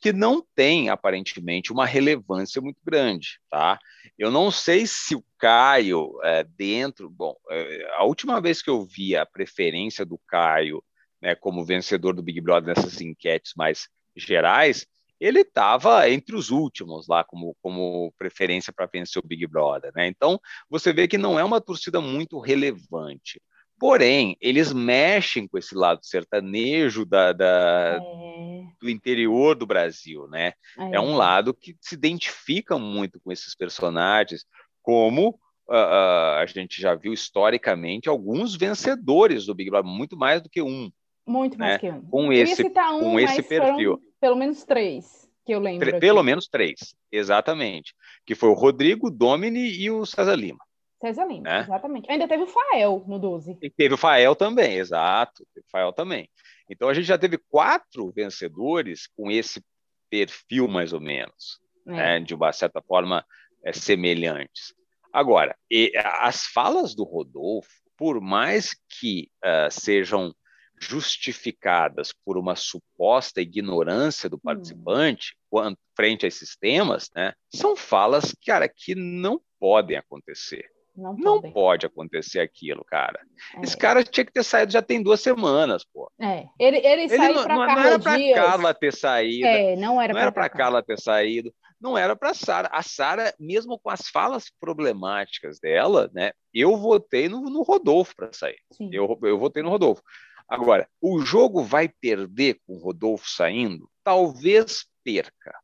que 0.00 0.12
não 0.12 0.44
têm 0.54 0.88
aparentemente 0.88 1.72
uma 1.72 1.84
relevância 1.84 2.62
muito 2.62 2.80
grande, 2.84 3.40
tá? 3.50 3.78
Eu 4.16 4.30
não 4.30 4.50
sei 4.50 4.86
se 4.86 5.14
o 5.14 5.24
Caio 5.36 6.18
é, 6.22 6.44
dentro, 6.44 7.10
bom, 7.10 7.34
é, 7.50 7.88
a 7.96 8.04
última 8.04 8.40
vez 8.40 8.62
que 8.62 8.70
eu 8.70 8.84
vi 8.84 9.16
a 9.16 9.26
preferência 9.26 10.04
do 10.04 10.18
Caio, 10.26 10.82
né, 11.20 11.34
como 11.34 11.64
vencedor 11.64 12.14
do 12.14 12.22
Big 12.22 12.40
Brother 12.40 12.76
nessas 12.76 13.00
enquetes 13.00 13.54
mais 13.56 13.88
gerais, 14.16 14.86
ele 15.20 15.40
estava 15.40 16.08
entre 16.08 16.36
os 16.36 16.50
últimos 16.50 17.08
lá 17.08 17.24
como, 17.24 17.56
como 17.60 18.12
preferência 18.16 18.72
para 18.72 18.86
vencer 18.86 19.20
o 19.20 19.26
Big 19.26 19.46
Brother, 19.48 19.90
né? 19.94 20.06
Então 20.06 20.40
você 20.70 20.92
vê 20.92 21.08
que 21.08 21.18
não 21.18 21.38
é 21.38 21.42
uma 21.42 21.60
torcida 21.60 22.00
muito 22.00 22.38
relevante. 22.38 23.40
Porém, 23.78 24.36
eles 24.40 24.72
mexem 24.72 25.46
com 25.46 25.56
esse 25.56 25.74
lado 25.74 26.00
sertanejo 26.02 27.04
da, 27.04 27.32
da 27.32 28.00
É, 28.02 28.64
do 28.80 28.90
interior 28.90 29.54
do 29.54 29.66
Brasil, 29.66 30.26
né? 30.28 30.52
é. 30.78 30.96
É 30.96 31.00
um 31.00 31.14
lado 31.16 31.54
que 31.54 31.76
se 31.80 31.94
identifica 31.94 32.76
muito 32.78 33.20
com 33.20 33.30
esses 33.30 33.54
personagens, 33.54 34.44
como 34.82 35.38
ah, 35.70 35.76
ah, 35.76 36.40
a 36.40 36.46
gente 36.46 36.80
já 36.80 36.94
viu 36.94 37.12
historicamente 37.12 38.08
alguns 38.08 38.56
vencedores 38.56 39.46
do 39.46 39.54
Big 39.54 39.70
Brother, 39.70 39.90
muito 39.90 40.16
mais 40.16 40.40
do 40.42 40.48
que 40.48 40.62
um, 40.62 40.90
Muito 41.26 41.58
mais 41.58 41.72
né? 41.72 41.78
que 41.78 41.90
um. 41.90 42.00
com 42.02 42.32
esse, 42.32 42.62
um, 42.64 43.00
com 43.00 43.20
esse 43.20 43.42
perfil. 43.42 44.00
pelo 44.20 44.34
menos 44.36 44.64
três 44.64 45.28
que 45.44 45.52
eu 45.52 45.60
lembro. 45.60 45.80
Tre- 45.80 45.90
aqui. 45.90 46.00
Pelo 46.00 46.22
menos 46.22 46.48
três, 46.48 46.94
exatamente. 47.12 47.94
Que 48.26 48.34
foi 48.34 48.48
o 48.48 48.54
Rodrigo, 48.54 49.08
o 49.08 49.10
Domini 49.10 49.68
e 49.70 49.90
o 49.90 50.04
César 50.04 50.34
Lima. 50.34 50.58
César 51.00 51.24
Lima, 51.26 51.42
né? 51.42 51.60
exatamente. 51.60 52.10
Ainda 52.10 52.26
teve 52.26 52.42
o 52.42 52.46
Fael 52.46 53.04
no 53.06 53.18
12. 53.18 53.58
E 53.62 53.70
teve 53.70 53.94
o 53.94 53.98
Fael 53.98 54.34
também, 54.34 54.76
exato, 54.78 55.46
teve 55.54 55.66
o 55.66 55.70
Fael 55.70 55.92
também. 55.92 56.28
Então 56.68 56.88
a 56.88 56.94
gente 56.94 57.06
já 57.06 57.16
teve 57.16 57.38
quatro 57.38 58.10
vencedores 58.10 59.06
com 59.16 59.30
esse 59.30 59.62
perfil, 60.10 60.66
mais 60.66 60.92
ou 60.92 61.00
menos. 61.00 61.60
É. 61.88 61.92
né, 61.92 62.20
de 62.20 62.34
uma 62.34 62.52
certa 62.52 62.82
forma 62.82 63.24
é, 63.64 63.72
semelhantes. 63.72 64.74
Agora, 65.10 65.56
e, 65.70 65.90
as 65.96 66.44
falas 66.46 66.94
do 66.94 67.02
Rodolfo, 67.02 67.70
por 67.96 68.20
mais 68.20 68.76
que 68.88 69.30
ah, 69.42 69.68
sejam 69.70 70.34
justificadas 70.80 72.12
por 72.24 72.38
uma 72.38 72.54
suposta 72.54 73.40
ignorância 73.40 74.28
do 74.28 74.38
participante 74.38 75.36
quanto, 75.50 75.78
frente 75.96 76.24
a 76.24 76.28
esses 76.28 76.56
temas, 76.56 77.10
né, 77.16 77.32
são 77.52 77.74
falas, 77.74 78.32
cara, 78.46 78.68
que 78.68 78.94
não 78.94 79.40
podem 79.58 79.96
acontecer. 79.96 80.70
Não 80.98 81.14
Não 81.16 81.40
pode 81.40 81.86
acontecer 81.86 82.40
aquilo, 82.40 82.84
cara. 82.84 83.20
É. 83.56 83.62
Esse 83.62 83.76
cara 83.76 84.02
tinha 84.02 84.24
que 84.24 84.32
ter 84.32 84.42
saído 84.42 84.72
já 84.72 84.82
tem 84.82 85.02
duas 85.02 85.20
semanas, 85.20 85.84
pô. 85.84 86.10
É. 86.20 86.46
Ele, 86.58 86.78
ele, 86.78 87.02
Ele 87.02 87.16
saiu 87.16 87.34
não, 87.34 87.44
para 87.44 87.54
não, 87.54 87.66
Carla 87.66 87.82
não 87.82 87.90
era 87.90 87.98
para. 88.00 88.34
Carla 88.34 88.74
ter 88.74 88.92
saído, 88.92 89.46
É, 89.46 89.76
não 89.76 90.02
era 90.02 90.12
não 90.12 90.20
era 90.20 90.32
para 90.32 90.48
para 90.48 90.58
Carla 90.58 90.82
ter 90.82 90.98
saído, 90.98 91.54
não 91.80 91.96
era 91.96 92.16
para 92.16 92.34
Sara. 92.34 92.68
A 92.72 92.82
Sara, 92.82 93.32
mesmo 93.38 93.78
com 93.78 93.90
as 93.90 94.08
falas 94.08 94.50
problemáticas 94.60 95.60
dela, 95.60 96.10
né? 96.12 96.32
Eu 96.52 96.76
votei 96.76 97.28
no, 97.28 97.42
no 97.42 97.62
Rodolfo 97.62 98.14
para 98.16 98.32
sair. 98.32 98.58
Sim. 98.72 98.90
Eu, 98.92 99.18
eu 99.22 99.38
votei 99.38 99.62
no 99.62 99.70
Rodolfo. 99.70 100.02
Agora, 100.48 100.88
o 101.00 101.20
jogo 101.20 101.62
vai 101.62 101.88
perder 101.88 102.58
com 102.66 102.74
o 102.74 102.78
Rodolfo 102.78 103.28
saindo? 103.28 103.88
Talvez 104.02 104.86
perca. 105.04 105.54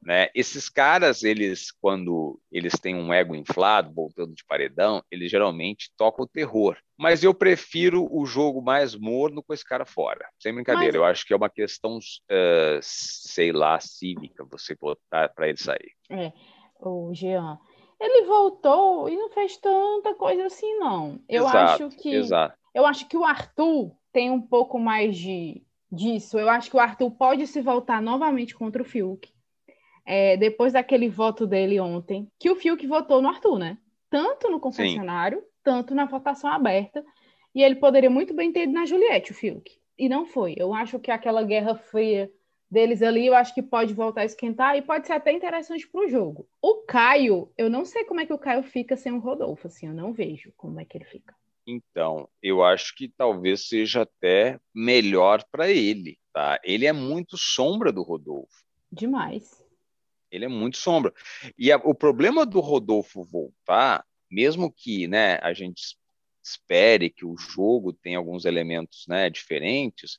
Né? 0.00 0.28
Esses 0.34 0.68
caras, 0.68 1.24
eles, 1.24 1.72
quando 1.72 2.40
eles 2.52 2.74
têm 2.74 2.94
um 2.94 3.12
ego 3.12 3.34
inflado, 3.34 3.92
voltando 3.92 4.34
de 4.34 4.44
paredão, 4.44 5.02
eles 5.10 5.30
geralmente 5.30 5.90
tocam 5.96 6.24
o 6.24 6.28
terror. 6.28 6.76
Mas 6.96 7.22
eu 7.24 7.34
prefiro 7.34 8.08
o 8.10 8.24
jogo 8.24 8.62
mais 8.62 8.94
morno 8.94 9.42
com 9.42 9.52
esse 9.52 9.64
cara 9.64 9.84
fora. 9.84 10.26
Sem 10.38 10.54
brincadeira, 10.54 10.92
Mas- 10.92 10.94
eu 10.94 11.04
acho 11.04 11.26
que 11.26 11.32
é 11.32 11.36
uma 11.36 11.50
questão, 11.50 11.98
eh, 12.30 12.78
sei 12.82 13.52
lá, 13.52 13.78
cívica, 13.80 14.44
você 14.44 14.74
botar 14.74 15.28
para 15.30 15.48
ele 15.48 15.58
sair. 15.58 15.92
É, 16.10 16.32
o 16.80 17.12
Jean. 17.12 17.58
Ele 18.00 18.24
voltou 18.26 19.08
e 19.08 19.16
não 19.16 19.28
fez 19.30 19.56
tanta 19.56 20.14
coisa 20.14 20.46
assim, 20.46 20.78
não. 20.78 21.20
Eu 21.28 21.44
Exato, 21.44 21.84
acho 21.84 21.96
que 21.96 22.14
Exato. 22.14 22.56
eu 22.72 22.86
acho 22.86 23.08
que 23.08 23.16
o 23.16 23.24
Arthur 23.24 23.92
tem 24.12 24.30
um 24.30 24.40
pouco 24.40 24.78
mais 24.78 25.16
de 25.16 25.62
disso. 25.90 26.38
Eu 26.38 26.48
acho 26.48 26.70
que 26.70 26.76
o 26.76 26.80
Arthur 26.80 27.10
pode 27.10 27.46
se 27.48 27.60
voltar 27.60 28.00
novamente 28.00 28.54
contra 28.54 28.80
o 28.80 28.84
Fiuk. 28.84 29.32
É, 30.10 30.38
depois 30.38 30.72
daquele 30.72 31.06
voto 31.06 31.46
dele 31.46 31.78
ontem, 31.78 32.26
que 32.38 32.48
o 32.50 32.56
Fiuk 32.56 32.86
votou 32.86 33.20
no 33.20 33.28
Arthur, 33.28 33.58
né? 33.58 33.76
Tanto 34.08 34.48
no 34.48 34.58
confessionário, 34.58 35.44
tanto 35.62 35.94
na 35.94 36.06
votação 36.06 36.50
aberta. 36.50 37.04
E 37.54 37.62
ele 37.62 37.74
poderia 37.74 38.08
muito 38.08 38.32
bem 38.32 38.50
ter 38.50 38.62
ido 38.62 38.72
na 38.72 38.86
Juliette, 38.86 39.32
o 39.32 39.34
Fiuk. 39.34 39.70
E 39.98 40.08
não 40.08 40.24
foi. 40.24 40.54
Eu 40.56 40.72
acho 40.72 40.98
que 40.98 41.10
aquela 41.10 41.42
guerra 41.42 41.74
fria 41.74 42.32
deles 42.70 43.02
ali, 43.02 43.26
eu 43.26 43.34
acho 43.34 43.54
que 43.54 43.62
pode 43.62 43.92
voltar 43.92 44.22
a 44.22 44.24
esquentar 44.24 44.78
e 44.78 44.82
pode 44.82 45.06
ser 45.06 45.12
até 45.12 45.30
interessante 45.30 45.86
para 45.86 46.00
o 46.00 46.08
jogo. 46.08 46.48
O 46.62 46.76
Caio, 46.86 47.52
eu 47.58 47.68
não 47.68 47.84
sei 47.84 48.04
como 48.04 48.20
é 48.20 48.24
que 48.26 48.32
o 48.32 48.38
Caio 48.38 48.62
fica 48.62 48.96
sem 48.96 49.12
o 49.12 49.18
Rodolfo, 49.18 49.66
assim, 49.66 49.88
eu 49.88 49.94
não 49.94 50.14
vejo 50.14 50.54
como 50.56 50.80
é 50.80 50.86
que 50.86 50.96
ele 50.96 51.04
fica. 51.04 51.34
Então, 51.66 52.26
eu 52.42 52.64
acho 52.64 52.96
que 52.96 53.10
talvez 53.10 53.68
seja 53.68 54.02
até 54.02 54.58
melhor 54.74 55.44
para 55.52 55.70
ele, 55.70 56.16
tá? 56.32 56.58
Ele 56.64 56.86
é 56.86 56.94
muito 56.94 57.36
sombra 57.36 57.92
do 57.92 58.02
Rodolfo. 58.02 58.64
Demais. 58.90 59.67
Ele 60.30 60.44
é 60.44 60.48
muito 60.48 60.76
sombra. 60.78 61.12
E 61.58 61.70
a- 61.72 61.76
o 61.78 61.94
problema 61.94 62.44
do 62.46 62.60
Rodolfo 62.60 63.24
voltar, 63.24 64.04
mesmo 64.30 64.72
que 64.72 65.06
né, 65.08 65.38
a 65.42 65.52
gente 65.52 65.78
es- 65.78 65.96
espere 66.44 67.10
que 67.10 67.24
o 67.26 67.36
jogo 67.36 67.92
tenha 67.92 68.18
alguns 68.18 68.44
elementos 68.44 69.04
né, 69.08 69.28
diferentes, 69.30 70.18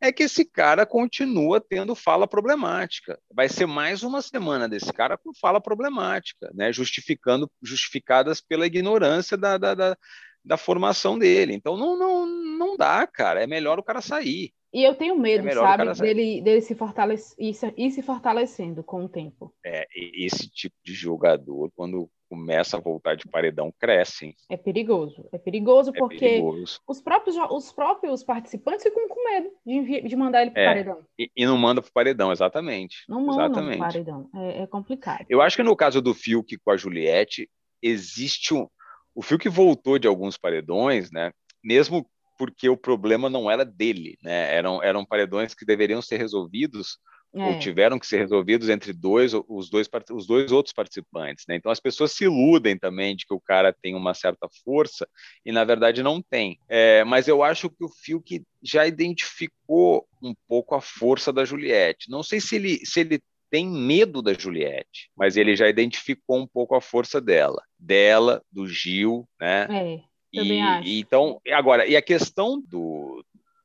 é 0.00 0.12
que 0.12 0.22
esse 0.24 0.44
cara 0.44 0.86
continua 0.86 1.60
tendo 1.60 1.94
fala 1.94 2.26
problemática. 2.26 3.18
Vai 3.32 3.48
ser 3.48 3.66
mais 3.66 4.02
uma 4.02 4.22
semana 4.22 4.68
desse 4.68 4.92
cara 4.92 5.18
com 5.18 5.34
fala 5.34 5.60
problemática, 5.60 6.50
né, 6.54 6.72
justificando, 6.72 7.50
justificadas 7.62 8.40
pela 8.40 8.66
ignorância 8.66 9.36
da, 9.36 9.58
da, 9.58 9.74
da, 9.74 9.96
da 10.44 10.56
formação 10.56 11.18
dele. 11.18 11.52
Então 11.52 11.76
não, 11.76 11.98
não, 11.98 12.26
não 12.26 12.76
dá, 12.76 13.06
cara. 13.06 13.42
É 13.42 13.46
melhor 13.46 13.78
o 13.78 13.82
cara 13.82 14.00
sair. 14.00 14.52
E 14.72 14.82
eu 14.82 14.94
tenho 14.94 15.18
medo, 15.18 15.40
É 15.40 15.46
melhor 15.46 15.64
o 15.64 15.94
sabe, 15.94 16.00
dele, 16.00 16.42
dele 16.42 16.60
se 16.60 16.74
fortalecer 16.74 17.36
e 17.76 17.90
se, 17.90 18.02
fortalecendo 18.02 18.82
com 18.84 19.04
o 19.04 19.08
tempo. 19.08 19.54
É, 19.64 19.86
esse 19.94 20.48
tipo 20.50 20.76
de 20.84 20.92
jogador, 20.92 21.70
quando 21.74 22.10
começa 22.28 22.76
a 22.76 22.80
voltar 22.80 23.16
de 23.16 23.26
paredão, 23.26 23.72
cresce. 23.78 24.26
hein? 24.26 24.36
É 24.50 24.56
perigoso. 24.56 25.26
É 25.32 25.38
perigoso 25.38 25.90
É 25.94 25.98
porque 25.98 26.18
perigoso. 26.18 26.78
Os, 26.86 27.00
próprios, 27.00 27.36
os 27.50 27.72
próprios 27.72 28.22
participantes 28.22 28.82
ficam 28.82 29.08
com 29.08 29.24
medo 29.24 29.50
de, 29.64 30.02
de 30.02 30.16
mandar 30.16 30.42
ele 30.42 30.50
para 30.50 30.60
o 30.60 30.62
É. 30.62 30.66
paredão. 30.66 31.06
E, 31.18 31.30
e 31.34 31.46
não 31.46 31.56
manda 31.56 31.80
pro 31.80 31.90
paredão, 31.90 32.30
exatamente. 32.30 33.04
Não 33.08 33.24
mandam 33.24 33.34
pro 33.36 33.44
exatamente. 33.62 33.78
paredão. 33.78 34.30
É, 34.34 34.62
é 34.62 34.66
complicado. 34.66 35.24
Eu 35.30 35.40
acho 35.40 35.56
que 35.56 35.62
no 35.62 35.74
caso 35.74 36.02
do 36.02 36.12
Fiuk 36.12 36.58
com 36.58 36.70
a 36.70 36.76
Juliette, 36.76 37.48
existe 37.80 38.52
um. 38.52 38.68
O 39.14 39.22
Fiuk 39.22 39.48
voltou 39.48 39.98
de 39.98 40.06
alguns 40.06 40.36
paredões, 40.36 41.10
né? 41.10 41.32
Mesmo 41.64 42.08
porque 42.38 42.68
o 42.68 42.76
problema 42.76 43.28
não 43.28 43.50
era 43.50 43.64
dele, 43.64 44.16
né? 44.22 44.54
Eram, 44.54 44.82
eram 44.82 45.04
paredões 45.04 45.54
que 45.54 45.66
deveriam 45.66 46.00
ser 46.00 46.18
resolvidos 46.18 46.98
ou 47.40 47.54
É, 47.54 47.58
tiveram 47.58 47.98
que 47.98 48.06
ser 48.06 48.18
resolvidos 48.18 48.70
entre 48.70 48.92
dois, 48.92 49.34
os 49.34 49.68
dois, 49.68 49.86
os 50.12 50.26
dois 50.26 50.50
outros 50.50 50.72
participantes, 50.72 51.44
né? 51.46 51.56
Então 51.56 51.70
as 51.70 51.80
pessoas 51.80 52.12
se 52.12 52.24
iludem 52.24 52.78
também 52.78 53.14
de 53.14 53.26
que 53.26 53.34
o 53.34 53.40
cara 53.40 53.70
tem 53.70 53.94
uma 53.94 54.14
certa 54.14 54.48
força 54.64 55.06
e 55.44 55.52
na 55.52 55.62
verdade 55.64 56.02
não 56.02 56.22
tem. 56.22 56.58
É, 56.68 57.04
mas 57.04 57.28
eu 57.28 57.42
acho 57.42 57.68
que 57.68 57.84
o 57.84 57.88
Fiuk 57.88 58.42
já 58.62 58.86
identificou 58.86 60.08
um 60.22 60.34
pouco 60.48 60.74
a 60.74 60.80
força 60.80 61.32
da 61.32 61.44
Juliette. 61.44 62.10
Não 62.10 62.22
sei 62.22 62.40
se 62.40 62.56
ele, 62.56 62.78
se 62.84 63.00
ele 63.00 63.20
tem 63.50 63.66
medo 63.66 64.22
da 64.22 64.32
Juliette, 64.34 65.10
mas 65.16 65.36
ele 65.36 65.56
já 65.56 65.68
identificou 65.68 66.38
um 66.38 66.46
pouco 66.46 66.74
a 66.74 66.80
força 66.80 67.20
dela, 67.20 67.62
dela, 67.78 68.42
do 68.50 68.66
Gil, 68.66 69.28
né? 69.40 69.70
é, 69.70 70.02
E, 70.32 70.38
Também 70.38 70.62
acho. 70.62 70.88
e 70.88 71.00
então, 71.00 71.40
agora, 71.50 71.86
e 71.86 71.96
a 71.96 72.02
questão 72.02 72.60
do, 72.60 73.24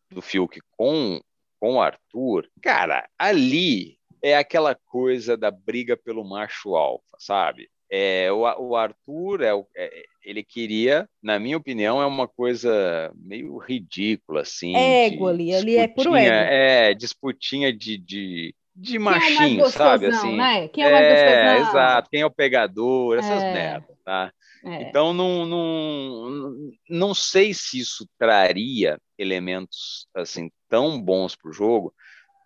do 0.10 0.22
Fiuk 0.22 0.60
com, 0.78 1.20
com 1.60 1.76
o 1.76 1.82
Arthur, 1.82 2.48
cara, 2.62 3.08
ali 3.18 3.98
é 4.22 4.38
aquela 4.38 4.74
coisa 4.74 5.36
da 5.36 5.52
briga 5.52 5.98
pelo 5.98 6.24
macho 6.24 6.76
alfa, 6.76 7.04
sabe? 7.20 7.70
É, 7.92 8.32
o, 8.32 8.40
o 8.40 8.76
Arthur, 8.76 9.44
é, 9.44 9.54
o- 9.54 9.68
é- 9.76 10.06
ele 10.24 10.44
queria, 10.44 11.08
na 11.22 11.38
minha 11.38 11.58
opinião, 11.58 12.02
é 12.02 12.06
uma 12.06 12.28
coisa 12.28 13.12
meio 13.16 13.58
ridícula, 13.58 14.42
assim. 14.42 14.76
Ego 14.76 15.26
de 15.28 15.54
ali, 15.54 15.54
ali 15.54 15.76
é 15.78 15.88
puro 15.88 16.16
ego. 16.16 16.34
É, 16.34 16.94
disputinha 16.94 17.72
de, 17.72 17.98
de, 17.98 18.56
de 18.76 18.98
machinho, 18.98 19.66
é 19.66 19.70
sabe? 19.70 20.08
Assim, 20.08 20.38
né? 20.38 20.68
Quem 20.70 20.86
é, 20.86 20.90
mais 20.90 21.06
é 21.08 21.58
exato. 21.60 22.10
Quem 22.10 22.22
é 22.22 22.26
o 22.26 22.32
pegador, 22.32 23.20
essas 23.20 23.44
é. 23.44 23.54
merdas, 23.54 23.96
tá? 24.04 24.34
É. 24.64 24.84
Então, 24.84 25.14
não, 25.14 25.46
não, 25.46 26.72
não 26.90 27.14
sei 27.14 27.54
se 27.54 27.80
isso 27.80 28.08
traria 28.18 29.00
elementos 29.18 30.08
assim 30.16 30.50
tão 30.70 31.02
bons 31.02 31.36
para 31.36 31.50
o 31.50 31.54
jogo, 31.54 31.94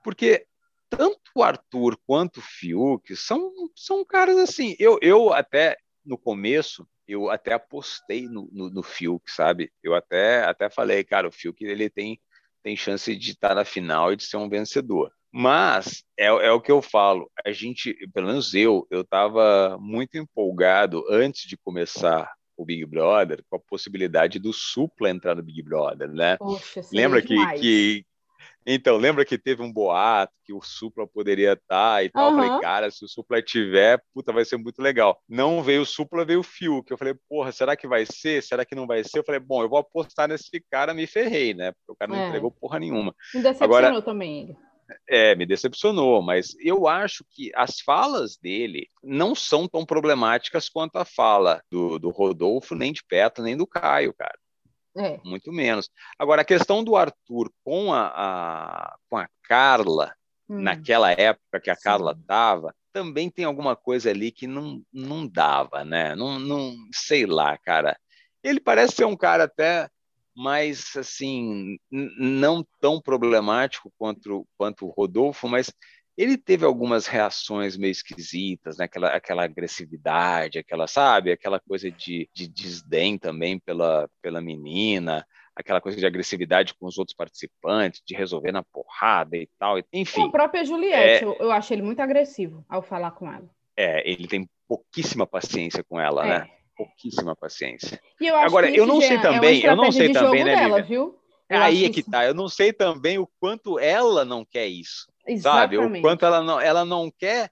porque 0.04 0.46
tanto 0.90 1.20
o 1.36 1.44
Arthur 1.44 1.98
quanto 2.08 2.38
o 2.38 2.44
Fiuk 2.44 3.16
são, 3.16 3.52
são 3.76 4.04
caras 4.04 4.38
assim. 4.38 4.76
Eu, 4.80 4.98
eu 5.02 5.32
até 5.32 5.78
no 6.04 6.18
começo 6.18 6.88
eu 7.08 7.30
até 7.30 7.54
apostei 7.54 8.28
no, 8.28 8.50
no, 8.52 8.70
no 8.70 8.84
Fiuk, 8.84 9.32
sabe? 9.32 9.72
Eu 9.82 9.96
até, 9.96 10.44
até 10.44 10.70
falei, 10.70 11.04
cara, 11.04 11.28
o 11.28 11.32
Fiuk 11.32 11.64
ele 11.64 11.90
tem, 11.90 12.20
tem 12.62 12.76
chance 12.76 13.16
de 13.16 13.32
estar 13.32 13.56
na 13.56 13.64
final 13.64 14.12
e 14.12 14.18
de 14.18 14.26
ser 14.26 14.38
um 14.38 14.50
vencedor. 14.50 15.14
Mas 15.40 16.04
é, 16.18 16.26
é 16.26 16.52
o 16.52 16.60
que 16.60 16.72
eu 16.72 16.82
falo, 16.82 17.30
a 17.46 17.52
gente, 17.52 17.96
pelo 18.12 18.26
menos 18.26 18.56
eu, 18.56 18.88
eu 18.90 19.02
estava 19.02 19.78
muito 19.80 20.18
empolgado 20.18 21.06
antes 21.12 21.48
de 21.48 21.56
começar 21.56 22.34
o 22.58 22.66
Big 22.66 22.84
Brother 22.88 23.44
com 23.48 23.58
a 23.58 23.60
possibilidade 23.60 24.40
do 24.40 24.52
Supla 24.52 25.12
entrar 25.12 25.36
no 25.36 25.44
Big 25.44 25.62
Brother, 25.62 26.12
né? 26.12 26.38
Poxa, 26.38 26.82
Lembra 26.92 27.22
que, 27.22 27.36
que, 27.60 28.04
então, 28.66 28.98
lembra 28.98 29.24
que 29.24 29.38
teve 29.38 29.62
um 29.62 29.72
boato 29.72 30.34
que 30.44 30.52
o 30.52 30.62
Supla 30.62 31.06
poderia 31.06 31.54
estar 31.54 31.98
tá 31.98 32.04
e 32.04 32.10
tal? 32.10 32.32
Uhum. 32.32 32.40
Eu 32.40 32.48
falei, 32.48 32.62
cara, 32.62 32.90
se 32.90 33.06
o 33.06 33.08
Supla 33.08 33.40
tiver, 33.40 34.02
puta, 34.16 34.34
vai 34.34 34.44
ser 34.44 34.58
muito 34.58 34.82
legal. 34.82 35.22
Não 35.30 35.62
veio 35.62 35.84
o 35.84 35.86
Supla, 35.86 36.26
veio 36.26 36.40
o 36.40 36.44
Fiuk. 36.44 36.90
Eu 36.90 36.98
falei, 36.98 37.14
porra, 37.30 37.52
será 37.52 37.78
que 37.78 37.88
vai 37.88 38.08
ser? 38.08 38.42
Será 38.42 38.66
que 38.66 38.74
não 38.74 38.88
vai 38.88 39.04
ser? 39.04 39.20
Eu 39.20 39.24
falei, 39.24 39.40
bom, 39.40 39.62
eu 39.62 39.70
vou 39.70 39.78
apostar 39.78 40.28
nesse 40.28 40.60
cara, 40.72 40.96
me 40.96 41.06
ferrei, 41.06 41.54
né? 41.54 41.74
Porque 41.74 41.92
o 41.92 41.96
cara 41.96 42.12
não 42.12 42.20
é. 42.20 42.28
entregou 42.28 42.50
porra 42.50 42.80
nenhuma. 42.80 43.14
Me 43.36 43.44
decepcionou 43.44 43.78
Agora, 43.78 44.02
também 44.02 44.42
ele. 44.42 44.67
É, 45.10 45.36
me 45.36 45.46
decepcionou, 45.46 46.22
mas 46.22 46.56
eu 46.60 46.88
acho 46.88 47.26
que 47.30 47.52
as 47.56 47.80
falas 47.80 48.38
dele 48.38 48.88
não 49.04 49.36
são 49.36 49.68
tão 49.68 49.86
problemáticas 49.86 50.70
quanto 50.70 50.98
a 50.98 51.06
fala 51.06 51.62
do, 51.70 52.00
do 52.00 52.10
Rodolfo, 52.10 52.74
nem 52.74 52.94
de 52.94 53.04
Petro, 53.04 53.44
nem 53.44 53.58
do 53.58 53.68
Caio, 53.68 54.14
cara. 54.14 54.38
É. 54.98 55.20
Muito 55.24 55.52
menos. 55.52 55.90
Agora, 56.18 56.42
a 56.42 56.46
questão 56.46 56.84
do 56.84 56.96
Arthur 56.96 57.52
com 57.64 57.94
a, 57.94 58.08
a 58.08 58.96
com 59.10 59.18
a 59.18 59.28
Carla, 59.44 60.16
hum. 60.50 60.62
naquela 60.62 61.12
época 61.12 61.60
que 61.60 61.70
a 61.70 61.76
Sim. 61.76 61.84
Carla 61.84 62.18
estava, 62.20 62.74
também 62.92 63.30
tem 63.30 63.46
alguma 63.46 63.76
coisa 63.76 64.10
ali 64.10 64.32
que 64.32 64.48
não, 64.48 64.82
não 64.92 65.28
dava, 65.28 65.86
né? 65.86 66.16
Não, 66.16 66.40
não 66.40 66.76
sei 66.92 67.28
lá, 67.28 67.58
cara. 67.58 67.96
Ele 68.44 68.60
parece 68.60 68.96
ser 68.96 69.06
um 69.06 69.16
cara 69.16 69.44
até 69.44 69.88
mais, 70.38 70.96
assim, 70.96 71.80
não 71.92 72.64
tão 72.80 73.02
problemático 73.02 73.92
quanto, 73.98 74.48
quanto 74.56 74.86
o 74.86 74.92
Rodolfo, 74.92 75.48
mas 75.48 75.74
ele 76.16 76.38
teve 76.38 76.64
algumas 76.64 77.08
reações 77.08 77.76
meio 77.76 77.92
esquisitas, 77.92 78.78
né? 78.78 78.86
aquela, 78.86 79.10
aquela 79.10 79.44
agressividade, 79.44 80.60
aquela, 80.60 80.86
sabe, 80.86 81.32
aquela 81.32 81.60
coisa 81.60 81.90
de, 81.90 82.30
de 82.36 82.48
desdém 82.48 83.18
também 83.18 83.58
pela, 83.58 84.08
pela 84.22 84.40
menina, 84.40 85.26
aquela 85.56 85.82
coisa 85.82 85.98
de 85.98 86.06
agressividade 86.06 86.76
com 86.76 86.86
os 86.86 87.00
outros 87.00 87.16
participantes, 87.16 88.04
de 88.06 88.16
resolver 88.16 88.52
na 88.52 88.64
porrada 88.64 89.36
e 89.36 89.50
tal, 89.58 89.80
enfim. 89.92 90.28
A 90.28 90.30
própria 90.30 90.64
Juliette, 90.64 91.24
é... 91.24 91.28
eu, 91.28 91.36
eu 91.40 91.52
achei 91.52 91.76
ele 91.76 91.84
muito 91.86 92.00
agressivo 92.00 92.64
ao 92.70 92.84
falar 92.84 93.12
com 93.12 93.32
ela. 93.32 93.50
É, 93.76 94.08
ele 94.08 94.28
tem 94.28 94.48
pouquíssima 94.68 95.26
paciência 95.26 95.84
com 95.84 96.00
ela, 96.00 96.26
é. 96.26 96.30
né? 96.30 96.57
Pouquíssima 96.78 97.36
paciência. 97.36 98.00
Eu 98.22 98.36
Agora, 98.36 98.70
eu 98.70 98.86
não 98.86 99.02
sei 99.02 99.20
também, 99.20 99.66
é 99.66 99.70
eu 99.70 99.76
não 99.76 99.92
sei 99.92 100.12
também, 100.12 100.44
né, 100.44 100.56
dela, 100.56 100.82
viu? 100.82 101.20
Eu 101.50 101.62
Aí 101.62 101.86
é 101.86 101.90
que 101.90 102.02
isso... 102.02 102.12
tá. 102.12 102.26
Eu 102.26 102.34
não 102.34 102.48
sei 102.48 102.72
também 102.72 103.18
o 103.18 103.28
quanto 103.40 103.80
ela 103.80 104.24
não 104.24 104.46
quer 104.46 104.68
isso. 104.68 105.08
Exatamente. 105.26 105.82
Sabe? 105.82 106.00
O 106.00 106.02
quanto 106.02 106.26
ela 106.26 106.44
não, 106.44 106.60
ela 106.60 106.86
não 106.86 107.10
quer. 107.10 107.50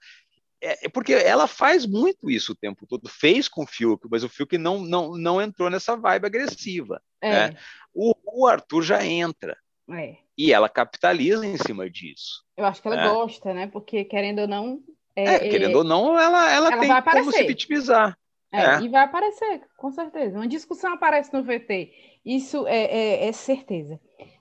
É, 0.62 0.86
é, 0.86 0.90
porque 0.90 1.14
ela 1.14 1.48
faz 1.48 1.86
muito 1.86 2.30
isso 2.30 2.52
o 2.54 2.56
tempo 2.56 2.86
todo, 2.88 3.10
fez 3.10 3.48
com 3.48 3.64
o 3.64 3.68
Fiuk, 3.68 4.08
mas 4.10 4.24
o 4.24 4.30
Fiuk 4.30 4.58
não, 4.58 4.80
não, 4.80 5.18
não 5.18 5.42
entrou 5.42 5.70
nessa 5.70 5.96
vibe 5.96 6.26
agressiva. 6.26 7.02
É. 7.22 7.32
Né? 7.32 7.58
O, 7.94 8.14
o, 8.26 8.48
Arthur 8.48 8.82
já 8.82 9.06
entra. 9.06 9.58
É. 9.90 10.16
E 10.38 10.52
ela 10.52 10.68
capitaliza 10.68 11.46
em 11.46 11.58
cima 11.58 11.90
disso. 11.90 12.44
Eu 12.58 12.66
acho 12.66 12.82
que 12.82 12.88
ela 12.88 12.98
né? 12.98 13.08
gosta, 13.08 13.54
né? 13.54 13.68
Porque, 13.68 14.04
querendo 14.04 14.40
ou 14.40 14.48
não. 14.48 14.80
É, 15.16 15.36
é 15.36 15.40
querendo 15.50 15.78
ou 15.78 15.84
não, 15.84 16.20
ela, 16.20 16.52
ela, 16.52 16.74
ela 16.74 16.80
tem 16.80 17.22
como 17.22 17.32
se 17.32 17.44
vitimizar. 17.44 18.18
É, 18.52 18.82
E 18.82 18.90
vai 18.90 19.04
aparecer, 19.04 19.62
com 19.78 19.92
certeza. 19.92 20.38
Uma 20.38 20.48
discussão 20.48 20.94
aparece 20.94 21.34
no 21.34 21.44
VT. 21.44 21.92
Isso 22.26 22.66
é, 22.68 22.86
é, 22.86 23.28
é 23.28 23.32
certeza. 23.32 24.00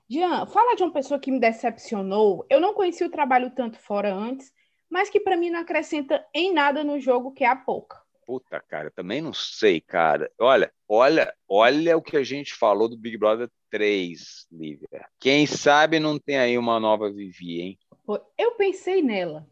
Jean, 0.09 0.47
fala 0.47 0.77
de 0.77 0.83
uma 0.83 0.93
pessoa 0.93 1.19
que 1.19 1.31
me 1.31 1.41
decepcionou. 1.41 2.47
Eu 2.49 2.61
não 2.61 2.75
conheci 2.75 3.05
o 3.05 3.11
trabalho 3.11 3.51
tanto 3.51 3.79
fora 3.79 4.15
antes, 4.15 4.53
mas 4.89 5.11
que 5.11 5.19
para 5.19 5.37
mim 5.37 5.51
não 5.51 5.61
acrescenta 5.61 6.25
em 6.35 6.53
nada 6.53 6.85
no 6.85 7.01
jogo, 7.01 7.33
que 7.33 7.45
é 7.45 7.49
a 7.49 7.57
Pouca. 7.57 8.03
Puta, 8.27 8.61
cara, 8.61 8.91
também 8.91 9.21
não 9.21 9.35
sei, 9.35 9.81
cara. 9.81 10.31
Olha, 10.39 10.73
olha, 10.89 11.35
olha 11.49 11.97
o 11.97 12.03
que 12.03 12.17
a 12.17 12.25
gente 12.25 12.55
falou 12.55 12.89
do 12.89 12.97
Big 12.97 13.19
Brother 13.19 13.51
3, 13.71 14.47
Lívia. 14.51 15.09
Quem 15.21 15.47
sabe 15.47 16.01
não 16.01 16.19
tem 16.19 16.39
aí 16.39 16.57
uma 16.57 16.81
nova 16.81 17.11
Vivi, 17.11 17.61
hein? 17.61 17.79
Eu 18.39 18.53
pensei 18.53 19.03
nela. 19.03 19.47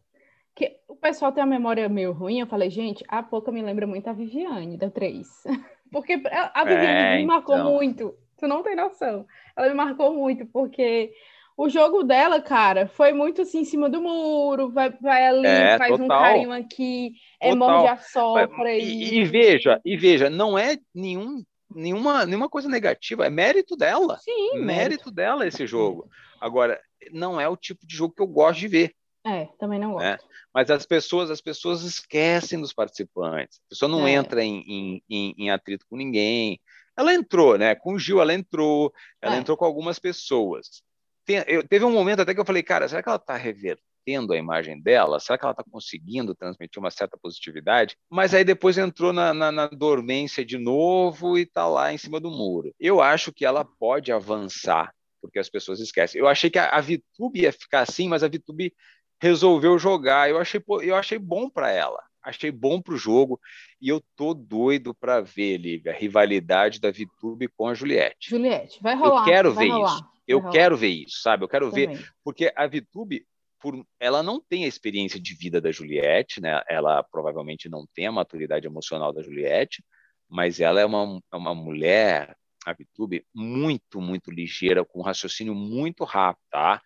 Que 0.54 0.76
o 0.88 0.96
pessoal 0.96 1.32
tem 1.32 1.42
a 1.42 1.46
memória 1.46 1.88
meio 1.88 2.12
ruim. 2.12 2.40
Eu 2.40 2.46
falei, 2.46 2.70
gente, 2.70 3.04
a 3.08 3.22
Pouca 3.22 3.50
me 3.50 3.62
lembra 3.62 3.86
muito 3.86 4.08
a 4.08 4.12
Viviane 4.12 4.76
da 4.76 4.90
3. 4.90 5.26
Porque 5.90 6.14
a 6.30 6.64
Viviane 6.64 6.86
é, 6.86 7.16
me 7.18 7.26
marcou 7.26 7.56
então... 7.56 7.72
muito. 7.72 8.14
Tu 8.38 8.48
não 8.48 8.62
tem 8.62 8.74
noção. 8.74 9.26
Ela 9.56 9.68
me 9.68 9.74
marcou 9.74 10.12
muito, 10.12 10.44
porque 10.46 11.12
o 11.56 11.68
jogo 11.68 12.02
dela, 12.02 12.40
cara, 12.40 12.88
foi 12.88 13.12
muito 13.12 13.42
assim 13.42 13.60
em 13.60 13.64
cima 13.64 13.88
do 13.88 14.00
muro, 14.00 14.68
vai, 14.70 14.90
vai 15.00 15.26
ali, 15.28 15.46
é, 15.46 15.78
faz 15.78 15.90
total. 15.90 16.04
um 16.04 16.08
carinho 16.08 16.52
aqui, 16.52 17.12
é 17.40 17.54
morde 17.54 17.86
a 17.86 17.96
sopra. 17.98 18.72
E, 18.72 19.18
e, 19.18 19.24
veja, 19.24 19.80
e 19.84 19.96
veja, 19.96 20.28
não 20.28 20.58
é 20.58 20.76
nenhum, 20.92 21.44
nenhuma, 21.72 22.26
nenhuma 22.26 22.48
coisa 22.48 22.68
negativa, 22.68 23.26
é 23.26 23.30
mérito 23.30 23.76
dela. 23.76 24.18
Sim, 24.18 24.54
mérito, 24.54 24.66
mérito 24.66 25.10
dela 25.12 25.46
esse 25.46 25.64
jogo. 25.64 26.08
Agora, 26.40 26.80
não 27.12 27.40
é 27.40 27.48
o 27.48 27.56
tipo 27.56 27.86
de 27.86 27.94
jogo 27.94 28.14
que 28.14 28.22
eu 28.22 28.26
gosto 28.26 28.58
de 28.58 28.66
ver. 28.66 28.94
É, 29.24 29.46
também 29.58 29.78
não 29.78 29.92
gosto. 29.92 30.04
Né? 30.04 30.18
Mas 30.54 30.70
as 30.70 30.84
pessoas, 30.84 31.30
as 31.30 31.40
pessoas 31.40 31.82
esquecem 31.82 32.60
dos 32.60 32.72
participantes. 32.72 33.58
A 33.66 33.68
pessoa 33.70 33.88
não 33.88 34.06
é. 34.06 34.12
entra 34.12 34.44
em, 34.44 34.60
em, 34.66 35.02
em, 35.08 35.34
em 35.38 35.50
atrito 35.50 35.86
com 35.88 35.96
ninguém. 35.96 36.60
Ela 36.96 37.14
entrou, 37.14 37.56
né? 37.56 37.74
Com 37.74 37.94
o 37.94 37.98
Gil, 37.98 38.20
ela 38.20 38.34
entrou, 38.34 38.92
ela 39.20 39.36
é. 39.36 39.38
entrou 39.38 39.56
com 39.56 39.64
algumas 39.64 39.98
pessoas. 39.98 40.82
Tem, 41.24 41.42
eu, 41.46 41.66
teve 41.66 41.84
um 41.84 41.92
momento 41.92 42.20
até 42.20 42.34
que 42.34 42.40
eu 42.40 42.44
falei, 42.44 42.62
cara, 42.62 42.88
será 42.88 43.02
que 43.02 43.08
ela 43.08 43.16
está 43.16 43.36
revertendo 43.36 44.32
a 44.32 44.36
imagem 44.36 44.80
dela? 44.80 45.20
Será 45.20 45.38
que 45.38 45.44
ela 45.44 45.52
está 45.52 45.64
conseguindo 45.64 46.34
transmitir 46.34 46.78
uma 46.78 46.90
certa 46.90 47.16
positividade? 47.16 47.96
Mas 48.10 48.34
aí 48.34 48.44
depois 48.44 48.76
entrou 48.76 49.12
na, 49.12 49.32
na, 49.32 49.52
na 49.52 49.66
dormência 49.68 50.44
de 50.44 50.58
novo 50.58 51.38
e 51.38 51.42
está 51.42 51.66
lá 51.66 51.92
em 51.92 51.98
cima 51.98 52.20
do 52.20 52.30
muro. 52.30 52.74
Eu 52.78 53.00
acho 53.00 53.32
que 53.32 53.44
ela 53.44 53.64
pode 53.64 54.12
avançar, 54.12 54.92
porque 55.20 55.38
as 55.38 55.48
pessoas 55.48 55.80
esquecem. 55.80 56.20
Eu 56.20 56.28
achei 56.28 56.50
que 56.50 56.58
a, 56.58 56.70
a 56.70 56.80
Vitube 56.80 57.40
ia 57.40 57.52
ficar 57.52 57.80
assim, 57.80 58.08
mas 58.08 58.22
a 58.22 58.28
Vitube 58.28 58.74
resolveu 59.22 59.78
jogar. 59.78 60.28
Eu 60.28 60.38
achei, 60.38 60.60
eu 60.82 60.96
achei 60.96 61.16
bom 61.16 61.48
para 61.48 61.70
ela 61.70 62.02
achei 62.22 62.50
bom 62.50 62.80
para 62.80 62.94
o 62.94 62.98
jogo 62.98 63.40
e 63.80 63.88
eu 63.88 64.00
tô 64.16 64.32
doido 64.32 64.94
para 64.94 65.20
ver, 65.20 65.58
Liga, 65.58 65.90
a 65.90 65.94
rivalidade 65.94 66.80
da 66.80 66.90
Vitube 66.90 67.48
com 67.48 67.66
a 67.66 67.74
Juliette. 67.74 68.30
Juliette, 68.30 68.80
vai 68.80 68.94
rolar. 68.94 69.22
Eu 69.22 69.24
quero 69.24 69.52
ver 69.52 69.68
rolar, 69.68 69.94
isso. 69.94 70.04
Eu 70.26 70.38
rolar. 70.38 70.52
quero 70.52 70.76
ver 70.76 70.88
isso, 70.88 71.20
sabe? 71.20 71.44
Eu 71.44 71.48
quero 71.48 71.68
Também. 71.70 71.96
ver, 71.96 72.12
porque 72.22 72.52
a 72.54 72.66
Vitube, 72.66 73.26
por, 73.60 73.84
ela 73.98 74.22
não 74.22 74.40
tem 74.40 74.64
a 74.64 74.68
experiência 74.68 75.20
de 75.20 75.34
vida 75.34 75.60
da 75.60 75.72
Juliette, 75.72 76.40
né? 76.40 76.62
Ela 76.68 77.02
provavelmente 77.02 77.68
não 77.68 77.84
tem 77.92 78.06
a 78.06 78.12
maturidade 78.12 78.66
emocional 78.66 79.12
da 79.12 79.22
Juliette, 79.22 79.82
mas 80.28 80.60
ela 80.60 80.80
é 80.80 80.86
uma, 80.86 81.20
é 81.32 81.36
uma 81.36 81.54
mulher, 81.54 82.36
a 82.64 82.72
Vitube, 82.72 83.26
muito, 83.34 84.00
muito 84.00 84.30
ligeira, 84.30 84.84
com 84.84 85.00
um 85.00 85.02
raciocínio 85.02 85.54
muito 85.54 86.04
rápido, 86.04 86.44
tá? 86.50 86.80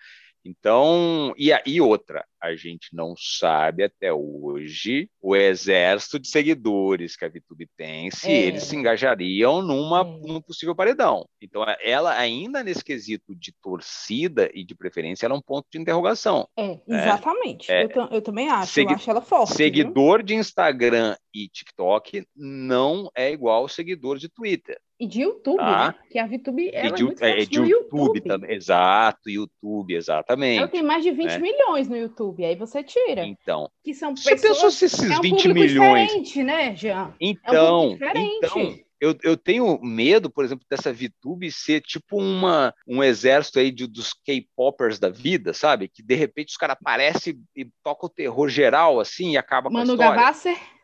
Então, 0.47 1.35
e, 1.37 1.51
e 1.67 1.81
outra, 1.81 2.25
a 2.41 2.55
gente 2.55 2.95
não 2.95 3.15
sabe 3.17 3.83
até 3.83 4.13
hoje 4.13 5.11
o 5.21 5.35
exército 5.35 6.21
de 6.21 6.29
seguidores 6.29 7.17
que 7.17 7.25
a 7.25 7.29
VTube 7.29 7.69
tem, 7.77 8.13
se 8.13 8.31
é. 8.31 8.47
eles 8.47 8.63
se 8.63 8.77
engajariam 8.77 9.61
numa, 9.61 10.03
é. 10.03 10.05
num 10.05 10.41
possível 10.41 10.73
paredão. 10.73 11.29
Então, 11.43 11.65
ela 11.83 12.17
ainda 12.17 12.63
nesse 12.63 12.85
quesito 12.85 13.35
de 13.35 13.53
torcida 13.61 14.49
e 14.55 14.65
de 14.65 14.73
preferência, 14.77 15.27
ela 15.27 15.35
é 15.35 15.39
um 15.39 15.43
ponto 15.43 15.67
de 15.69 15.81
interrogação. 15.81 16.49
É, 16.57 16.69
né? 16.69 16.81
exatamente. 16.87 17.73
É, 17.73 17.85
eu, 17.85 18.09
eu, 18.13 18.23
também 18.23 18.49
acho, 18.49 18.73
segui 18.73 18.93
eu 18.93 18.97
acho 18.97 19.11
ela 19.11 19.21
forte. 19.21 19.55
Seguidor 19.55 20.19
viu? 20.19 20.27
de 20.27 20.35
Instagram 20.37 21.17
e 21.35 21.49
TikTok 21.49 22.25
não 22.37 23.11
é 23.17 23.33
igual 23.33 23.63
ao 23.63 23.69
seguidor 23.69 24.17
de 24.17 24.29
Twitter. 24.29 24.79
E 24.99 25.07
de 25.07 25.21
YouTube, 25.21 25.59
tá? 25.59 25.89
né? 25.89 25.95
Que 26.11 26.19
a 26.19 26.27
VTube 26.27 26.71
ela 26.73 26.95
de, 26.95 27.03
é 27.03 27.05
muito 27.05 27.23
é, 27.23 27.37
de 27.37 27.59
YouTube, 27.59 27.69
YouTube, 27.69 28.21
também. 28.23 28.55
Exato, 28.55 29.29
YouTube, 29.29 29.95
exatamente. 29.95 30.59
Ela 30.59 30.69
tem 30.69 30.83
mais 30.83 31.03
de 31.05 31.11
20 31.11 31.27
né? 31.27 31.39
milhões 31.39 31.89
no 31.89 31.97
YouTube, 31.97 32.45
aí 32.45 32.57
você 32.57 32.83
tira. 32.83 33.27
Então. 33.27 33.71
Que 33.85 33.93
são 33.93 34.15
pessoas. 34.15 34.41
Você 34.41 34.49
pensou 34.49 34.71
se 34.71 34.87
esses 34.87 35.11
é 35.11 35.19
um 35.19 35.21
20 35.21 35.49
milhões. 35.53 36.07
diferente, 36.07 36.43
né, 36.43 36.75
Jean? 36.75 37.15
Então, 37.21 37.99
é 38.01 38.07
um 38.17 38.39
então, 38.39 38.61
então, 38.63 38.87
eu, 39.01 39.15
eu 39.23 39.37
tenho 39.37 39.79
medo, 39.83 40.31
por 40.31 40.45
exemplo, 40.45 40.65
dessa 40.69 40.93
VTube 40.93 41.51
ser 41.53 41.83
tipo 41.83 42.19
uma, 42.19 42.73
um 42.89 43.03
exército 43.03 43.59
aí 43.59 43.71
de, 43.71 43.87
dos 43.87 44.15
K-popers 44.15 44.99
da 44.99 45.11
vida, 45.11 45.53
sabe? 45.53 45.89
Que 45.89 46.03
de 46.03 46.15
repente 46.15 46.49
os 46.49 46.57
caras 46.57 46.77
aparecem 46.81 47.39
e 47.55 47.67
tocam 47.83 48.07
o 48.07 48.13
terror 48.13 48.49
geral, 48.49 48.99
assim, 48.99 49.33
e 49.33 49.37
acaba 49.37 49.71
com 49.71 49.77
a 49.77 49.83
história. 49.83 50.05
Manu 50.05 50.17
Gavasser? 50.17 50.76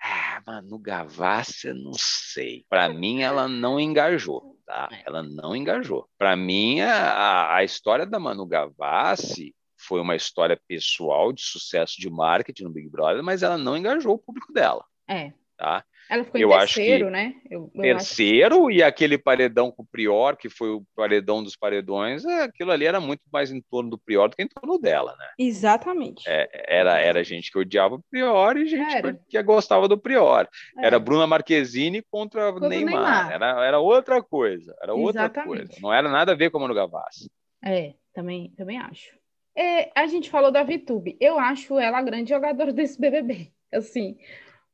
Ah, 0.00 0.42
Manu 0.46 0.78
Gavassi, 0.78 1.72
não 1.72 1.92
sei. 1.96 2.64
Para 2.68 2.88
mim, 2.88 3.22
ela 3.22 3.48
não 3.48 3.80
engajou, 3.80 4.56
tá? 4.66 4.88
É. 4.92 5.02
Ela 5.06 5.22
não 5.22 5.56
engajou. 5.56 6.08
Para 6.16 6.36
mim, 6.36 6.80
a, 6.80 7.54
a 7.56 7.64
história 7.64 8.06
da 8.06 8.18
Manu 8.18 8.46
Gavassi 8.46 9.54
foi 9.76 10.00
uma 10.00 10.16
história 10.16 10.60
pessoal 10.68 11.32
de 11.32 11.42
sucesso 11.42 11.94
de 11.98 12.10
marketing 12.10 12.64
no 12.64 12.70
Big 12.70 12.88
Brother, 12.88 13.22
mas 13.22 13.42
ela 13.42 13.56
não 13.56 13.76
engajou 13.76 14.14
o 14.14 14.18
público 14.18 14.52
dela. 14.52 14.84
É. 15.08 15.32
Tá? 15.56 15.84
Ela 16.10 16.24
ficou 16.24 16.40
eu 16.40 16.50
em 16.50 16.58
terceiro, 16.58 17.04
que 17.06 17.10
né? 17.10 17.34
Eu, 17.50 17.70
eu 17.74 17.82
terceiro, 17.82 18.68
acho... 18.68 18.70
e 18.70 18.82
aquele 18.82 19.18
paredão 19.18 19.70
com 19.70 19.82
o 19.82 19.86
Prior, 19.86 20.36
que 20.36 20.48
foi 20.48 20.70
o 20.70 20.82
paredão 20.96 21.42
dos 21.42 21.54
paredões, 21.54 22.24
é, 22.24 22.44
aquilo 22.44 22.70
ali 22.70 22.86
era 22.86 22.98
muito 22.98 23.22
mais 23.32 23.52
em 23.52 23.60
torno 23.60 23.90
do 23.90 23.98
Prior 23.98 24.28
do 24.28 24.36
que 24.36 24.42
em 24.42 24.48
torno 24.48 24.78
dela, 24.78 25.14
né? 25.18 25.26
Exatamente. 25.38 26.24
É, 26.26 26.48
era, 26.66 26.98
era 26.98 27.22
gente 27.22 27.52
que 27.52 27.58
odiava 27.58 27.96
o 27.96 28.02
Prior 28.10 28.56
e 28.56 28.66
gente 28.66 28.96
era. 28.96 29.20
que 29.28 29.42
gostava 29.42 29.86
do 29.86 29.98
Prior. 29.98 30.48
É. 30.78 30.86
Era 30.86 30.98
Bruna 30.98 31.26
Marquezine 31.26 32.02
contra, 32.10 32.52
contra 32.52 32.68
Neymar. 32.68 32.94
Neymar. 32.94 33.32
Era, 33.32 33.66
era 33.66 33.78
outra 33.78 34.22
coisa. 34.22 34.74
Era 34.82 34.94
outra 34.94 35.22
Exatamente. 35.22 35.66
coisa. 35.66 35.72
Não 35.82 35.92
era 35.92 36.08
nada 36.08 36.32
a 36.32 36.34
ver 36.34 36.50
com 36.50 36.58
a 36.58 36.60
Manu 36.60 36.74
Gavassi. 36.74 37.30
É, 37.62 37.94
também, 38.14 38.50
também 38.56 38.78
acho. 38.78 39.18
É, 39.54 39.90
a 39.94 40.06
gente 40.06 40.30
falou 40.30 40.52
da 40.52 40.62
VTube. 40.62 41.16
Eu 41.20 41.38
acho 41.38 41.78
ela 41.78 41.98
a 41.98 42.02
grande 42.02 42.30
jogadora 42.30 42.72
desse 42.72 42.98
BBB. 42.98 43.52
Assim, 43.72 44.16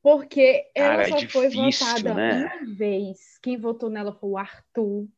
porque 0.05 0.71
ela 0.75 0.97
Cara, 0.97 1.03
é 1.03 1.09
só 1.09 1.17
é 1.17 1.21
difícil, 1.21 1.41
foi 1.41 1.49
votada 1.49 2.15
né? 2.15 2.53
uma 2.61 2.75
vez. 2.75 3.39
Quem 3.41 3.57
votou 3.57 3.89
nela 3.89 4.13
foi 4.13 4.29
o 4.29 4.37
Arthur. 4.37 5.09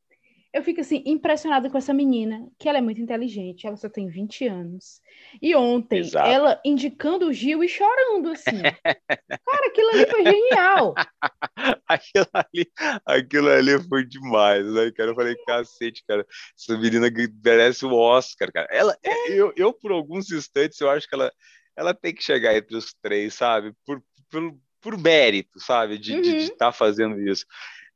Eu 0.54 0.62
fico 0.62 0.80
assim, 0.80 1.02
impressionada 1.04 1.68
com 1.68 1.76
essa 1.76 1.92
menina, 1.92 2.48
que 2.56 2.68
ela 2.68 2.78
é 2.78 2.80
muito 2.80 3.00
inteligente, 3.00 3.66
ela 3.66 3.76
só 3.76 3.88
tem 3.88 4.06
20 4.06 4.46
anos. 4.46 5.00
E 5.42 5.56
ontem, 5.56 5.98
Exato. 5.98 6.30
ela 6.30 6.60
indicando 6.64 7.26
o 7.26 7.32
Gil 7.32 7.64
e 7.64 7.68
chorando, 7.68 8.30
assim. 8.30 8.62
Cara, 8.62 9.66
aquilo 9.66 9.90
ali 9.90 10.06
foi 10.06 10.22
genial. 10.22 10.94
aquilo, 11.88 12.28
ali, 12.32 12.70
aquilo 13.04 13.48
ali 13.48 13.88
foi 13.88 14.06
demais, 14.06 14.64
né, 14.72 14.92
cara? 14.92 15.10
Eu 15.10 15.16
falei, 15.16 15.34
cacete, 15.44 16.04
cara, 16.06 16.24
essa 16.56 16.78
menina 16.78 17.08
merece 17.44 17.84
o 17.84 17.92
Oscar, 17.92 18.52
cara. 18.52 18.68
Ela, 18.70 18.96
é. 19.02 19.32
eu, 19.32 19.52
eu, 19.56 19.72
por 19.72 19.90
alguns 19.90 20.30
instantes, 20.30 20.80
eu 20.80 20.88
acho 20.88 21.08
que 21.08 21.14
ela, 21.16 21.32
ela 21.76 21.92
tem 21.92 22.14
que 22.14 22.22
chegar 22.22 22.56
entre 22.56 22.76
os 22.76 22.94
três, 23.02 23.34
sabe? 23.34 23.74
Por, 23.84 24.00
por, 24.30 24.56
por 24.86 24.96
mérito, 24.96 25.58
sabe, 25.58 25.98
de 25.98 26.14
estar 26.14 26.30
uhum. 26.30 26.58
tá 26.58 26.72
fazendo 26.72 27.20
isso. 27.20 27.44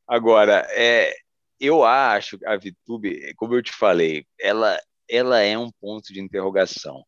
Agora, 0.09 0.66
é, 0.70 1.14
eu 1.61 1.84
acho 1.84 2.36
a 2.45 2.57
VTube, 2.57 3.32
como 3.36 3.55
eu 3.55 3.62
te 3.62 3.70
falei, 3.70 4.26
ela, 4.41 4.76
ela 5.09 5.38
é 5.38 5.57
um 5.57 5.70
ponto 5.70 6.12
de 6.12 6.20
interrogação. 6.20 7.05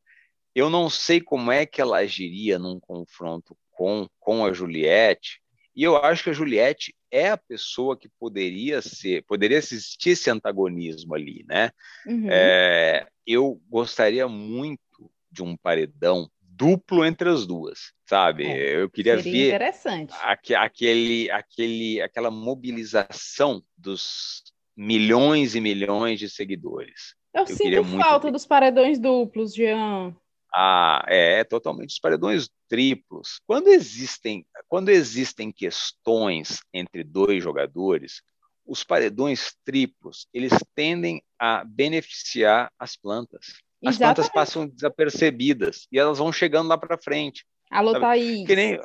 Eu 0.54 0.70
não 0.70 0.88
sei 0.88 1.20
como 1.20 1.50
é 1.50 1.66
que 1.66 1.80
ela 1.80 1.98
agiria 1.98 2.60
num 2.60 2.78
confronto 2.78 3.56
com, 3.72 4.06
com 4.20 4.46
a 4.46 4.52
Juliette, 4.52 5.40
e 5.74 5.82
eu 5.82 5.96
acho 5.96 6.22
que 6.22 6.30
a 6.30 6.34
Juliette 6.34 6.94
é 7.10 7.30
a 7.30 7.36
pessoa 7.36 7.96
que 7.98 8.08
poderia 8.20 8.80
ser, 8.80 9.24
poderia 9.24 9.56
existir 9.56 10.10
esse 10.10 10.30
antagonismo 10.30 11.12
ali, 11.12 11.44
né? 11.48 11.72
Uhum. 12.06 12.28
É, 12.30 13.08
eu 13.26 13.60
gostaria 13.68 14.28
muito 14.28 15.10
de 15.28 15.42
um 15.42 15.56
paredão 15.56 16.30
duplo 16.56 17.04
entre 17.04 17.28
as 17.28 17.46
duas, 17.46 17.92
sabe? 18.06 18.46
É, 18.46 18.82
eu 18.82 18.90
queria 18.90 19.16
ver 19.16 19.48
interessante. 19.48 20.14
aquele, 20.50 21.30
aquele, 21.30 22.00
aquela 22.00 22.30
mobilização 22.30 23.62
dos 23.76 24.42
milhões 24.76 25.54
e 25.54 25.60
milhões 25.60 26.18
de 26.18 26.28
seguidores. 26.28 27.14
Eu, 27.34 27.42
eu 27.42 27.46
sinto 27.46 27.84
falta 27.98 28.26
ver. 28.26 28.32
dos 28.32 28.46
paredões 28.46 28.98
duplos, 28.98 29.54
Jean. 29.54 30.14
Ah, 30.54 31.02
é, 31.08 31.42
totalmente 31.44 31.90
os 31.90 31.98
paredões 31.98 32.50
triplos. 32.68 33.40
Quando 33.46 33.68
existem, 33.68 34.44
quando 34.68 34.90
existem 34.90 35.50
questões 35.50 36.60
entre 36.74 37.02
dois 37.02 37.42
jogadores, 37.42 38.22
os 38.66 38.84
paredões 38.84 39.56
triplos, 39.64 40.28
eles 40.32 40.52
tendem 40.74 41.22
a 41.38 41.64
beneficiar 41.64 42.70
as 42.78 42.96
plantas 42.96 43.62
as 43.84 43.96
Exatamente. 43.96 44.16
plantas 44.16 44.28
passam 44.32 44.66
desapercebidas 44.66 45.86
e 45.90 45.98
elas 45.98 46.18
vão 46.18 46.32
chegando 46.32 46.68
lá 46.68 46.78
para 46.78 46.98
frente. 46.98 47.44
Alô, 47.70 47.92
sabe? 47.92 48.04
Thaís. 48.04 48.46
Que 48.46 48.56
nem, 48.56 48.80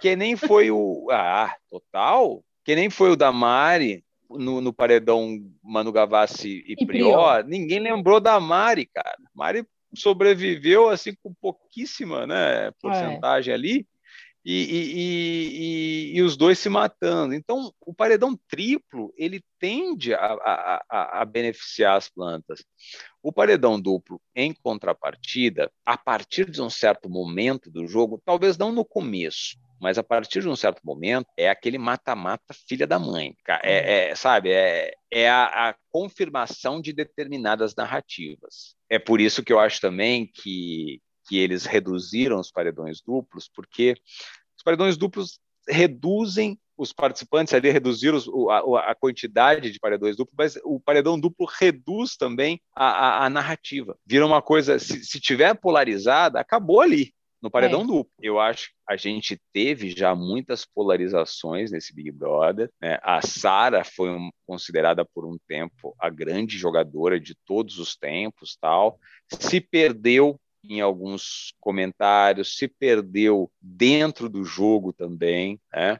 que 0.00 0.16
nem 0.16 0.36
foi 0.36 0.70
o. 0.70 1.06
Ah, 1.12 1.54
total. 1.70 2.44
Que 2.64 2.74
nem 2.74 2.90
foi 2.90 3.10
o 3.10 3.16
da 3.16 3.32
Mari 3.32 4.04
no, 4.30 4.60
no 4.60 4.72
paredão 4.72 5.38
Manu 5.62 5.92
Gavassi 5.92 6.64
e, 6.66 6.72
e 6.78 6.86
Prior. 6.86 6.86
Prior. 6.86 7.44
Ninguém 7.44 7.80
lembrou 7.80 8.20
da 8.20 8.38
Mari, 8.40 8.86
cara. 8.86 9.16
Mari 9.34 9.66
sobreviveu 9.94 10.88
assim 10.88 11.14
com 11.22 11.34
pouquíssima 11.34 12.26
né, 12.26 12.70
porcentagem 12.80 13.52
é. 13.52 13.54
ali 13.54 13.86
e, 14.44 14.62
e, 14.62 16.12
e, 16.14 16.18
e, 16.18 16.22
os 16.22 16.36
dois 16.36 16.58
se 16.58 16.68
matando. 16.68 17.34
Então, 17.34 17.72
o 17.80 17.94
paredão 17.94 18.38
triplo 18.48 19.12
ele 19.16 19.42
tende 19.58 20.12
a, 20.14 20.18
a, 20.18 20.84
a, 20.90 21.22
a, 21.22 21.24
beneficiar 21.24 21.96
as 21.96 22.08
plantas. 22.08 22.64
O 23.22 23.32
paredão 23.32 23.80
duplo, 23.80 24.20
em 24.34 24.52
contrapartida, 24.52 25.70
a 25.86 25.96
partir 25.96 26.50
de 26.50 26.60
um 26.60 26.68
certo 26.68 27.08
momento 27.08 27.70
do 27.70 27.86
jogo, 27.86 28.20
talvez 28.24 28.58
não 28.58 28.72
no 28.72 28.84
começo, 28.84 29.56
mas 29.80 29.96
a 29.96 30.02
partir 30.02 30.42
de 30.42 30.48
um 30.48 30.56
certo 30.56 30.80
momento 30.84 31.26
é 31.36 31.48
aquele 31.48 31.78
mata-mata 31.78 32.54
filha 32.68 32.86
da 32.86 32.98
mãe. 32.98 33.36
É, 33.62 34.10
é 34.10 34.14
sabe, 34.16 34.50
é, 34.50 34.92
é 35.10 35.28
a, 35.28 35.70
a 35.70 35.74
confirmação 35.88 36.80
de 36.80 36.92
determinadas 36.92 37.74
narrativas. 37.76 38.74
É 38.90 38.98
por 38.98 39.20
isso 39.20 39.42
que 39.42 39.52
eu 39.52 39.60
acho 39.60 39.80
também 39.80 40.26
que 40.26 41.00
que 41.26 41.38
eles 41.38 41.64
reduziram 41.64 42.38
os 42.38 42.50
paredões 42.50 43.00
duplos, 43.00 43.48
porque 43.48 43.94
os 44.56 44.62
paredões 44.62 44.96
duplos 44.96 45.38
reduzem 45.68 46.58
os 46.76 46.92
participantes 46.92 47.54
ali 47.54 47.70
reduziram 47.70 48.18
a, 48.50 48.90
a, 48.90 48.94
quantidade 48.94 49.70
de 49.70 49.78
paredões 49.78 50.16
duplos, 50.16 50.34
mas 50.36 50.58
o 50.64 50.80
paredão 50.80 51.20
duplo 51.20 51.46
reduz 51.46 52.16
também 52.16 52.60
a, 52.74 52.86
a, 52.86 53.26
a 53.26 53.30
narrativa. 53.30 53.96
Vira 54.04 54.26
uma 54.26 54.42
coisa, 54.42 54.78
se, 54.78 55.04
se 55.04 55.20
tiver 55.20 55.54
polarizada, 55.54 56.40
acabou 56.40 56.80
ali 56.80 57.12
no 57.42 57.50
paredão 57.50 57.82
é. 57.82 57.86
duplo. 57.86 58.12
Eu 58.20 58.38
acho 58.38 58.68
que 58.68 58.74
a 58.88 58.96
gente 58.96 59.40
teve 59.52 59.90
já 59.90 60.14
muitas 60.14 60.64
polarizações 60.64 61.72
nesse 61.72 61.94
Big 61.94 62.10
Brother. 62.12 62.70
Né? 62.80 62.98
A 63.02 63.20
Sara 63.20 63.84
foi 63.84 64.10
um, 64.10 64.30
considerada 64.46 65.04
por 65.04 65.26
um 65.26 65.36
tempo 65.48 65.94
a 65.98 66.08
grande 66.08 66.56
jogadora 66.56 67.18
de 67.18 67.34
todos 67.44 67.78
os 67.78 67.96
tempos, 67.96 68.56
tal. 68.60 68.98
Se 69.28 69.60
perdeu 69.60 70.40
em 70.64 70.80
alguns 70.80 71.54
comentários, 71.60 72.56
se 72.56 72.68
perdeu 72.68 73.50
dentro 73.60 74.28
do 74.28 74.44
jogo 74.44 74.92
também, 74.92 75.60
né? 75.72 75.98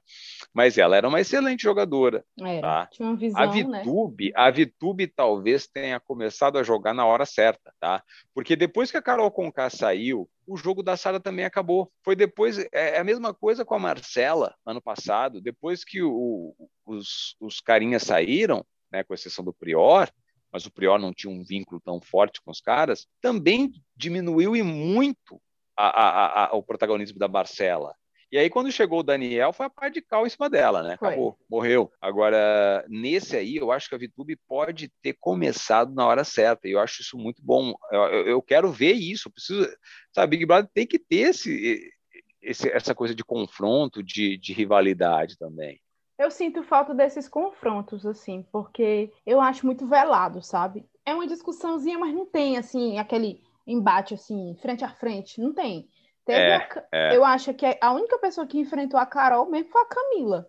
Mas 0.52 0.78
ela 0.78 0.96
era 0.96 1.08
uma 1.08 1.20
excelente 1.20 1.62
jogadora. 1.62 2.24
Era, 2.40 2.60
tá? 2.60 2.86
tinha 2.86 3.08
uma 3.08 3.16
visão, 3.16 3.40
a 3.40 3.46
Vitube, 3.46 4.26
né? 4.26 4.32
a 4.36 4.50
Vitube 4.50 5.06
talvez 5.08 5.66
tenha 5.66 5.98
começado 5.98 6.58
a 6.58 6.62
jogar 6.62 6.94
na 6.94 7.04
hora 7.04 7.26
certa, 7.26 7.72
tá? 7.80 8.02
Porque 8.34 8.54
depois 8.54 8.90
que 8.90 8.96
a 8.96 9.02
Carol 9.02 9.30
Conká 9.30 9.68
saiu, 9.68 10.28
o 10.46 10.56
jogo 10.56 10.82
da 10.82 10.96
Sara 10.96 11.18
também 11.18 11.44
acabou. 11.44 11.90
Foi 12.04 12.14
depois, 12.14 12.58
é, 12.58 12.68
é 12.72 12.98
a 12.98 13.04
mesma 13.04 13.34
coisa 13.34 13.64
com 13.64 13.74
a 13.74 13.78
Marcela 13.78 14.54
ano 14.64 14.80
passado, 14.80 15.40
depois 15.40 15.84
que 15.84 16.02
o, 16.02 16.54
os, 16.86 17.36
os 17.40 17.60
carinhas 17.60 18.02
saíram, 18.02 18.64
né, 18.90 19.02
com 19.02 19.14
exceção 19.14 19.44
do 19.44 19.52
Prior, 19.52 20.10
mas 20.52 20.66
o 20.66 20.70
Prior 20.70 20.98
não 20.98 21.12
tinha 21.12 21.32
um 21.32 21.42
vínculo 21.42 21.80
tão 21.80 22.00
forte 22.00 22.40
com 22.42 22.50
os 22.50 22.60
caras, 22.60 23.06
também 23.20 23.72
diminuiu 23.96 24.54
e 24.54 24.62
muito 24.62 25.40
a, 25.76 25.86
a, 25.86 26.44
a, 26.46 26.52
o 26.54 26.62
protagonismo 26.62 27.18
da 27.18 27.28
Marcela. 27.28 27.94
E 28.30 28.38
aí, 28.38 28.48
quando 28.48 28.72
chegou 28.72 29.00
o 29.00 29.02
Daniel, 29.02 29.52
foi 29.52 29.66
a 29.66 29.70
parte 29.70 29.94
de 29.94 30.02
cal 30.02 30.26
em 30.26 30.30
cima 30.30 30.48
dela, 30.48 30.82
né? 30.82 30.94
Acabou, 30.94 31.32
foi. 31.32 31.46
morreu. 31.50 31.92
Agora, 32.00 32.82
nesse 32.88 33.36
aí, 33.36 33.56
eu 33.56 33.70
acho 33.70 33.90
que 33.90 33.94
a 33.94 33.98
VTube 33.98 34.38
pode 34.48 34.90
ter 35.02 35.14
começado 35.20 35.92
na 35.94 36.06
hora 36.06 36.24
certa, 36.24 36.66
e 36.66 36.70
eu 36.70 36.80
acho 36.80 37.02
isso 37.02 37.18
muito 37.18 37.42
bom. 37.44 37.74
Eu, 37.90 38.26
eu 38.26 38.42
quero 38.42 38.72
ver 38.72 38.94
isso, 38.94 39.28
eu 39.28 39.32
preciso. 39.32 39.68
Sabe, 40.14 40.30
Big 40.30 40.46
Brother 40.46 40.70
tem 40.72 40.86
que 40.86 40.98
ter 40.98 41.28
esse, 41.28 41.92
esse, 42.40 42.70
essa 42.70 42.94
coisa 42.94 43.14
de 43.14 43.22
confronto, 43.22 44.02
de, 44.02 44.38
de 44.38 44.54
rivalidade 44.54 45.36
também. 45.36 45.78
Eu 46.18 46.30
sinto 46.30 46.62
falta 46.62 46.94
desses 46.94 47.28
confrontos, 47.28 48.06
assim, 48.06 48.46
porque 48.52 49.12
eu 49.26 49.40
acho 49.40 49.66
muito 49.66 49.86
velado, 49.86 50.42
sabe? 50.42 50.86
É 51.04 51.14
uma 51.14 51.26
discussãozinha, 51.26 51.98
mas 51.98 52.14
não 52.14 52.26
tem, 52.26 52.56
assim, 52.56 52.98
aquele 52.98 53.42
embate, 53.66 54.14
assim, 54.14 54.56
frente 54.60 54.84
a 54.84 54.88
frente. 54.88 55.40
Não 55.40 55.52
tem. 55.52 55.88
É, 56.28 56.56
a... 56.56 56.68
é. 56.92 57.16
Eu 57.16 57.24
acho 57.24 57.52
que 57.54 57.66
a 57.80 57.92
única 57.92 58.18
pessoa 58.18 58.46
que 58.46 58.58
enfrentou 58.58 58.98
a 58.98 59.06
Carol 59.06 59.50
mesmo 59.50 59.70
foi 59.70 59.82
a 59.82 59.86
Camila, 59.86 60.46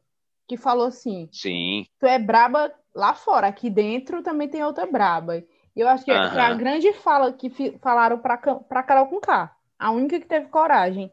que 0.47 0.57
falou 0.57 0.88
assim: 0.88 1.28
Sim. 1.32 1.86
Tu 1.99 2.05
é 2.05 2.20
braba 2.20 2.72
lá 2.93 3.14
fora, 3.14 3.47
aqui 3.47 3.70
dentro 3.70 4.22
também 4.22 4.47
tem 4.47 4.64
outra 4.64 4.86
braba. 4.86 5.43
E 5.76 5.80
eu 5.80 5.88
acho 5.88 6.05
que, 6.05 6.11
uh 6.11 6.16
-huh. 6.16 6.32
que 6.32 6.39
a 6.39 6.53
grande 6.53 6.93
fala 6.93 7.34
que 7.34 7.49
falaram 7.80 8.20
para 8.20 8.84
Carol 8.84 9.07
com 9.07 9.20
K, 9.20 9.51
a 9.80 9.91
única 9.91 10.20
que 10.20 10.28
teve 10.28 10.47
coragem. 10.47 11.11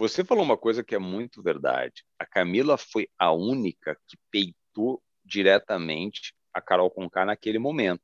Você 0.00 0.24
falou 0.24 0.42
uma 0.42 0.56
coisa 0.56 0.82
que 0.82 0.94
é 0.94 0.98
muito 0.98 1.42
verdade. 1.42 2.06
A 2.18 2.24
Camila 2.24 2.78
foi 2.78 3.06
a 3.18 3.32
única 3.32 3.94
que 4.08 4.16
aceitou 4.32 5.02
diretamente 5.22 6.34
a 6.54 6.60
Carol 6.62 6.90
Conká 6.90 7.26
naquele 7.26 7.58
momento, 7.58 8.02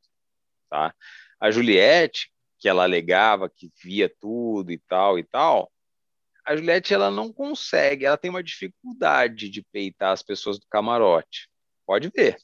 tá? 0.69 0.95
A 1.41 1.51
Juliette, 1.51 2.31
que 2.59 2.69
ela 2.69 2.83
alegava 2.83 3.49
que 3.49 3.73
via 3.83 4.15
tudo 4.21 4.71
e 4.71 4.77
tal 4.77 5.19
e 5.19 5.25
tal, 5.25 5.73
a 6.45 6.55
Juliette 6.55 6.93
ela 6.93 7.11
não 7.11 7.33
consegue, 7.33 8.05
ela 8.05 8.19
tem 8.19 8.29
uma 8.29 8.43
dificuldade 8.43 9.49
de 9.49 9.63
peitar 9.63 10.13
as 10.13 10.23
pessoas 10.23 10.59
do 10.59 10.67
camarote. 10.69 11.49
Pode 11.87 12.11
ver. 12.15 12.37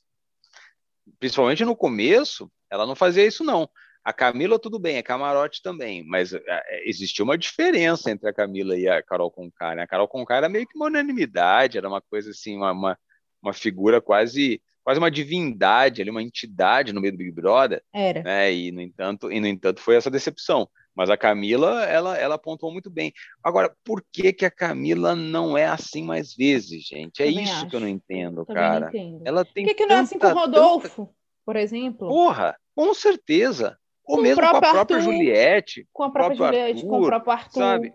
Principalmente 1.21 1.63
no 1.63 1.77
começo, 1.77 2.51
ela 2.71 2.87
não 2.87 2.97
fazia 2.97 3.27
isso 3.27 3.45
não. 3.45 3.69
A 4.05 4.13
Camila, 4.13 4.59
tudo 4.59 4.79
bem, 4.79 4.97
é 4.97 5.03
camarote 5.03 5.63
também, 5.63 6.05
mas 6.05 6.33
é, 6.33 6.43
é, 6.47 6.89
existia 6.89 7.25
uma 7.25 7.39
diferença 7.39 8.11
entre 8.11 8.29
a 8.29 8.35
Camila 8.35 8.77
e 8.77 8.89
a 8.89 9.03
Carol 9.03 9.31
Conká. 9.31 9.75
Né? 9.75 9.83
A 9.83 9.87
Carol 9.87 10.09
Conká 10.09 10.37
era 10.37 10.49
meio 10.49 10.67
que 10.67 10.77
uma 10.77 10.87
unanimidade, 10.87 11.79
era 11.79 11.89
uma 11.89 12.01
coisa 12.01 12.31
assim, 12.31 12.57
uma, 12.57 12.73
uma, 12.73 12.99
uma 13.41 13.53
figura 13.53 14.01
quase 14.01 14.61
quase 14.83 14.99
uma 14.99 15.11
divindade 15.11 16.03
ali, 16.03 16.11
uma 16.11 16.23
entidade 16.23 16.93
no 16.93 17.01
meio 17.01 17.13
do 17.13 17.19
Big 17.19 17.31
Brother. 17.31 17.83
Era. 17.93 18.23
Né? 18.23 18.53
E, 18.53 18.73
no 18.73 18.81
entanto, 18.81 19.31
e, 19.31 19.41
no 19.41 19.47
entanto, 19.47 19.81
foi 19.81 19.95
essa 19.95 20.11
decepção. 20.11 20.69
Mas 20.95 21.09
a 21.09 21.17
Camila, 21.17 21.85
ela, 21.85 22.19
ela 22.19 22.35
apontou 22.35 22.71
muito 22.71 22.91
bem. 22.91 23.13
Agora, 23.43 23.75
por 23.83 24.05
que, 24.13 24.33
que 24.33 24.45
a 24.45 24.51
Camila 24.51 25.15
não 25.15 25.57
é 25.57 25.65
assim 25.65 26.03
mais 26.03 26.35
vezes, 26.35 26.83
gente? 26.85 27.23
É 27.23 27.27
Também 27.27 27.45
isso 27.45 27.53
acho. 27.55 27.69
que 27.69 27.77
eu 27.77 27.81
não 27.81 27.89
entendo, 27.89 28.45
Também 28.45 28.63
cara. 28.63 28.81
Não 28.81 28.89
entendo. 28.89 29.23
Ela 29.25 29.45
tem 29.45 29.65
por 29.65 29.71
que, 29.71 29.75
que 29.75 29.87
não 29.87 29.97
é 29.97 30.01
assim 30.01 30.19
com 30.19 30.27
o 30.27 30.35
Rodolfo, 30.35 31.07
tanta... 31.07 31.17
por 31.47 31.57
exemplo? 31.57 32.09
Porra, 32.09 32.59
com 32.75 32.93
certeza. 32.93 33.79
Ou 34.05 34.17
com 34.17 34.23
mesmo 34.23 34.41
com 34.41 34.47
a 34.47 34.51
própria 34.51 34.81
Arthur, 34.81 35.01
Juliette. 35.01 35.89
Com 35.93 36.03
a 36.03 36.11
própria 36.11 36.37
Juliette, 36.37 36.79
Arthur, 36.79 36.89
com 36.89 37.01
o 37.01 37.07
próprio 37.07 37.33
Arthur. 37.33 37.61
Sabe? 37.61 37.95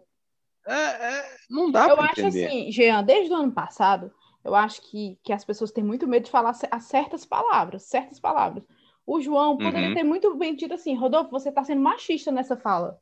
É, 0.65 0.73
é, 0.73 1.25
não 1.49 1.71
dá 1.71 1.87
Eu 1.87 1.99
acho 2.01 2.19
entender. 2.19 2.45
assim, 2.45 2.71
Jean, 2.71 3.03
desde 3.03 3.31
o 3.31 3.37
ano 3.37 3.51
passado, 3.51 4.11
eu 4.43 4.53
acho 4.53 4.81
que, 4.81 5.17
que 5.23 5.31
as 5.31 5.45
pessoas 5.45 5.71
têm 5.71 5.83
muito 5.83 6.07
medo 6.07 6.25
de 6.25 6.31
falar 6.31 6.53
certas 6.53 7.25
palavras, 7.25 7.83
certas 7.83 8.19
palavras. 8.19 8.63
O 9.05 9.21
João 9.21 9.57
poderia 9.57 9.89
uhum. 9.89 9.93
ter 9.93 10.03
muito 10.03 10.35
bem 10.35 10.53
dito 10.53 10.73
assim, 10.73 10.93
Rodolfo, 10.93 11.31
você 11.31 11.47
está 11.47 11.63
sendo 11.63 11.81
machista 11.81 12.31
nessa 12.31 12.57
fala. 12.57 12.99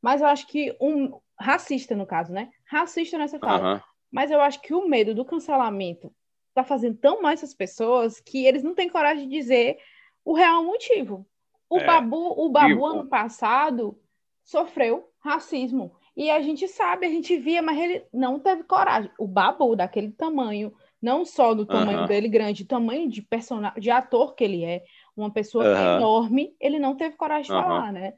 Mas 0.00 0.22
eu 0.22 0.26
acho 0.26 0.46
que 0.46 0.74
um 0.80 1.18
racista 1.38 1.94
no 1.94 2.06
caso, 2.06 2.32
né? 2.32 2.50
Racista 2.66 3.18
nessa 3.18 3.38
fala. 3.38 3.74
Uhum. 3.74 3.80
Mas 4.10 4.30
eu 4.30 4.40
acho 4.40 4.62
que 4.62 4.72
o 4.72 4.88
medo 4.88 5.14
do 5.14 5.24
cancelamento 5.24 6.14
está 6.48 6.64
fazendo 6.64 6.96
tão 6.96 7.20
mais 7.20 7.42
as 7.42 7.52
pessoas 7.52 8.20
que 8.20 8.46
eles 8.46 8.62
não 8.62 8.74
têm 8.74 8.88
coragem 8.88 9.28
de 9.28 9.36
dizer 9.36 9.78
o 10.24 10.34
real 10.34 10.64
motivo. 10.64 11.26
O 11.74 11.78
é. 11.78 11.84
Babu, 11.84 12.34
o 12.36 12.48
Babu 12.48 12.86
ano 12.86 13.06
passado 13.06 13.98
sofreu 14.44 15.10
racismo. 15.18 15.96
E 16.16 16.30
a 16.30 16.40
gente 16.40 16.68
sabe, 16.68 17.04
a 17.04 17.10
gente 17.10 17.36
via, 17.36 17.60
mas 17.60 17.76
ele 17.76 18.04
não 18.12 18.38
teve 18.38 18.62
coragem. 18.62 19.10
O 19.18 19.26
Babu, 19.26 19.74
daquele 19.74 20.12
tamanho, 20.12 20.72
não 21.02 21.24
só 21.24 21.52
do 21.52 21.66
tamanho 21.66 22.02
uhum. 22.02 22.06
dele 22.06 22.28
grande, 22.28 22.64
tamanho 22.64 23.10
de 23.10 23.20
personagem, 23.22 23.80
de 23.80 23.90
ator 23.90 24.36
que 24.36 24.44
ele 24.44 24.64
é, 24.64 24.84
uma 25.16 25.32
pessoa 25.32 25.64
uhum. 25.64 25.96
enorme, 25.96 26.54
ele 26.60 26.78
não 26.78 26.94
teve 26.94 27.16
coragem 27.16 27.50
de 27.50 27.52
uhum. 27.52 27.62
falar, 27.62 27.92
né? 27.92 28.14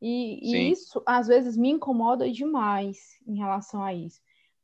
E, 0.00 0.54
e, 0.54 0.70
isso, 0.70 1.02
às 1.04 1.26
vezes, 1.26 1.56
me 1.56 1.70
incomoda 1.70 2.30
demais 2.30 3.18
em 3.26 3.36
relação 3.36 3.82
a 3.82 3.92
isso. 3.92 4.20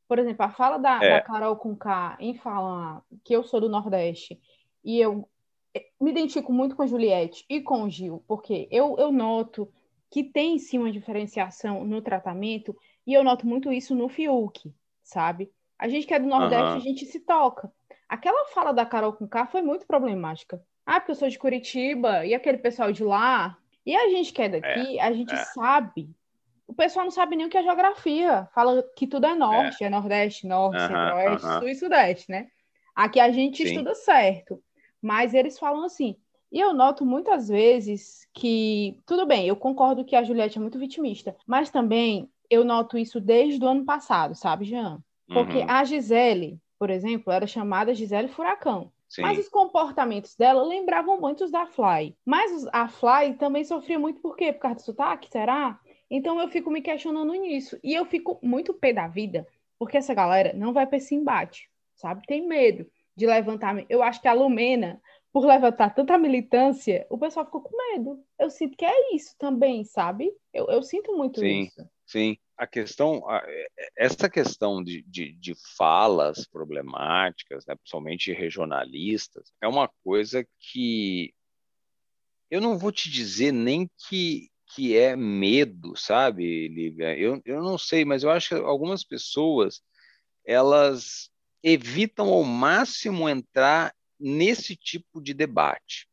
Por 0.07 0.20
exemplo, 0.20 0.47
a 0.47 0.51
fala 0.51 0.78
da, 0.78 1.03
é. 1.03 1.11
da 1.11 1.20
Carol 1.20 1.57
K 1.57 2.16
em 2.20 2.34
falar 2.34 3.03
que 3.24 3.34
eu 3.34 3.42
sou 3.42 3.61
do 3.61 3.68
Nordeste 3.68 4.40
e 4.84 5.01
eu 5.01 5.28
me 6.01 6.11
identifico 6.11 6.53
muito 6.53 6.77
com 6.77 6.83
a 6.83 6.87
Juliette 6.87 7.45
e 7.49 7.61
com 7.61 7.83
o 7.83 7.91
Gil, 7.91 8.22
porque 8.27 8.68
eu, 8.70 8.97
eu 8.99 9.11
noto 9.11 9.70
que 10.11 10.24
tem 10.24 10.59
sim 10.59 10.79
uma 10.79 10.93
diferenciação 10.93 11.85
no 11.85 12.01
tratamento, 12.01 12.77
e 13.07 13.12
eu 13.12 13.24
noto 13.24 13.47
muito 13.47 13.72
isso 13.72 13.95
no 13.95 14.09
Fiuk, 14.09 14.72
sabe? 15.03 15.51
A 15.79 15.89
gente 15.89 16.07
que 16.07 16.14
é 16.14 16.18
do 16.18 16.29
Nordeste, 16.29 16.64
uhum. 16.64 16.77
a 16.77 16.81
gente 16.81 17.05
se 17.07 17.20
toca. 17.20 17.70
Aquela 18.09 18.47
fala 18.47 18.72
da 18.72 18.87
Carol 18.87 19.12
com 19.12 19.27
K 19.27 19.47
foi 19.47 19.62
muito 19.62 19.87
problemática. 19.87 20.62
Ah, 20.85 21.01
porque 21.01 21.12
eu 21.12 21.16
sou 21.16 21.29
de 21.29 21.39
Curitiba, 21.39 22.24
e 22.24 22.35
aquele 22.35 22.59
pessoal 22.59 22.93
de 22.93 23.03
lá. 23.03 23.59
E 23.85 23.95
a 23.95 24.09
gente 24.09 24.33
que 24.33 24.43
é 24.43 24.49
daqui, 24.49 24.99
é, 24.99 25.03
a 25.03 25.12
gente 25.12 25.35
é. 25.35 25.45
sabe. 25.45 26.09
O 26.66 26.74
pessoal 26.74 27.05
não 27.05 27.11
sabe 27.11 27.37
nem 27.37 27.47
o 27.47 27.51
que 27.51 27.59
é 27.59 27.62
geografia. 27.62 28.49
Fala 28.55 28.83
que 28.97 29.07
tudo 29.07 29.27
é 29.27 29.35
norte, 29.35 29.85
é, 29.85 29.87
é 29.87 29.91
nordeste, 29.91 30.47
norte, 30.47 30.81
uhum, 30.81 30.89
centro-oeste, 30.89 31.47
uhum. 31.47 31.59
sul 31.59 31.68
e 31.68 31.74
sudeste, 31.74 32.31
né? 32.31 32.49
Aqui 32.95 33.20
a 33.20 33.31
gente 33.31 33.62
Sim. 33.62 33.70
estuda 33.70 33.95
certo. 33.95 34.62
Mas 35.01 35.34
eles 35.34 35.59
falam 35.59 35.84
assim. 35.84 36.16
E 36.51 36.61
eu 36.61 36.72
noto 36.72 37.05
muitas 37.05 37.49
vezes 37.49 38.26
que, 38.32 39.01
tudo 39.05 39.26
bem, 39.26 39.47
eu 39.47 39.57
concordo 39.57 40.05
que 40.05 40.14
a 40.14 40.22
Juliette 40.22 40.59
é 40.59 40.61
muito 40.61 40.78
vitimista, 40.78 41.36
mas 41.47 41.70
também 41.70 42.30
eu 42.49 42.64
noto 42.64 42.97
isso 42.97 43.20
desde 43.20 43.62
o 43.64 43.68
ano 43.68 43.84
passado, 43.84 44.34
sabe, 44.34 44.64
Jean? 44.64 45.03
Porque 45.26 45.59
uhum. 45.59 45.66
a 45.70 45.84
Gisele, 45.84 46.61
por 46.78 46.88
exemplo, 46.88 47.32
era 47.32 47.47
chamada 47.47 47.94
Gisele 47.94 48.28
Furacão. 48.28 48.92
Sim. 49.09 49.22
Mas 49.22 49.38
os 49.38 49.49
comportamentos 49.49 50.34
dela 50.36 50.62
lembravam 50.62 51.20
muito 51.20 51.44
os 51.44 51.51
da 51.51 51.66
Fly. 51.66 52.16
Mas 52.24 52.66
a 52.72 52.88
Fly 52.88 53.34
também 53.38 53.64
sofria 53.64 53.99
muito 53.99 54.20
por 54.20 54.36
quê? 54.36 54.53
Por 54.53 54.61
causa 54.61 54.76
do 54.76 54.82
sotaque, 54.82 55.28
será? 55.30 55.78
Então 56.11 56.40
eu 56.40 56.49
fico 56.49 56.70
me 56.70 56.80
questionando 56.80 57.32
nisso. 57.32 57.78
E 57.82 57.94
eu 57.94 58.05
fico 58.05 58.38
muito 58.42 58.74
pé 58.74 58.92
da 58.92 59.07
vida, 59.07 59.47
porque 59.78 59.97
essa 59.97 60.14
galera 60.14 60.53
não 60.55 60.72
vai 60.72 60.86
para 60.86 60.97
esse 60.97 61.14
embate, 61.14 61.68
sabe? 61.94 62.22
Tem 62.26 62.47
medo 62.47 62.86
de 63.17 63.27
levantar. 63.27 63.85
Eu 63.89 64.03
acho 64.03 64.21
que 64.21 64.29
a 64.29 64.33
Lumena, 64.33 65.01
por 65.33 65.47
levantar 65.47 65.95
tanta 65.95 66.19
militância, 66.19 67.07
o 67.11 67.19
pessoal 67.19 67.47
ficou 67.47 67.62
com 67.62 67.77
medo. 67.93 68.23
Eu 68.39 68.51
sinto 68.51 68.77
que 68.77 68.85
é 68.85 69.14
isso 69.14 69.35
também, 69.39 69.85
sabe? 69.85 70.31
Eu, 70.53 70.67
eu 70.67 70.83
sinto 70.83 71.17
muito 71.17 71.41
sim, 71.41 71.62
isso. 71.62 71.89
Sim, 72.07 72.37
a 72.57 72.67
questão, 72.67 73.23
essa 73.97 74.29
questão 74.29 74.83
de, 74.83 75.03
de, 75.03 75.33
de 75.33 75.55
falas 75.77 76.47
problemáticas, 76.47 77.67
né, 77.67 77.75
principalmente 77.75 78.33
regionalistas, 78.33 79.53
é 79.61 79.67
uma 79.67 79.91
coisa 80.05 80.47
que 80.59 81.35
eu 82.51 82.61
não 82.61 82.79
vou 82.79 82.93
te 82.93 83.11
dizer 83.11 83.53
nem 83.53 83.91
que, 84.09 84.49
que 84.75 84.97
é 84.97 85.17
medo, 85.17 85.97
sabe, 85.97 86.69
Lívia? 86.69 87.19
Eu, 87.19 87.43
eu 87.45 87.61
não 87.62 87.77
sei, 87.77 88.05
mas 88.05 88.23
eu 88.23 88.31
acho 88.31 88.51
que 88.51 88.55
algumas 88.55 89.03
pessoas 89.03 89.83
elas 90.45 91.29
evitam 91.63 92.29
ao 92.29 92.43
máximo 92.45 93.29
entrar 93.29 93.95
nesse 94.19 94.77
tipo 94.77 95.21
de 95.21 95.35
debate. 95.35 96.09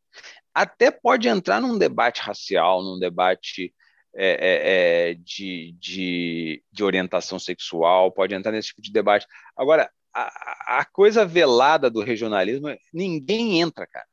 Até 0.53 0.91
pode 0.91 1.27
entrar 1.27 1.61
num 1.61 1.77
debate 1.77 2.21
racial, 2.21 2.83
num 2.83 2.99
debate 2.99 3.73
é, 4.15 4.27
é, 4.27 5.09
é 5.09 5.13
de, 5.15 5.75
de, 5.79 6.63
de, 6.71 6.83
orientação 6.83 7.39
sexual, 7.39 8.11
pode 8.11 8.35
entrar 8.35 8.51
nesse 8.51 8.69
tipo 8.69 8.81
de 8.81 8.91
debate. 8.91 9.25
Agora, 9.55 9.89
a, 10.13 10.79
a 10.79 10.85
coisa 10.85 11.25
velada 11.25 11.89
do 11.89 12.01
regionalismo, 12.01 12.67
ninguém 12.93 13.59
entra, 13.59 13.87
cara. 13.87 14.05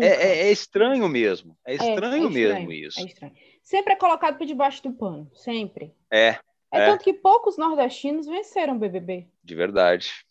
É, 0.00 0.06
é, 0.06 0.38
é, 0.48 0.52
estranho 0.52 1.08
mesmo. 1.08 1.56
É, 1.64 1.72
é 1.72 1.74
estranho, 1.74 2.30
mesmo 2.30 2.72
isso. 2.72 3.04
Estranho. 3.04 3.34
Sempre 3.62 3.92
é 3.92 3.96
colocado 3.96 4.38
por 4.38 4.46
debaixo 4.46 4.82
do 4.82 4.92
pano, 4.92 5.30
sempre. 5.34 5.92
É. 6.10 6.38
É, 6.70 6.86
tanto 6.86 7.04
que 7.04 7.12
poucos 7.12 7.58
nordestinos 7.58 8.26
venceram 8.26 8.76
o 8.76 8.78
BBB. 8.78 9.28
De 9.44 9.54
verdade. 9.54 10.24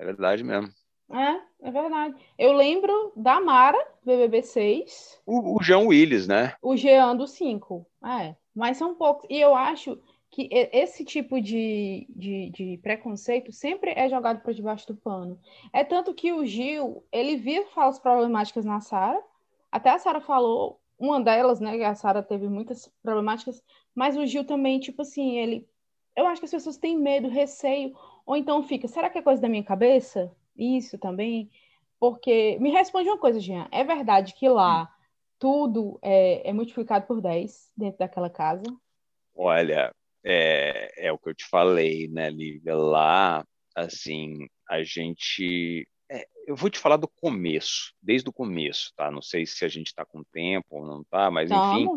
É 0.00 0.04
verdade 0.04 0.42
mesmo. 0.42 0.72
É, 1.10 1.68
é 1.68 1.70
verdade. 1.70 2.16
Eu 2.38 2.54
lembro 2.54 3.12
da 3.14 3.38
Mara, 3.38 3.78
BBB 4.02 4.42
6. 4.42 5.20
O, 5.26 5.58
o 5.58 5.62
Jean 5.62 5.80
Willis, 5.80 6.26
né? 6.26 6.54
O 6.62 6.74
Jean 6.74 7.14
do 7.14 7.26
5. 7.26 7.86
É, 8.02 8.34
mas 8.54 8.78
são 8.78 8.94
poucos. 8.94 9.26
E 9.28 9.38
eu 9.38 9.54
acho 9.54 10.00
que 10.30 10.48
esse 10.50 11.04
tipo 11.04 11.38
de, 11.38 12.06
de, 12.08 12.50
de 12.50 12.80
preconceito 12.82 13.52
sempre 13.52 13.90
é 13.94 14.08
jogado 14.08 14.40
por 14.40 14.54
debaixo 14.54 14.86
do 14.86 14.96
pano. 14.96 15.38
É 15.70 15.84
tanto 15.84 16.14
que 16.14 16.32
o 16.32 16.46
Gil, 16.46 17.04
ele 17.12 17.36
viu 17.36 17.66
falas 17.66 17.98
problemáticas 17.98 18.64
na 18.64 18.80
Sara. 18.80 19.22
Até 19.70 19.90
a 19.90 19.98
Sara 19.98 20.20
falou, 20.22 20.80
uma 20.98 21.20
delas, 21.20 21.60
né? 21.60 21.84
A 21.84 21.94
Sara 21.94 22.22
teve 22.22 22.48
muitas 22.48 22.90
problemáticas, 23.02 23.62
mas 23.94 24.16
o 24.16 24.24
Gil 24.24 24.44
também, 24.44 24.80
tipo 24.80 25.02
assim, 25.02 25.36
ele. 25.36 25.68
Eu 26.16 26.26
acho 26.26 26.40
que 26.40 26.46
as 26.46 26.52
pessoas 26.52 26.78
têm 26.78 26.96
medo, 26.96 27.28
receio 27.28 27.94
ou 28.26 28.36
então 28.36 28.62
fica, 28.62 28.88
será 28.88 29.10
que 29.10 29.18
é 29.18 29.22
coisa 29.22 29.42
da 29.42 29.48
minha 29.48 29.64
cabeça? 29.64 30.30
Isso 30.56 30.98
também. 30.98 31.50
Porque 31.98 32.58
me 32.60 32.70
responde 32.70 33.08
uma 33.08 33.18
coisa, 33.18 33.40
Jean. 33.40 33.68
É 33.70 33.84
verdade 33.84 34.34
que 34.34 34.48
lá 34.48 34.90
tudo 35.38 35.98
é, 36.02 36.48
é 36.48 36.52
multiplicado 36.52 37.06
por 37.06 37.20
10 37.20 37.72
dentro 37.76 37.98
daquela 37.98 38.30
casa? 38.30 38.62
Olha, 39.34 39.90
é, 40.22 41.06
é 41.08 41.12
o 41.12 41.18
que 41.18 41.30
eu 41.30 41.34
te 41.34 41.46
falei, 41.46 42.06
né, 42.08 42.30
Lívia? 42.30 42.76
Lá, 42.76 43.44
assim, 43.74 44.46
a 44.68 44.82
gente. 44.82 45.88
É, 46.10 46.26
eu 46.46 46.54
vou 46.54 46.68
te 46.68 46.78
falar 46.78 46.96
do 46.96 47.08
começo, 47.08 47.94
desde 48.02 48.28
o 48.28 48.32
começo, 48.32 48.92
tá? 48.94 49.10
Não 49.10 49.22
sei 49.22 49.46
se 49.46 49.64
a 49.64 49.68
gente 49.68 49.86
está 49.86 50.04
com 50.04 50.22
tempo 50.24 50.66
ou 50.70 50.86
não 50.86 51.02
tá, 51.04 51.30
mas 51.30 51.50
enfim, 51.50 51.88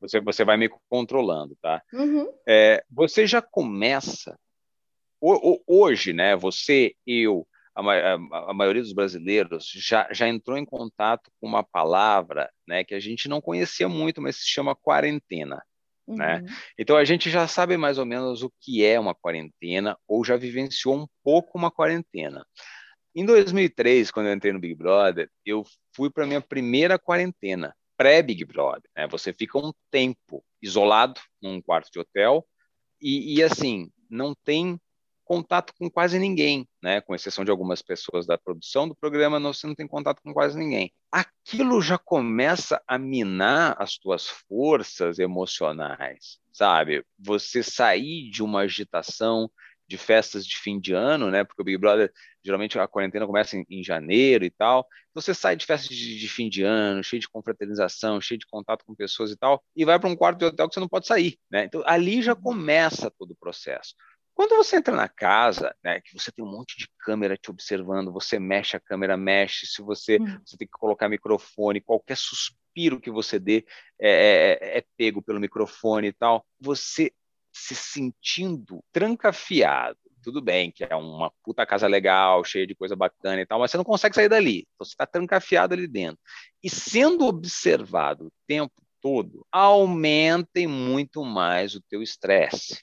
você, 0.00 0.20
você 0.20 0.44
vai 0.44 0.56
me 0.56 0.68
controlando, 0.88 1.56
tá? 1.62 1.82
Uhum. 1.92 2.30
É, 2.46 2.84
você 2.90 3.26
já 3.26 3.40
começa 3.40 4.38
hoje, 5.20 6.12
né, 6.12 6.36
você, 6.36 6.94
eu, 7.06 7.46
a, 7.74 7.80
a, 7.80 8.14
a, 8.50 8.54
maioria 8.54 8.82
dos 8.82 8.92
brasileiros 8.92 9.70
já, 9.74 10.08
já 10.12 10.28
entrou 10.28 10.56
em 10.56 10.64
contato 10.64 11.30
com 11.40 11.46
uma 11.46 11.62
palavra 11.62 12.50
né, 12.66 12.84
que 12.84 12.94
a 12.94 13.00
gente 13.00 13.28
não 13.28 13.40
conhecia 13.40 13.88
muito, 13.88 14.20
mas 14.20 14.36
se 14.36 14.48
chama 14.48 14.76
quarentena. 14.76 15.62
Né? 16.06 16.36
Uhum. 16.36 16.42
Né? 16.42 16.44
Então 16.78 16.96
a 16.96 17.04
gente 17.04 17.30
já 17.30 17.46
sabe 17.46 17.76
mais 17.76 17.98
ou 17.98 18.06
menos 18.06 18.42
o 18.42 18.52
que 18.60 18.84
é 18.84 18.98
uma 18.98 19.14
quarentena 19.14 19.96
ou 20.06 20.24
já 20.24 20.36
vivenciou 20.36 20.96
um 20.96 21.06
pouco 21.22 21.56
uma 21.56 21.70
quarentena. 21.70 22.44
Em 23.14 23.24
2003, 23.24 24.10
quando 24.10 24.26
eu 24.26 24.34
entrei 24.34 24.52
no 24.52 24.60
Big 24.60 24.74
Brother, 24.74 25.28
eu 25.44 25.64
fui 25.94 26.10
para 26.10 26.26
minha 26.26 26.40
primeira 26.40 26.98
quarentena, 26.98 27.74
pré-Big 27.96 28.44
Brother. 28.44 28.88
Né? 28.96 29.06
Você 29.08 29.32
fica 29.32 29.58
um 29.58 29.72
tempo 29.90 30.44
isolado 30.62 31.20
num 31.42 31.60
quarto 31.60 31.90
de 31.90 31.98
hotel 31.98 32.46
e, 33.00 33.36
e, 33.36 33.42
assim, 33.42 33.90
não 34.08 34.34
tem 34.44 34.78
contato 35.30 35.72
com 35.78 35.88
quase 35.88 36.18
ninguém, 36.18 36.66
né? 36.82 37.00
Com 37.00 37.14
exceção 37.14 37.44
de 37.44 37.52
algumas 37.52 37.80
pessoas 37.80 38.26
da 38.26 38.36
produção 38.36 38.88
do 38.88 38.96
programa, 38.96 39.38
você 39.38 39.64
não 39.64 39.76
tem 39.76 39.86
contato 39.86 40.20
com 40.20 40.32
quase 40.34 40.58
ninguém. 40.58 40.92
Aquilo 41.08 41.80
já 41.80 41.96
começa 41.96 42.82
a 42.84 42.98
minar 42.98 43.76
as 43.78 43.96
tuas 43.96 44.26
forças 44.26 45.20
emocionais, 45.20 46.40
sabe? 46.52 47.04
Você 47.16 47.62
sair 47.62 48.28
de 48.28 48.42
uma 48.42 48.62
agitação 48.62 49.48
de 49.86 49.96
festas 49.96 50.44
de 50.44 50.56
fim 50.56 50.80
de 50.80 50.94
ano, 50.94 51.30
né? 51.30 51.44
Porque 51.44 51.62
o 51.62 51.64
Big 51.64 51.78
Brother, 51.78 52.12
geralmente 52.44 52.76
a 52.76 52.88
quarentena 52.88 53.24
começa 53.24 53.56
em, 53.56 53.64
em 53.70 53.84
janeiro 53.84 54.44
e 54.44 54.50
tal. 54.50 54.84
Você 55.14 55.32
sai 55.32 55.54
de 55.54 55.64
festas 55.64 55.96
de, 55.96 56.18
de, 56.18 56.28
fim 56.28 56.48
de 56.48 56.64
ano, 56.64 57.04
cheio 57.04 57.20
de 57.20 57.28
confraternização, 57.28 58.20
cheio 58.20 58.38
de 58.38 58.46
contato 58.46 58.84
com 58.84 58.96
pessoas 58.96 59.30
e 59.30 59.36
tal, 59.36 59.62
e 59.76 59.84
vai 59.84 59.98
para 60.00 60.08
um 60.08 60.16
quarto 60.16 60.38
de 60.38 60.44
hotel 60.46 60.68
que 60.68 60.74
você 60.74 60.80
não 60.80 60.88
pode 60.88 61.06
sair, 61.06 61.38
né? 61.48 61.66
Então 61.66 61.84
ali 61.86 62.20
já 62.20 62.34
começa 62.34 63.12
todo 63.16 63.30
o 63.30 63.36
processo. 63.36 63.94
Quando 64.40 64.56
você 64.56 64.76
entra 64.76 64.96
na 64.96 65.06
casa, 65.06 65.76
né, 65.84 66.00
que 66.00 66.18
você 66.18 66.32
tem 66.32 66.42
um 66.42 66.50
monte 66.50 66.78
de 66.78 66.88
câmera 67.00 67.36
te 67.36 67.50
observando, 67.50 68.10
você 68.10 68.38
mexe 68.38 68.74
a 68.74 68.80
câmera, 68.80 69.14
mexe, 69.14 69.66
se 69.66 69.82
você, 69.82 70.16
hum. 70.18 70.40
você 70.42 70.56
tem 70.56 70.66
que 70.66 70.72
colocar 70.72 71.10
microfone, 71.10 71.78
qualquer 71.78 72.16
suspiro 72.16 72.98
que 72.98 73.10
você 73.10 73.38
dê 73.38 73.66
é, 74.00 74.58
é, 74.58 74.78
é 74.78 74.84
pego 74.96 75.20
pelo 75.20 75.38
microfone 75.38 76.08
e 76.08 76.12
tal, 76.14 76.42
você 76.58 77.12
se 77.52 77.74
sentindo 77.74 78.82
trancafiado. 78.90 79.98
Tudo 80.22 80.40
bem 80.40 80.72
que 80.72 80.84
é 80.84 80.96
uma 80.96 81.30
puta 81.44 81.66
casa 81.66 81.86
legal, 81.86 82.42
cheia 82.42 82.66
de 82.66 82.74
coisa 82.74 82.96
bacana 82.96 83.42
e 83.42 83.46
tal, 83.46 83.58
mas 83.60 83.70
você 83.70 83.76
não 83.76 83.84
consegue 83.84 84.14
sair 84.14 84.30
dali. 84.30 84.60
Então 84.60 84.86
você 84.86 84.94
está 84.94 85.04
trancafiado 85.04 85.74
ali 85.74 85.86
dentro. 85.86 86.18
E 86.64 86.70
sendo 86.70 87.26
observado 87.26 88.28
o 88.28 88.32
tempo 88.46 88.72
todo, 89.02 89.46
aumentem 89.52 90.66
muito 90.66 91.22
mais 91.26 91.74
o 91.74 91.82
teu 91.82 92.02
estresse. 92.02 92.80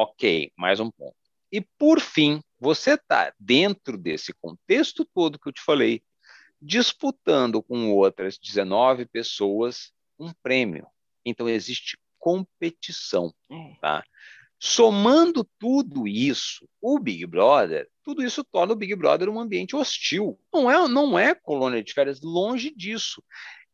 Ok, 0.00 0.52
mais 0.56 0.78
um 0.78 0.92
ponto. 0.92 1.16
E 1.50 1.60
por 1.76 1.98
fim, 1.98 2.40
você 2.60 2.92
está 2.92 3.34
dentro 3.36 3.98
desse 3.98 4.32
contexto 4.32 5.04
todo 5.12 5.40
que 5.40 5.48
eu 5.48 5.52
te 5.52 5.60
falei, 5.60 6.00
disputando 6.62 7.60
com 7.60 7.90
outras 7.90 8.38
19 8.38 9.06
pessoas 9.06 9.90
um 10.16 10.32
prêmio. 10.40 10.86
Então 11.24 11.48
existe 11.48 11.98
competição. 12.16 13.34
É. 13.50 13.74
Tá? 13.80 14.04
Somando 14.56 15.44
tudo 15.58 16.06
isso, 16.06 16.68
o 16.80 17.00
Big 17.00 17.26
Brother, 17.26 17.88
tudo 18.04 18.22
isso 18.22 18.44
torna 18.44 18.74
o 18.74 18.76
Big 18.76 18.94
Brother 18.94 19.28
um 19.28 19.40
ambiente 19.40 19.74
hostil. 19.74 20.38
Não 20.54 20.70
é, 20.70 20.86
não 20.86 21.18
é 21.18 21.34
colônia 21.34 21.82
de 21.82 21.92
férias, 21.92 22.20
longe 22.22 22.72
disso. 22.72 23.20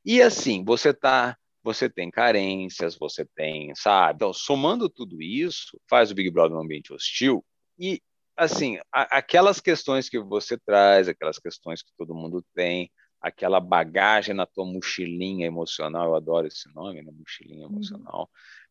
E 0.03 0.23
assim, 0.23 0.65
você 0.65 0.95
tá, 0.95 1.37
você 1.65 1.89
tem 1.89 2.11
carências, 2.11 2.95
você 2.95 3.25
tem, 3.35 3.75
sabe? 3.75 4.17
Então, 4.17 4.33
somando 4.35 4.89
tudo 4.89 5.23
isso, 5.23 5.81
faz 5.89 6.11
o 6.11 6.15
Big 6.15 6.31
Brother 6.31 6.57
um 6.57 6.61
ambiente 6.61 6.93
hostil. 6.93 7.43
E 7.79 8.03
assim, 8.37 8.79
a, 8.93 9.19
aquelas 9.19 9.61
questões 9.61 10.09
que 10.11 10.21
você 10.21 10.59
traz, 10.59 11.09
aquelas 11.09 11.39
questões 11.39 11.83
que 11.83 11.91
todo 11.97 12.15
mundo 12.15 12.45
tem, 12.55 12.91
aquela 13.19 13.59
bagagem 13.59 14.35
na 14.35 14.45
tua 14.45 14.67
mochilinha 14.67 15.47
emocional, 15.47 16.09
eu 16.09 16.15
adoro 16.15 16.47
esse 16.47 16.73
nome, 16.75 17.01
né? 17.01 17.11
mochilinha 17.11 17.67
uhum. 17.67 17.73
emocional, 17.73 18.21
uhum. 18.21 18.27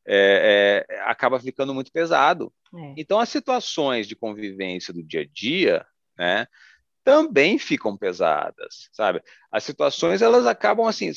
é, 0.06 0.86
é, 0.88 1.00
acaba 1.02 1.40
ficando 1.40 1.74
muito 1.74 1.92
pesado. 1.92 2.54
É. 2.76 2.94
Então, 2.96 3.20
as 3.20 3.30
situações 3.30 4.08
de 4.08 4.16
convivência 4.16 4.94
do 4.94 5.02
dia 5.02 5.22
a 5.22 5.26
dia, 5.26 5.84
né, 6.16 6.46
também 7.04 7.60
ficam 7.60 7.98
pesadas, 7.98 8.90
sabe? 8.92 9.22
As 9.52 9.64
situações, 9.64 10.22
elas 10.22 10.46
acabam 10.46 10.88
assim, 10.88 11.12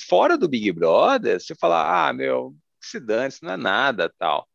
fora 0.00 0.36
do 0.36 0.48
Big 0.48 0.70
Brother, 0.72 1.40
você 1.40 1.54
fala, 1.54 2.08
ah, 2.08 2.12
meu, 2.12 2.54
se 2.80 3.00
dane, 3.00 3.28
isso 3.28 3.44
não 3.44 3.52
é 3.52 3.56
nada, 3.56 4.12
tal. 4.18 4.46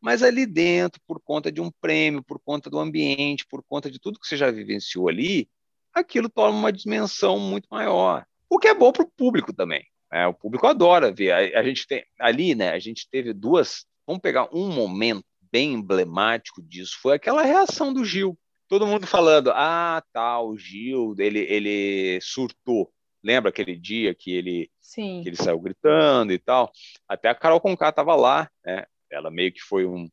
Mas 0.00 0.22
ali 0.22 0.46
dentro, 0.46 1.00
por 1.06 1.20
conta 1.20 1.52
de 1.52 1.60
um 1.60 1.70
prêmio, 1.80 2.22
por 2.22 2.40
conta 2.40 2.70
do 2.70 2.78
ambiente, 2.78 3.46
por 3.46 3.62
conta 3.62 3.90
de 3.90 3.98
tudo 3.98 4.18
que 4.18 4.26
você 4.26 4.36
já 4.36 4.50
vivenciou 4.50 5.08
ali, 5.08 5.48
aquilo 5.92 6.28
toma 6.28 6.56
uma 6.56 6.72
dimensão 6.72 7.38
muito 7.38 7.66
maior. 7.70 8.24
O 8.48 8.58
que 8.58 8.68
é 8.68 8.74
bom 8.74 8.92
para 8.92 9.02
o 9.02 9.10
público 9.10 9.52
também. 9.52 9.84
Né? 10.10 10.26
O 10.26 10.34
público 10.34 10.66
adora 10.66 11.12
ver. 11.12 11.32
A, 11.32 11.60
a, 11.60 11.62
gente 11.62 11.86
tem 11.86 12.04
ali, 12.18 12.54
né? 12.54 12.70
A 12.70 12.78
gente 12.78 13.08
teve 13.10 13.32
duas. 13.32 13.84
Vamos 14.06 14.22
pegar 14.22 14.48
um 14.52 14.72
momento 14.72 15.24
bem 15.52 15.74
emblemático 15.74 16.62
disso. 16.62 16.96
Foi 17.00 17.14
aquela 17.14 17.42
reação 17.42 17.92
do 17.92 18.04
Gil. 18.04 18.38
Todo 18.70 18.86
mundo 18.86 19.04
falando, 19.04 19.50
ah, 19.50 20.00
tá, 20.12 20.40
o 20.40 20.56
Gil, 20.56 21.16
ele, 21.18 21.40
ele 21.40 22.20
surtou. 22.22 22.88
Lembra 23.20 23.50
aquele 23.50 23.76
dia 23.76 24.14
que 24.14 24.30
ele, 24.30 24.70
Sim. 24.80 25.24
que 25.24 25.28
ele 25.28 25.34
saiu 25.34 25.58
gritando 25.58 26.32
e 26.32 26.38
tal? 26.38 26.70
Até 27.08 27.28
a 27.28 27.34
Carol 27.34 27.60
Conká 27.60 27.88
estava 27.88 28.14
lá, 28.14 28.48
né? 28.64 28.86
Ela 29.10 29.28
meio 29.28 29.52
que 29.52 29.60
foi 29.60 29.84
um 29.84 30.08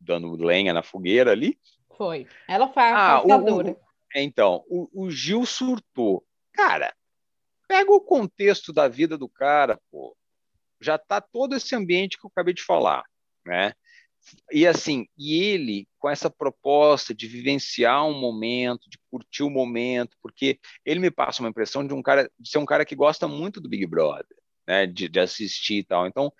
dando 0.00 0.36
lenha 0.36 0.72
na 0.72 0.84
fogueira 0.84 1.32
ali. 1.32 1.58
Foi. 1.96 2.28
Ela 2.48 2.68
foi 2.68 2.82
a 2.84 2.96
ah, 2.96 3.22
o, 3.24 3.60
o, 3.60 3.76
então, 4.14 4.64
o, 4.68 5.06
o 5.06 5.10
Gil 5.10 5.44
surtou. 5.44 6.24
Cara, 6.52 6.94
pega 7.66 7.90
o 7.90 8.00
contexto 8.00 8.72
da 8.72 8.86
vida 8.86 9.18
do 9.18 9.28
cara, 9.28 9.80
pô. 9.90 10.16
Já 10.80 10.96
tá 10.96 11.20
todo 11.20 11.56
esse 11.56 11.74
ambiente 11.74 12.16
que 12.16 12.24
eu 12.24 12.30
acabei 12.30 12.54
de 12.54 12.62
falar, 12.62 13.02
né? 13.44 13.74
E 14.52 14.66
assim, 14.66 15.06
e 15.16 15.42
ele 15.42 15.86
com 15.98 16.10
essa 16.10 16.30
proposta 16.30 17.14
de 17.14 17.26
vivenciar 17.26 18.06
um 18.06 18.18
momento, 18.18 18.88
de 18.88 18.98
curtir 19.10 19.42
o 19.42 19.50
momento, 19.50 20.16
porque 20.22 20.58
ele 20.84 21.00
me 21.00 21.10
passa 21.10 21.42
uma 21.42 21.48
impressão 21.48 21.86
de 21.86 21.92
um 21.94 22.02
cara, 22.02 22.30
de 22.38 22.48
ser 22.48 22.58
um 22.58 22.66
cara 22.66 22.84
que 22.84 22.94
gosta 22.94 23.26
muito 23.26 23.60
do 23.60 23.68
Big 23.68 23.86
Brother, 23.86 24.36
né? 24.66 24.86
De, 24.86 25.08
de 25.08 25.20
assistir 25.20 25.78
e 25.78 25.84
tal. 25.84 26.06
Então, 26.06 26.32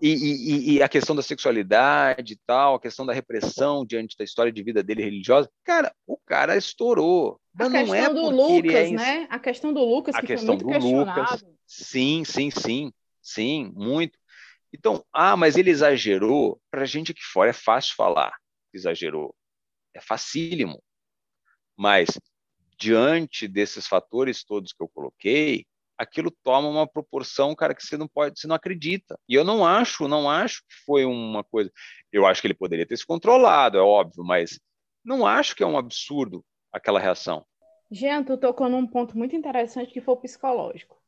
e, 0.00 0.12
e, 0.12 0.74
e, 0.74 0.82
a 0.82 0.88
questão 0.88 1.14
da 1.14 1.22
sexualidade 1.22 2.34
e 2.34 2.38
tal, 2.46 2.76
a 2.76 2.80
questão 2.80 3.04
da 3.04 3.12
repressão 3.12 3.84
diante 3.84 4.16
da 4.16 4.24
história 4.24 4.52
de 4.52 4.62
vida 4.62 4.80
dele 4.80 5.02
religiosa, 5.02 5.50
cara, 5.64 5.92
o 6.06 6.16
cara 6.16 6.56
estourou. 6.56 7.40
A 7.58 7.68
questão 7.68 7.94
é 7.94 8.08
do 8.08 8.30
Lucas, 8.30 8.74
é... 8.74 8.90
né? 8.92 9.26
A 9.28 9.40
questão 9.40 9.72
do 9.72 9.84
Lucas, 9.84 10.14
a 10.14 10.20
que 10.20 10.28
questão 10.28 10.56
foi 10.56 10.64
muito 10.64 10.80
do 10.80 10.98
Lucas. 10.98 11.44
Sim, 11.66 12.24
sim, 12.24 12.50
sim, 12.50 12.92
sim, 13.20 13.72
muito. 13.74 14.17
Então, 14.72 15.04
ah, 15.12 15.36
mas 15.36 15.56
ele 15.56 15.70
exagerou. 15.70 16.60
Para 16.70 16.82
a 16.82 16.86
gente 16.86 17.12
aqui 17.12 17.22
fora 17.22 17.50
é 17.50 17.54
fácil 17.54 17.94
falar 17.94 18.32
exagerou. 18.72 19.34
É 19.94 20.00
facílimo. 20.00 20.82
Mas, 21.76 22.08
diante 22.78 23.46
desses 23.46 23.86
fatores 23.86 24.44
todos 24.44 24.72
que 24.72 24.82
eu 24.82 24.88
coloquei, 24.88 25.66
aquilo 25.96 26.30
toma 26.44 26.68
uma 26.68 26.86
proporção, 26.86 27.54
cara, 27.54 27.74
que 27.74 27.84
você 27.84 27.96
não 27.96 28.08
pode, 28.08 28.38
você 28.38 28.46
não 28.46 28.56
acredita. 28.56 29.18
E 29.28 29.34
eu 29.34 29.44
não 29.44 29.64
acho, 29.66 30.08
não 30.08 30.30
acho 30.30 30.62
que 30.62 30.74
foi 30.84 31.04
uma 31.04 31.42
coisa. 31.44 31.70
Eu 32.12 32.26
acho 32.26 32.40
que 32.40 32.46
ele 32.46 32.54
poderia 32.54 32.86
ter 32.86 32.96
se 32.96 33.06
controlado, 33.06 33.78
é 33.78 33.82
óbvio, 33.82 34.24
mas 34.24 34.58
não 35.04 35.26
acho 35.26 35.54
que 35.54 35.62
é 35.62 35.66
um 35.66 35.78
absurdo 35.78 36.44
aquela 36.72 37.00
reação. 37.00 37.44
Jean, 37.90 38.22
tu 38.22 38.36
tocou 38.36 38.68
num 38.68 38.86
ponto 38.86 39.16
muito 39.16 39.34
interessante 39.34 39.92
que 39.92 40.00
foi 40.00 40.14
o 40.14 40.18
psicológico. 40.18 41.00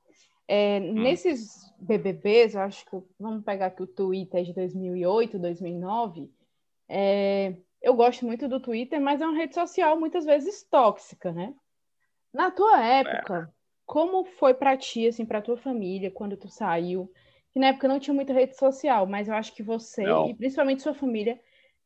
É, 0.53 0.80
hum. 0.80 0.94
Nesses 0.94 1.72
BBBs, 1.78 2.57
eu 2.57 2.62
acho 2.62 2.84
que 2.84 2.96
vamos 3.20 3.44
pegar 3.44 3.66
aqui 3.66 3.84
o 3.84 3.86
Twitter 3.86 4.42
de 4.42 4.53
2008, 4.53 5.38
2009. 5.38 6.28
É, 6.88 7.55
eu 7.80 7.94
gosto 7.94 8.26
muito 8.26 8.48
do 8.48 8.59
Twitter, 8.59 9.01
mas 9.01 9.20
é 9.20 9.26
uma 9.26 9.38
rede 9.38 9.55
social 9.55 9.96
muitas 9.98 10.24
vezes 10.24 10.64
tóxica, 10.64 11.30
né? 11.30 11.55
Na 12.34 12.51
tua 12.51 12.84
época, 12.84 13.48
é 13.48 13.61
como 13.86 14.24
foi 14.24 14.53
para 14.53 14.76
ti, 14.76 15.07
assim, 15.07 15.24
para 15.24 15.40
tua 15.40 15.57
família, 15.57 16.11
quando 16.11 16.36
tu 16.36 16.48
saiu? 16.48 17.09
Que 17.53 17.61
na 17.61 17.68
época 17.68 17.86
não 17.86 18.01
tinha 18.01 18.14
muita 18.14 18.32
rede 18.32 18.57
social, 18.57 19.07
mas 19.07 19.28
eu 19.28 19.34
acho 19.34 19.55
que 19.55 19.62
você 19.62 20.03
não. 20.03 20.30
e 20.30 20.34
principalmente 20.34 20.82
sua 20.82 20.94
família 20.94 21.38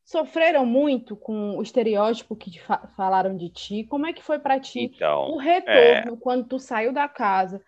sofreram 0.03 0.65
muito 0.65 1.15
com 1.15 1.55
o 1.55 1.61
estereótipo 1.61 2.35
que 2.35 2.59
fa 2.59 2.87
falaram 2.97 3.37
de 3.37 3.49
ti. 3.49 3.83
Como 3.83 4.07
é 4.07 4.13
que 4.13 4.23
foi 4.23 4.39
para 4.39 4.59
ti 4.59 4.91
então, 4.95 5.29
o 5.29 5.37
retorno 5.37 6.15
é... 6.15 6.19
quando 6.19 6.47
tu 6.47 6.57
saiu 6.57 6.91
da 6.91 7.07
casa, 7.07 7.61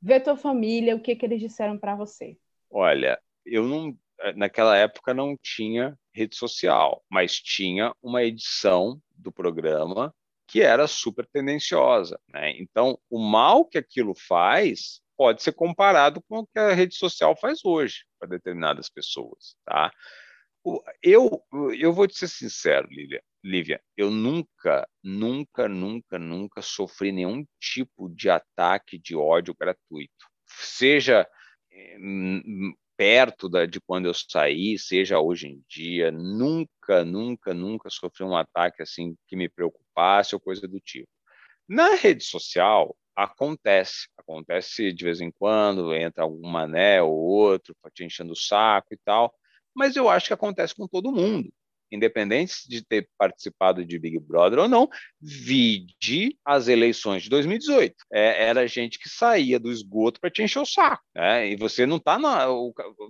ver 0.00 0.20
tua 0.20 0.36
família, 0.36 0.96
o 0.96 1.00
que 1.00 1.16
que 1.16 1.26
eles 1.26 1.40
disseram 1.40 1.78
para 1.78 1.94
você? 1.94 2.36
Olha, 2.70 3.20
eu 3.44 3.66
não 3.66 3.96
naquela 4.36 4.76
época 4.76 5.14
não 5.14 5.36
tinha 5.42 5.98
rede 6.12 6.36
social, 6.36 7.02
mas 7.10 7.36
tinha 7.36 7.94
uma 8.02 8.22
edição 8.22 9.00
do 9.16 9.32
programa 9.32 10.14
que 10.46 10.60
era 10.60 10.86
super 10.86 11.26
tendenciosa. 11.26 12.20
Né? 12.28 12.52
Então, 12.58 12.98
o 13.08 13.18
mal 13.18 13.64
que 13.64 13.78
aquilo 13.78 14.14
faz 14.14 15.00
pode 15.16 15.42
ser 15.42 15.52
comparado 15.52 16.22
com 16.28 16.38
o 16.38 16.46
que 16.46 16.58
a 16.58 16.72
rede 16.72 16.94
social 16.94 17.36
faz 17.36 17.64
hoje 17.64 18.04
para 18.18 18.28
determinadas 18.28 18.88
pessoas. 18.88 19.56
Tá? 19.64 19.92
Eu, 21.02 21.42
eu 21.78 21.92
vou 21.92 22.06
te 22.06 22.18
ser 22.18 22.28
sincero, 22.28 22.86
Lívia, 22.90 23.22
Lívia, 23.42 23.80
eu 23.96 24.10
nunca, 24.10 24.86
nunca, 25.02 25.66
nunca, 25.68 26.18
nunca 26.18 26.60
sofri 26.60 27.10
nenhum 27.12 27.46
tipo 27.58 28.08
de 28.10 28.28
ataque 28.28 28.98
de 28.98 29.16
ódio 29.16 29.54
gratuito. 29.58 30.26
Seja 30.46 31.26
eh, 31.72 31.96
perto 32.96 33.48
da, 33.48 33.64
de 33.64 33.80
quando 33.80 34.06
eu 34.06 34.12
saí, 34.14 34.78
seja 34.78 35.18
hoje 35.18 35.48
em 35.48 35.64
dia, 35.66 36.10
nunca, 36.12 37.02
nunca, 37.02 37.54
nunca 37.54 37.88
sofri 37.88 38.24
um 38.24 38.36
ataque 38.36 38.82
assim 38.82 39.16
que 39.26 39.36
me 39.36 39.48
preocupasse 39.48 40.34
ou 40.34 40.40
coisa 40.40 40.68
do 40.68 40.78
tipo. 40.78 41.08
Na 41.66 41.94
rede 41.94 42.24
social, 42.24 42.94
acontece. 43.16 44.08
Acontece 44.18 44.92
de 44.92 45.04
vez 45.04 45.20
em 45.20 45.30
quando, 45.30 45.94
entra 45.94 46.24
algum 46.24 46.46
mané 46.46 47.00
ou 47.02 47.12
outro, 47.14 47.74
te 47.94 48.04
enchendo 48.04 48.32
o 48.32 48.36
saco 48.36 48.92
e 48.92 48.98
tal. 49.02 49.32
Mas 49.74 49.96
eu 49.96 50.08
acho 50.08 50.28
que 50.28 50.34
acontece 50.34 50.74
com 50.74 50.86
todo 50.86 51.12
mundo 51.12 51.50
independente 51.90 52.68
de 52.68 52.84
ter 52.84 53.08
participado 53.18 53.84
de 53.84 53.98
Big 53.98 54.18
Brother 54.18 54.60
ou 54.60 54.68
não, 54.68 54.88
vide 55.20 56.38
as 56.44 56.68
eleições 56.68 57.22
de 57.24 57.30
2018. 57.30 57.94
É, 58.12 58.44
era 58.44 58.66
gente 58.66 58.98
que 58.98 59.08
saía 59.08 59.58
do 59.58 59.70
esgoto 59.70 60.20
para 60.20 60.30
te 60.30 60.42
encher 60.42 60.60
o 60.60 60.66
saco. 60.66 61.02
Né? 61.14 61.50
E 61.50 61.56
você 61.56 61.86
não 61.86 61.96
está 61.96 62.18
na. 62.18 62.46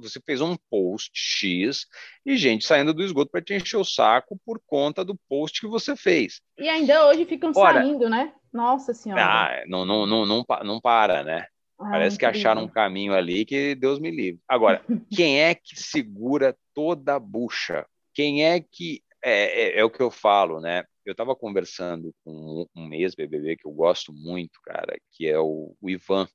Você 0.01 0.21
fez 0.25 0.41
um 0.41 0.57
post 0.71 1.11
X 1.15 1.87
e 2.25 2.37
gente 2.37 2.65
saindo 2.65 2.95
do 2.95 3.03
esgoto 3.03 3.31
para 3.31 3.43
te 3.43 3.55
encher 3.55 3.77
o 3.77 3.85
saco 3.85 4.41
por 4.45 4.61
conta 4.67 5.05
do 5.05 5.19
post 5.29 5.61
que 5.61 5.67
você 5.67 5.95
fez. 5.95 6.41
E 6.59 6.69
ainda 6.69 7.07
hoje 7.07 7.25
ficam 7.27 7.53
Ora, 7.55 7.83
saindo, 7.83 8.09
né? 8.09 8.33
Nossa 8.53 8.95
Senhora. 8.95 9.23
Ah, 9.23 9.65
não, 9.67 9.85
não, 9.85 10.07
não, 10.07 10.27
não, 10.27 10.45
não 10.65 10.81
para, 10.81 11.23
né? 11.23 11.47
Ah, 11.81 11.91
Parece 11.93 12.19
que 12.19 12.27
acharam 12.27 12.65
um 12.65 12.69
caminho 12.69 13.15
ali 13.15 13.45
que 13.45 13.75
Deus 13.75 13.99
me 13.99 14.11
livre. 14.11 14.41
Agora, 14.47 14.85
quem 15.11 15.41
é 15.41 15.55
que 15.55 15.81
segura 15.81 16.57
toda 16.75 17.15
a 17.15 17.19
bucha? 17.19 17.87
quem 18.15 18.45
é 18.45 18.61
que 18.61 19.03
é, 19.23 19.79
é, 19.79 19.81
é, 19.81 19.85
o 19.85 19.91
que 19.91 20.01
eu 20.01 20.11
falo, 20.11 20.61
né? 20.61 20.85
Eu 21.05 21.13
estava 21.13 21.35
conversando 21.35 22.15
com 22.25 22.67
um 22.75 22.93
ex-BBB 22.93 23.57
que 23.57 23.67
eu 23.67 23.73
gosto 23.73 24.13
muito, 24.13 24.61
cara, 24.63 24.97
que 25.13 25.27
é 25.27 25.39
o, 25.39 25.75
o, 25.81 25.91
Ivan, 25.91 26.29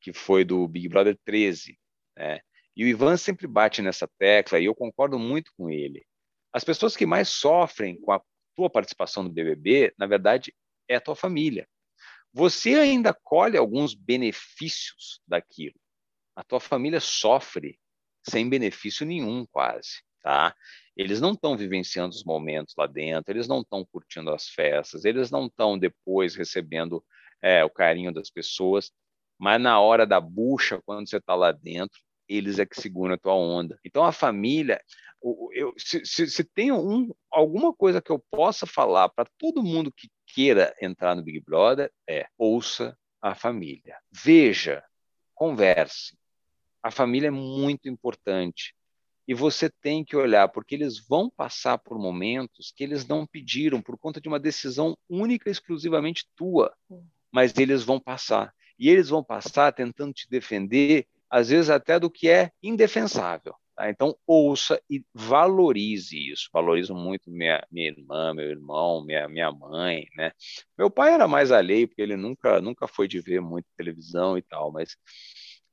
que 0.00 0.12
foi 0.12 0.44
do 0.44 0.66
Big 0.66 0.88
Brother 0.88 1.18
13, 1.24 1.78
né? 2.16 2.40
E 2.76 2.84
o 2.84 2.86
Ivan 2.86 3.16
sempre 3.16 3.46
bate 3.46 3.82
nessa 3.82 4.08
tecla 4.18 4.60
e 4.60 4.66
eu 4.66 4.74
concordo 4.74 5.18
muito 5.18 5.50
com 5.56 5.68
ele. 5.68 6.04
As 6.52 6.64
pessoas 6.64 6.96
que 6.96 7.04
mais 7.04 7.28
sofrem 7.28 8.00
com 8.00 8.12
a 8.12 8.22
tua 8.54 8.70
participação 8.70 9.22
no 9.22 9.30
BBB, 9.30 9.92
na 9.98 10.06
verdade, 10.06 10.54
é 10.88 10.96
a 10.96 11.00
tua 11.00 11.16
família. 11.16 11.68
Você 12.32 12.74
ainda 12.74 13.12
colhe 13.12 13.56
alguns 13.56 13.94
benefícios 13.94 15.20
daquilo. 15.26 15.78
A 16.36 16.44
tua 16.44 16.60
família 16.60 17.00
sofre 17.00 17.78
sem 18.22 18.48
benefício 18.48 19.06
nenhum, 19.06 19.46
quase, 19.46 20.02
tá? 20.22 20.54
Eles 20.96 21.20
não 21.20 21.32
estão 21.32 21.56
vivenciando 21.56 22.14
os 22.14 22.24
momentos 22.24 22.74
lá 22.76 22.86
dentro, 22.86 23.32
eles 23.32 23.48
não 23.48 23.60
estão 23.60 23.84
curtindo 23.84 24.30
as 24.30 24.48
festas, 24.48 25.04
eles 25.04 25.30
não 25.30 25.46
estão 25.46 25.78
depois 25.78 26.34
recebendo 26.34 27.04
é, 27.40 27.64
o 27.64 27.70
carinho 27.70 28.12
das 28.12 28.30
pessoas, 28.30 28.92
mas 29.38 29.60
na 29.60 29.80
hora 29.80 30.06
da 30.06 30.20
bucha, 30.20 30.82
quando 30.84 31.08
você 31.08 31.16
está 31.16 31.34
lá 31.34 31.52
dentro, 31.52 31.98
eles 32.28 32.58
é 32.58 32.66
que 32.66 32.80
seguram 32.80 33.14
a 33.14 33.18
tua 33.18 33.34
onda. 33.34 33.78
Então 33.84 34.04
a 34.04 34.12
família, 34.12 34.82
eu, 35.52 35.74
se, 35.76 36.04
se, 36.04 36.26
se 36.28 36.44
tem 36.44 36.70
um, 36.72 37.12
alguma 37.30 37.72
coisa 37.72 38.00
que 38.00 38.10
eu 38.10 38.22
possa 38.30 38.66
falar 38.66 39.08
para 39.08 39.28
todo 39.38 39.62
mundo 39.62 39.92
que 39.92 40.08
queira 40.26 40.74
entrar 40.80 41.14
no 41.14 41.22
Big 41.22 41.40
Brother, 41.40 41.90
é 42.08 42.26
ouça 42.36 42.96
a 43.20 43.34
família. 43.34 43.96
Veja, 44.12 44.84
converse. 45.34 46.16
A 46.82 46.90
família 46.90 47.28
é 47.28 47.32
muito 47.32 47.88
importante. 47.88 48.74
E 49.26 49.34
você 49.34 49.68
tem 49.68 50.04
que 50.04 50.16
olhar, 50.16 50.48
porque 50.48 50.74
eles 50.74 51.06
vão 51.06 51.28
passar 51.28 51.76
por 51.76 51.98
momentos 51.98 52.72
que 52.74 52.82
eles 52.82 53.06
não 53.06 53.26
pediram 53.26 53.82
por 53.82 53.98
conta 53.98 54.20
de 54.20 54.28
uma 54.28 54.40
decisão 54.40 54.96
única, 55.08 55.50
exclusivamente 55.50 56.26
tua, 56.34 56.74
mas 57.30 57.56
eles 57.58 57.84
vão 57.84 58.00
passar. 58.00 58.54
E 58.78 58.88
eles 58.88 59.10
vão 59.10 59.22
passar 59.22 59.72
tentando 59.72 60.14
te 60.14 60.26
defender, 60.30 61.06
às 61.28 61.50
vezes 61.50 61.68
até 61.68 61.98
do 61.98 62.10
que 62.10 62.28
é 62.28 62.50
indefensável. 62.62 63.54
Tá? 63.78 63.88
Então, 63.88 64.16
ouça 64.26 64.82
e 64.90 65.04
valorize 65.14 66.18
isso. 66.18 66.50
Valorizo 66.52 66.96
muito 66.96 67.30
minha, 67.30 67.64
minha 67.70 67.86
irmã, 67.86 68.34
meu 68.34 68.50
irmão, 68.50 69.04
minha, 69.04 69.28
minha 69.28 69.52
mãe. 69.52 70.08
Né? 70.16 70.32
Meu 70.76 70.90
pai 70.90 71.14
era 71.14 71.28
mais 71.28 71.52
alheio, 71.52 71.86
porque 71.86 72.02
ele 72.02 72.16
nunca, 72.16 72.60
nunca 72.60 72.88
foi 72.88 73.06
de 73.06 73.20
ver 73.20 73.40
muito 73.40 73.66
televisão 73.76 74.36
e 74.36 74.42
tal, 74.42 74.72
mas 74.72 74.96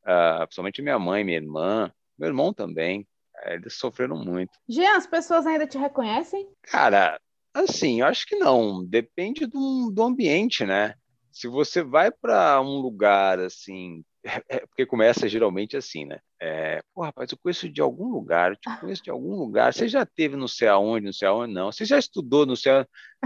uh, 0.04 0.46
principalmente 0.46 0.84
minha 0.84 1.00
mãe, 1.00 1.24
minha 1.24 1.38
irmã, 1.38 1.92
meu 2.18 2.28
irmão 2.28 2.54
também. 2.54 3.08
É, 3.38 3.56
eles 3.56 3.74
sofreram 3.74 4.16
muito. 4.24 4.52
Jean, 4.70 4.96
as 4.96 5.08
pessoas 5.08 5.48
ainda 5.48 5.66
te 5.66 5.78
reconhecem? 5.78 6.48
Cara, 6.62 7.20
assim, 7.54 8.02
eu 8.02 8.06
acho 8.06 8.28
que 8.28 8.36
não. 8.36 8.86
Depende 8.86 9.48
do, 9.48 9.92
do 9.92 10.04
ambiente, 10.04 10.64
né? 10.64 10.94
Se 11.32 11.48
você 11.48 11.82
vai 11.82 12.12
para 12.12 12.62
um 12.62 12.80
lugar 12.80 13.40
assim, 13.40 14.06
é, 14.24 14.44
é, 14.48 14.60
porque 14.68 14.86
começa 14.86 15.28
geralmente 15.28 15.76
assim, 15.76 16.06
né? 16.06 16.20
É, 16.46 16.84
Pô, 16.94 17.02
rapaz, 17.02 17.32
eu 17.32 17.38
conheço 17.40 17.68
de 17.68 17.82
algum 17.82 18.08
lugar, 18.08 18.52
eu 18.52 18.56
te 18.56 18.80
conheço 18.80 19.04
de 19.04 19.10
algum 19.10 19.34
lugar. 19.36 19.74
Você 19.74 19.88
já 19.88 20.06
teve 20.06 20.36
no 20.36 20.48
sei 20.48 20.68
aonde, 20.68 21.08
no 21.08 21.14
sei 21.14 21.28
aonde? 21.28 21.52
Não. 21.52 21.72
Você 21.72 21.86
já 21.86 21.98
estudou 21.98 22.46
no 22.46 22.56
sei 22.56 22.72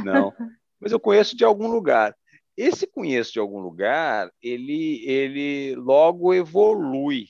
Não. 0.06 0.32
Mas 0.80 0.94
eu 0.94 1.00
conheço 1.02 1.36
de 1.36 1.44
algum 1.44 1.68
lugar. 1.68 2.16
Esse 2.56 2.88
conheço 2.88 3.34
de 3.34 3.40
algum 3.40 3.60
lugar, 3.60 4.32
ele, 4.42 5.04
ele 5.06 5.76
logo 5.76 6.34
evolui 6.34 7.26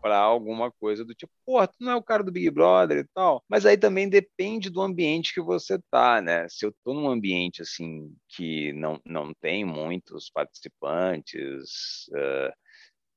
para 0.00 0.16
alguma 0.16 0.70
coisa 0.70 1.04
do 1.04 1.12
tipo, 1.12 1.32
pô, 1.44 1.66
tu 1.66 1.74
não 1.80 1.92
é 1.92 1.96
o 1.96 2.02
cara 2.02 2.22
do 2.22 2.30
Big 2.30 2.48
Brother 2.50 2.98
e 2.98 3.08
tal. 3.12 3.42
Mas 3.48 3.66
aí 3.66 3.76
também 3.76 4.08
depende 4.08 4.70
do 4.70 4.80
ambiente 4.80 5.34
que 5.34 5.40
você 5.40 5.76
tá, 5.90 6.22
né? 6.22 6.46
Se 6.48 6.64
eu 6.64 6.72
tô 6.84 6.94
num 6.94 7.08
ambiente 7.08 7.62
assim 7.62 8.14
que 8.28 8.72
não, 8.74 9.00
não 9.04 9.32
tem 9.40 9.64
muitos 9.64 10.30
participantes, 10.30 12.06
uh, 12.10 12.52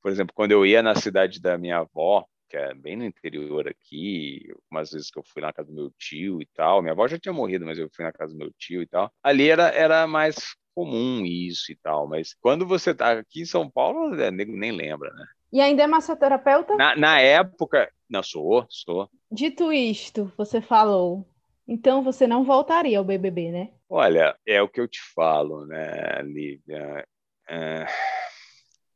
por 0.06 0.12
exemplo, 0.12 0.32
quando 0.36 0.52
eu 0.52 0.64
ia 0.64 0.84
na 0.84 0.94
cidade 0.94 1.40
da 1.40 1.58
minha 1.58 1.78
avó, 1.78 2.24
que 2.48 2.56
é 2.56 2.72
bem 2.72 2.94
no 2.94 3.04
interior 3.04 3.66
aqui, 3.66 4.54
umas 4.70 4.92
vezes 4.92 5.10
que 5.10 5.18
eu 5.18 5.24
fui 5.24 5.42
na 5.42 5.52
casa 5.52 5.68
do 5.68 5.74
meu 5.74 5.90
tio 5.98 6.40
e 6.40 6.46
tal, 6.54 6.80
minha 6.80 6.92
avó 6.92 7.08
já 7.08 7.18
tinha 7.18 7.32
morrido, 7.32 7.66
mas 7.66 7.76
eu 7.76 7.90
fui 7.92 8.04
na 8.04 8.12
casa 8.12 8.32
do 8.32 8.38
meu 8.38 8.52
tio 8.56 8.82
e 8.82 8.86
tal. 8.86 9.10
Ali 9.20 9.50
era, 9.50 9.64
era 9.70 10.06
mais 10.06 10.36
comum 10.76 11.26
isso 11.26 11.72
e 11.72 11.74
tal, 11.74 12.06
mas 12.06 12.36
quando 12.40 12.64
você 12.64 12.94
tá 12.94 13.18
aqui 13.18 13.40
em 13.40 13.44
São 13.44 13.68
Paulo, 13.68 14.14
é, 14.14 14.30
nem 14.30 14.70
lembra, 14.70 15.12
né? 15.12 15.26
E 15.52 15.60
ainda 15.60 15.82
é 15.82 15.88
massoterapeuta? 15.88 16.76
Na, 16.76 16.94
na 16.94 17.18
época, 17.18 17.90
não, 18.08 18.22
sou, 18.22 18.64
sou. 18.68 19.10
Dito 19.28 19.72
isto, 19.72 20.32
você 20.36 20.60
falou, 20.60 21.28
então 21.66 22.00
você 22.00 22.28
não 22.28 22.44
voltaria 22.44 22.96
ao 22.96 23.04
BBB, 23.04 23.50
né? 23.50 23.70
Olha, 23.88 24.38
é 24.46 24.62
o 24.62 24.68
que 24.68 24.80
eu 24.80 24.86
te 24.86 25.00
falo, 25.16 25.66
né, 25.66 26.22
Lívia? 26.22 27.04
É... 27.48 27.86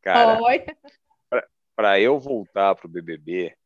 Cara, 0.03 0.39
para 1.81 1.99
eu 1.99 2.21
voltar 2.21 2.75
para 2.75 2.87
o 2.87 2.91
BBB, 2.91 3.57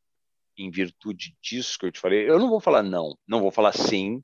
em 0.57 0.71
virtude 0.71 1.37
disso 1.43 1.77
que 1.77 1.87
eu 1.87 1.91
te 1.91 1.99
falei, 1.99 2.31
eu 2.31 2.39
não 2.39 2.49
vou 2.49 2.61
falar 2.61 2.81
não, 2.81 3.19
não 3.27 3.41
vou 3.41 3.51
falar 3.51 3.73
sim, 3.73 4.23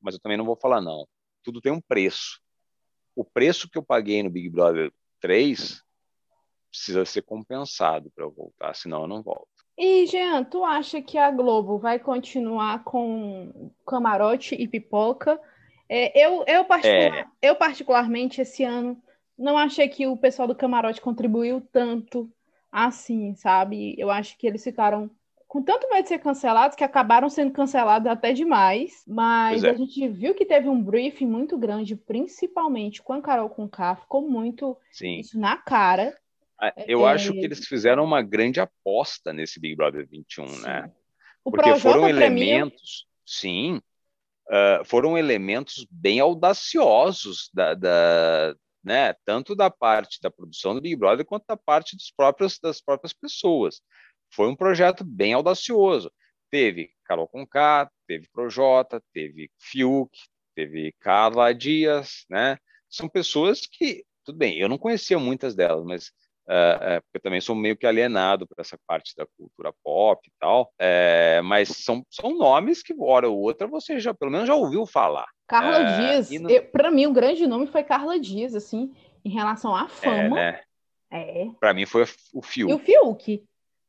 mas 0.00 0.14
eu 0.14 0.20
também 0.20 0.38
não 0.38 0.44
vou 0.44 0.54
falar 0.54 0.80
não. 0.80 1.04
Tudo 1.42 1.60
tem 1.60 1.72
um 1.72 1.80
preço. 1.80 2.40
O 3.12 3.24
preço 3.24 3.68
que 3.68 3.76
eu 3.76 3.82
paguei 3.82 4.22
no 4.22 4.30
Big 4.30 4.48
Brother 4.48 4.92
3 5.20 5.82
precisa 6.70 7.04
ser 7.04 7.22
compensado 7.22 8.08
para 8.14 8.24
eu 8.24 8.30
voltar, 8.30 8.72
senão 8.72 9.02
eu 9.02 9.08
não 9.08 9.20
volto. 9.20 9.48
E, 9.76 10.06
Jean, 10.06 10.44
tu 10.44 10.64
acha 10.64 11.02
que 11.02 11.18
a 11.18 11.32
Globo 11.32 11.76
vai 11.76 11.98
continuar 11.98 12.84
com 12.84 13.72
camarote 13.84 14.54
e 14.54 14.68
pipoca? 14.68 15.40
É, 15.88 16.24
eu, 16.24 16.44
eu, 16.46 16.64
particular, 16.64 17.18
é. 17.18 17.26
eu, 17.42 17.56
particularmente, 17.56 18.40
esse 18.40 18.62
ano, 18.62 18.96
não 19.36 19.58
achei 19.58 19.88
que 19.88 20.06
o 20.06 20.16
pessoal 20.16 20.46
do 20.46 20.54
camarote 20.54 21.00
contribuiu 21.00 21.60
tanto 21.72 22.32
assim, 22.74 23.36
sabe? 23.36 23.94
Eu 23.96 24.10
acho 24.10 24.36
que 24.36 24.48
eles 24.48 24.64
ficaram 24.64 25.08
com 25.46 25.62
tanto 25.62 25.88
medo 25.88 26.02
de 26.02 26.08
ser 26.08 26.18
cancelados 26.18 26.76
que 26.76 26.82
acabaram 26.82 27.30
sendo 27.30 27.52
cancelados 27.52 28.08
até 28.08 28.32
demais. 28.32 29.04
Mas 29.06 29.62
é. 29.62 29.70
a 29.70 29.74
gente 29.74 30.08
viu 30.08 30.34
que 30.34 30.44
teve 30.44 30.68
um 30.68 30.82
briefing 30.82 31.26
muito 31.26 31.56
grande, 31.56 31.94
principalmente 31.94 33.00
com 33.00 33.12
a 33.12 33.22
Carol 33.22 33.48
Conká, 33.48 33.94
ficou 33.94 34.28
muito 34.28 34.76
Sim. 34.90 35.20
isso 35.20 35.38
na 35.38 35.56
cara. 35.56 36.12
Ah, 36.60 36.72
eu 36.88 37.06
é... 37.06 37.12
acho 37.12 37.32
que 37.32 37.44
eles 37.44 37.64
fizeram 37.64 38.02
uma 38.02 38.20
grande 38.20 38.58
aposta 38.58 39.32
nesse 39.32 39.60
Big 39.60 39.76
Brother 39.76 40.08
21, 40.08 40.48
sim. 40.48 40.62
né? 40.62 40.90
O 41.44 41.52
Porque 41.52 41.76
foram 41.76 42.08
elementos, 42.08 43.06
sim, 43.24 43.80
uh, 44.48 44.84
foram 44.84 45.16
elementos 45.16 45.86
bem 45.88 46.18
audaciosos 46.18 47.50
da, 47.52 47.74
da, 47.74 48.56
né, 48.84 49.14
tanto 49.24 49.54
da 49.56 49.70
parte 49.70 50.20
da 50.20 50.30
produção 50.30 50.74
do 50.74 50.80
Big 50.80 50.96
Brother 50.96 51.24
quanto 51.24 51.44
da 51.46 51.56
parte 51.56 51.96
dos 51.96 52.10
próprios, 52.10 52.58
das 52.58 52.80
próprias 52.80 53.12
pessoas. 53.12 53.80
Foi 54.32 54.48
um 54.48 54.56
projeto 54.56 55.04
bem 55.04 55.32
audacioso. 55.32 56.12
Teve 56.50 56.90
Carol 57.04 57.28
Conká, 57.28 57.90
teve 58.06 58.28
Projota, 58.32 59.02
teve 59.12 59.50
Fiuk, 59.58 60.10
teve 60.54 60.92
Carla 61.00 61.54
Dias, 61.54 62.24
né? 62.28 62.58
São 62.88 63.08
pessoas 63.08 63.66
que, 63.66 64.04
tudo 64.24 64.38
bem, 64.38 64.58
eu 64.58 64.68
não 64.68 64.78
conhecia 64.78 65.18
muitas 65.18 65.54
delas, 65.54 65.84
mas 65.84 66.12
Uh, 66.46 67.00
porque 67.04 67.16
eu 67.16 67.20
também 67.22 67.40
sou 67.40 67.56
meio 67.56 67.74
que 67.74 67.86
alienado 67.86 68.46
por 68.46 68.56
essa 68.60 68.76
parte 68.86 69.14
da 69.16 69.26
cultura 69.38 69.72
pop 69.82 70.20
e 70.28 70.32
tal, 70.38 70.70
é, 70.78 71.40
mas 71.42 71.68
são, 71.68 72.04
são 72.10 72.36
nomes 72.36 72.82
que, 72.82 72.94
hora 72.98 73.28
ou 73.30 73.38
outra, 73.38 73.66
você 73.66 73.98
já, 73.98 74.12
pelo 74.12 74.30
menos, 74.30 74.46
já 74.46 74.54
ouviu 74.54 74.84
falar. 74.84 75.26
Carla 75.48 75.78
é, 75.78 76.20
Dias, 76.20 76.30
para 76.70 76.90
mim, 76.90 77.06
o 77.06 77.12
grande 77.12 77.46
nome 77.46 77.66
foi 77.66 77.82
Carla 77.82 78.20
Dias, 78.20 78.54
assim, 78.54 78.94
em 79.24 79.30
relação 79.30 79.74
à 79.74 79.88
fama. 79.88 80.38
É, 80.38 80.52
né? 80.52 80.60
é. 81.10 81.46
Para 81.58 81.72
mim 81.72 81.86
foi 81.86 82.04
o 82.34 82.42
Fiuk. 82.42 82.70
E 82.70 82.74
o 82.74 82.78
Fiuk, 82.78 83.42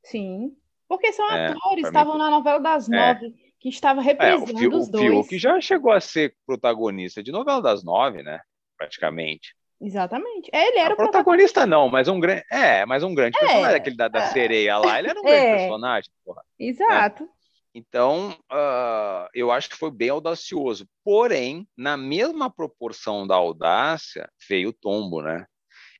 sim. 0.03 0.55
Porque 0.87 1.11
são 1.11 1.29
é, 1.31 1.47
atores, 1.47 1.85
estavam 1.87 2.17
na 2.17 2.29
novela 2.29 2.59
das 2.59 2.87
nove, 2.87 3.33
que 3.59 3.67
estava 3.67 4.01
representando 4.01 4.55
o 4.55 4.59
Fiuk, 4.59 4.75
os 4.75 4.89
dois. 4.89 5.03
O 5.05 5.23
Fiuk 5.23 5.37
já 5.37 5.59
chegou 5.59 5.91
a 5.91 5.99
ser 5.99 6.35
protagonista 6.45 7.21
de 7.21 7.31
novela 7.31 7.61
das 7.61 7.83
nove, 7.83 8.23
né? 8.23 8.39
Praticamente. 8.77 9.55
Exatamente. 9.81 10.49
Ele 10.53 10.79
era 10.79 10.93
o 10.93 10.97
protagonista, 10.97 11.61
protagonista, 11.61 11.67
não, 11.67 11.89
mas 11.89 12.07
um 12.07 12.19
grande. 12.19 12.43
É, 12.51 12.85
mas 12.85 13.03
um 13.03 13.13
grande 13.13 13.37
é, 13.37 13.39
personagem, 13.39 13.75
aquele 13.75 13.95
da, 13.95 14.07
da 14.07 14.23
é, 14.23 14.27
sereia 14.27 14.77
lá, 14.77 14.99
ele 14.99 15.09
era 15.09 15.19
um 15.19 15.23
grande 15.25 15.45
é, 15.45 15.57
personagem, 15.57 16.11
porra. 16.23 16.43
Exato. 16.57 17.23
Né? 17.23 17.29
Então, 17.77 18.29
uh, 18.49 19.27
eu 19.33 19.51
acho 19.51 19.69
que 19.69 19.75
foi 19.75 19.91
bem 19.91 20.07
audacioso. 20.07 20.87
Porém, 21.03 21.67
na 21.75 21.97
mesma 21.97 22.49
proporção 22.49 23.27
da 23.27 23.35
audácia, 23.35 24.29
veio 24.47 24.69
o 24.69 24.73
tombo, 24.73 25.21
né? 25.21 25.45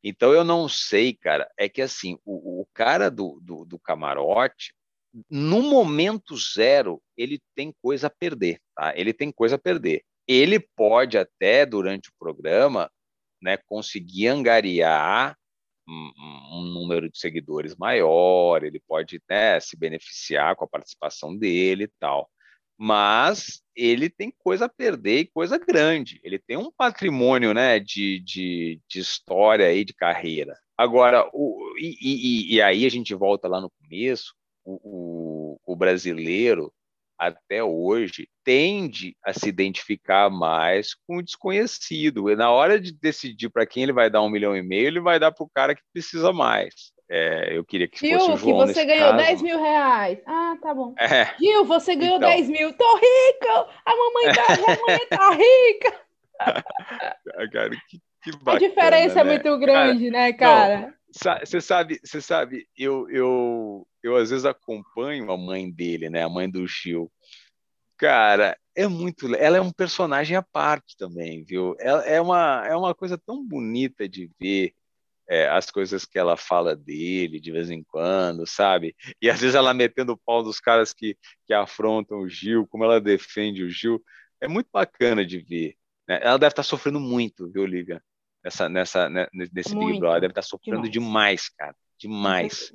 Então, 0.01 0.32
eu 0.32 0.45
não 0.45 0.69
sei, 0.69 1.13
cara. 1.13 1.49
É 1.57 1.67
que, 1.67 1.82
assim, 1.82 2.17
o, 2.23 2.61
o 2.61 2.67
cara 2.73 3.11
do, 3.11 3.41
do, 3.41 3.65
do 3.65 3.78
camarote, 3.78 4.73
no 5.30 5.61
momento 5.63 6.38
zero, 6.38 7.01
ele 7.17 7.41
tem 7.53 7.73
coisa 7.82 8.07
a 8.07 8.09
perder, 8.09 8.59
tá? 8.73 8.93
Ele 8.95 9.11
tem 9.11 9.30
coisa 9.30 9.55
a 9.55 9.59
perder. 9.59 10.01
Ele 10.26 10.59
pode 10.59 11.17
até, 11.17 11.65
durante 11.65 12.09
o 12.09 12.13
programa, 12.17 12.89
né, 13.45 13.57
conseguir 13.67 14.27
angariar 14.27 15.37
um, 15.87 16.63
número 16.63 17.09
de 17.09 17.19
seguidores 17.19 17.75
maior, 17.75 18.63
ele 18.63 18.79
pode 18.79 19.21
né, 19.29 19.59
se 19.59 19.77
beneficiar 19.77 20.55
com 20.55 20.65
a 20.65 20.67
participação 20.67 21.37
dele 21.37 21.83
e 21.83 21.91
tal. 21.99 22.27
Mas 22.77 23.61
ele 23.75 24.09
tem 24.09 24.33
coisa 24.39 24.65
a 24.65 24.69
perder 24.69 25.19
e 25.19 25.27
coisa 25.27 25.57
grande. 25.57 26.19
Ele 26.23 26.39
tem 26.39 26.57
um 26.57 26.71
patrimônio 26.71 27.53
né, 27.53 27.79
de, 27.79 28.19
de, 28.19 28.81
de 28.89 28.99
história 28.99 29.71
e 29.71 29.85
de 29.85 29.93
carreira. 29.93 30.57
Agora, 30.75 31.29
o, 31.31 31.75
e, 31.77 31.95
e, 32.01 32.55
e, 32.55 32.61
aí 32.61 32.85
a 32.85 32.89
gente 32.89 33.13
volta 33.13 33.47
lá 33.47 33.61
no 33.61 33.69
começo, 33.69 34.33
o, 34.65 34.79
o, 34.83 35.73
o 35.73 35.75
brasileiro 35.75 36.73
até 37.18 37.63
hoje 37.63 38.28
tende 38.43 39.16
a 39.24 39.34
se 39.34 39.47
identificar 39.49 40.30
mais 40.30 40.93
com 41.07 41.18
o 41.18 41.24
desconhecido. 41.24 42.30
E 42.30 42.36
na 42.36 42.51
hora 42.51 42.80
de 42.80 42.91
decidir 42.91 43.49
para 43.49 43.66
quem 43.66 43.84
ele 43.84 43.93
vai 43.93 44.09
dar 44.09 44.22
um 44.22 44.30
milhão 44.30 44.55
e 44.55 44.61
meio, 44.61 44.88
ele 44.88 44.99
vai 44.99 45.20
dar 45.20 45.32
para 45.32 45.43
o 45.43 45.49
cara 45.53 45.76
que 45.76 45.82
precisa 45.93 46.32
mais. 46.32 46.93
É, 47.09 47.55
eu 47.55 47.63
queria 47.63 47.88
que 47.88 47.99
Gil, 47.99 48.20
fosse 48.20 48.32
o 48.32 48.38
João 48.38 48.68
que 48.68 48.74
você 48.74 48.86
ganhou 48.86 49.11
caso. 49.11 49.26
10 49.26 49.41
mil 49.43 49.61
reais. 49.61 50.20
Ah, 50.26 50.57
tá 50.61 50.74
bom. 50.74 50.93
É. 50.97 51.36
Gil, 51.39 51.66
você 51.66 51.95
ganhou 51.95 52.18
então... 52.18 52.30
10 52.30 52.49
mil. 52.49 52.74
Tô 52.74 52.95
rico! 52.95 53.70
A 53.86 53.95
mamãe 53.95 54.34
tá, 54.34 54.53
a 54.53 54.78
mamãe 54.78 55.07
tá 55.07 55.30
rica! 55.32 56.05
cara, 57.51 57.70
que, 57.88 57.99
que 58.24 58.32
bacana, 58.38 58.57
A 58.57 58.59
diferença 58.59 59.20
é 59.20 59.24
né? 59.24 59.30
é 59.30 59.34
muito 59.34 59.59
grande, 59.59 60.11
cara, 60.11 60.24
né, 60.24 60.34
cara? 60.34 60.93
Você 61.16 61.61
sabe, 61.61 61.99
você 62.03 62.20
sabe, 62.20 62.68
eu, 62.78 63.09
eu, 63.09 63.88
eu 64.03 64.18
às 64.18 64.32
vezes 64.32 64.45
acompanho 64.45 65.32
a 65.32 65.38
mãe 65.38 65.72
dele, 65.72 66.09
né, 66.09 66.24
a 66.24 66.30
mãe 66.30 66.49
do 66.49 66.68
Gil. 66.68 67.09
Cara, 67.97 68.57
é 68.76 68.86
muito, 68.88 69.34
ela 69.36 69.55
é 69.55 69.61
um 69.61 69.72
personagem 69.72 70.36
à 70.36 70.41
parte 70.41 70.97
também, 70.97 71.45
viu? 71.45 71.74
Ela 71.80 72.03
é 72.05 72.20
uma, 72.20 72.68
é 72.68 72.76
uma 72.76 72.93
coisa 72.93 73.18
tão 73.18 73.47
bonita 73.47 74.09
de 74.09 74.30
ver 74.38 74.74
é, 75.28 75.47
as 75.47 75.72
coisas 75.72 76.05
que 76.05 76.20
ela 76.20 76.36
fala 76.36 76.76
dele 76.76 77.39
de 77.39 77.51
vez 77.51 77.70
em 77.70 77.82
quando, 77.84 78.45
sabe? 78.45 78.93
E 79.22 79.30
às 79.30 79.39
vezes 79.39 79.55
ela 79.55 79.74
metendo 79.74 80.11
o 80.11 80.18
pau 80.18 80.43
dos 80.43 80.59
caras 80.59 80.93
que, 80.93 81.18
que 81.45 81.53
afrontam 81.53 82.20
o 82.20 82.30
Gil, 82.30 82.68
como 82.68 82.84
ela 82.84 82.99
defende 82.99 83.63
o 83.63 83.70
Gil, 83.70 84.03
é 84.41 84.47
muito 84.49 84.68
bacana 84.72 85.26
de 85.26 85.39
ver. 85.39 85.76
Né? 86.07 86.20
Ela 86.22 86.38
deve 86.38 86.51
estar 86.51 86.63
sofrendo 86.63 86.99
muito, 86.99 87.49
viu, 87.49 87.66
Lívia? 87.66 88.03
Nessa, 88.45 88.69
nessa, 88.69 89.09
né, 89.09 89.27
nesse 89.33 89.73
muito. 89.73 89.87
Big 89.87 89.99
Brother, 89.99 90.21
deve 90.21 90.31
estar 90.31 90.43
sofrendo 90.43 90.87
demais, 90.87 90.91
demais 90.91 91.49
cara, 91.49 91.75
demais 91.99 92.71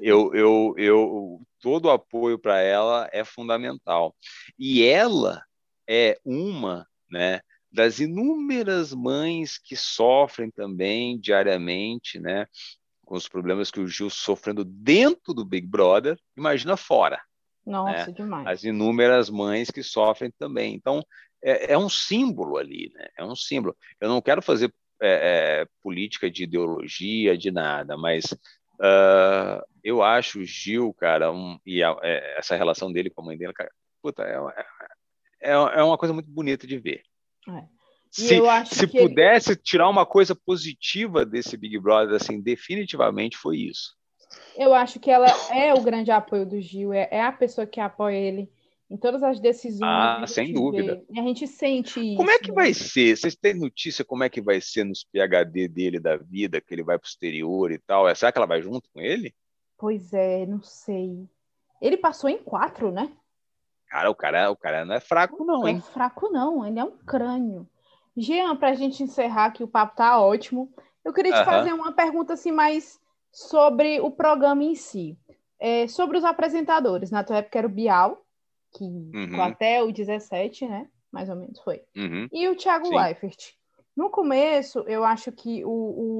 eu, 0.00 0.34
eu, 0.34 0.74
eu, 0.78 1.42
todo 1.60 1.86
o 1.86 1.90
apoio 1.90 2.38
para 2.38 2.60
ela 2.60 3.08
é 3.12 3.24
fundamental. 3.24 4.14
E 4.58 4.84
ela 4.84 5.42
é 5.88 6.18
uma 6.24 6.86
né, 7.10 7.40
das 7.70 7.98
inúmeras 7.98 8.94
mães 8.94 9.58
que 9.58 9.76
sofrem 9.76 10.50
também 10.50 11.18
diariamente 11.18 12.18
né, 12.18 12.46
com 13.04 13.16
os 13.16 13.28
problemas 13.28 13.70
que 13.70 13.80
o 13.80 13.88
Gil 13.88 14.08
sofrendo 14.08 14.64
dentro 14.64 15.34
do 15.34 15.44
Big 15.44 15.66
Brother, 15.66 16.18
imagina 16.36 16.76
fora. 16.76 17.20
Nossa, 17.64 18.06
né? 18.06 18.12
demais. 18.12 18.46
As 18.46 18.64
inúmeras 18.64 19.28
mães 19.28 19.70
que 19.70 19.82
sofrem 19.82 20.32
também. 20.38 20.74
Então, 20.74 21.02
é, 21.42 21.72
é 21.72 21.78
um 21.78 21.88
símbolo 21.88 22.56
ali, 22.56 22.90
né? 22.94 23.08
É 23.18 23.24
um 23.24 23.34
símbolo. 23.34 23.76
Eu 24.00 24.08
não 24.08 24.22
quero 24.22 24.40
fazer 24.40 24.72
é, 25.00 25.62
é, 25.62 25.66
política 25.82 26.30
de 26.30 26.44
ideologia, 26.44 27.36
de 27.36 27.50
nada, 27.50 27.96
mas 27.96 28.34
Uh, 28.76 29.64
eu 29.82 30.02
acho 30.02 30.40
o 30.40 30.44
Gil, 30.44 30.92
cara, 30.94 31.32
um, 31.32 31.58
e 31.64 31.82
a, 31.82 31.96
é, 32.02 32.38
essa 32.38 32.56
relação 32.56 32.92
dele 32.92 33.08
com 33.08 33.22
a 33.22 33.24
mãe 33.24 33.36
dele, 33.36 33.52
cara, 33.52 33.70
puta, 34.02 34.22
é, 34.22 35.50
é, 35.50 35.52
é 35.52 35.82
uma 35.82 35.96
coisa 35.96 36.12
muito 36.12 36.30
bonita 36.30 36.66
de 36.66 36.78
ver. 36.78 37.02
Se, 38.10 38.40
se 38.66 38.86
pudesse 38.86 39.52
ele... 39.52 39.60
tirar 39.62 39.88
uma 39.88 40.04
coisa 40.04 40.34
positiva 40.34 41.24
desse 41.24 41.56
Big 41.56 41.78
Brother, 41.78 42.16
assim, 42.16 42.40
definitivamente 42.40 43.36
foi 43.36 43.58
isso. 43.58 43.94
Eu 44.56 44.74
acho 44.74 44.98
que 44.98 45.10
ela 45.10 45.26
é 45.50 45.72
o 45.72 45.82
grande 45.82 46.10
apoio 46.10 46.44
do 46.44 46.60
Gil, 46.60 46.92
é, 46.92 47.08
é 47.10 47.22
a 47.22 47.32
pessoa 47.32 47.66
que 47.66 47.80
apoia 47.80 48.16
ele 48.16 48.50
em 48.90 48.96
todas 48.96 49.22
as 49.22 49.40
decisões. 49.40 49.82
Ah, 49.82 50.24
sem 50.26 50.52
dúvida. 50.52 50.96
Vê, 50.96 51.04
e 51.10 51.20
a 51.20 51.22
gente 51.22 51.46
sente 51.46 52.00
isso. 52.00 52.16
Como 52.16 52.30
é 52.30 52.38
que 52.38 52.48
né? 52.48 52.54
vai 52.54 52.72
ser? 52.72 53.16
Vocês 53.16 53.34
têm 53.34 53.54
notícia 53.54 54.04
como 54.04 54.22
é 54.22 54.28
que 54.28 54.40
vai 54.40 54.60
ser 54.60 54.84
nos 54.84 55.04
PHD 55.04 55.68
dele 55.68 55.98
da 55.98 56.16
vida, 56.16 56.60
que 56.60 56.72
ele 56.72 56.84
vai 56.84 56.98
para 56.98 57.06
o 57.06 57.08
exterior 57.08 57.72
e 57.72 57.78
tal? 57.78 58.14
Será 58.14 58.30
que 58.30 58.38
ela 58.38 58.46
vai 58.46 58.62
junto 58.62 58.88
com 58.92 59.00
ele? 59.00 59.34
Pois 59.76 60.12
é, 60.12 60.46
não 60.46 60.62
sei. 60.62 61.28
Ele 61.80 61.96
passou 61.96 62.30
em 62.30 62.38
quatro, 62.38 62.90
né? 62.90 63.10
Cara, 63.88 64.10
o 64.10 64.14
cara, 64.14 64.50
o 64.50 64.56
cara 64.56 64.84
não 64.84 64.94
é 64.94 65.00
fraco, 65.00 65.44
não, 65.44 65.60
não 65.60 65.68
hein? 65.68 65.74
Não 65.74 65.80
é 65.80 65.92
fraco, 65.92 66.28
não. 66.30 66.66
Ele 66.66 66.78
é 66.78 66.84
um 66.84 66.96
crânio. 66.98 67.68
Jean, 68.16 68.56
para 68.56 68.70
a 68.70 68.74
gente 68.74 69.02
encerrar, 69.02 69.50
que 69.50 69.62
o 69.62 69.68
papo 69.68 69.96
tá 69.96 70.20
ótimo, 70.20 70.72
eu 71.04 71.12
queria 71.12 71.32
te 71.32 71.38
uh 71.38 71.42
-huh. 71.42 71.44
fazer 71.44 71.72
uma 71.72 71.92
pergunta 71.92 72.32
assim 72.32 72.50
mais 72.50 72.98
sobre 73.30 74.00
o 74.00 74.10
programa 74.10 74.62
em 74.62 74.74
si. 74.74 75.18
É, 75.58 75.86
sobre 75.88 76.18
os 76.18 76.24
apresentadores. 76.24 77.10
Na 77.10 77.24
tua 77.24 77.38
época 77.38 77.58
era 77.58 77.66
o 77.66 77.70
Bial, 77.70 78.25
que 78.76 78.84
uhum. 78.84 79.40
até 79.40 79.82
o 79.82 79.90
17, 79.90 80.66
né? 80.66 80.88
Mais 81.10 81.28
ou 81.28 81.36
menos 81.36 81.58
foi. 81.60 81.82
Uhum. 81.96 82.28
E 82.32 82.48
o 82.48 82.56
Thiago 82.56 82.86
Sim. 82.86 82.96
Leifert. 82.96 83.54
No 83.96 84.10
começo, 84.10 84.80
eu 84.80 85.02
acho 85.04 85.32
que 85.32 85.64
o, 85.64 85.70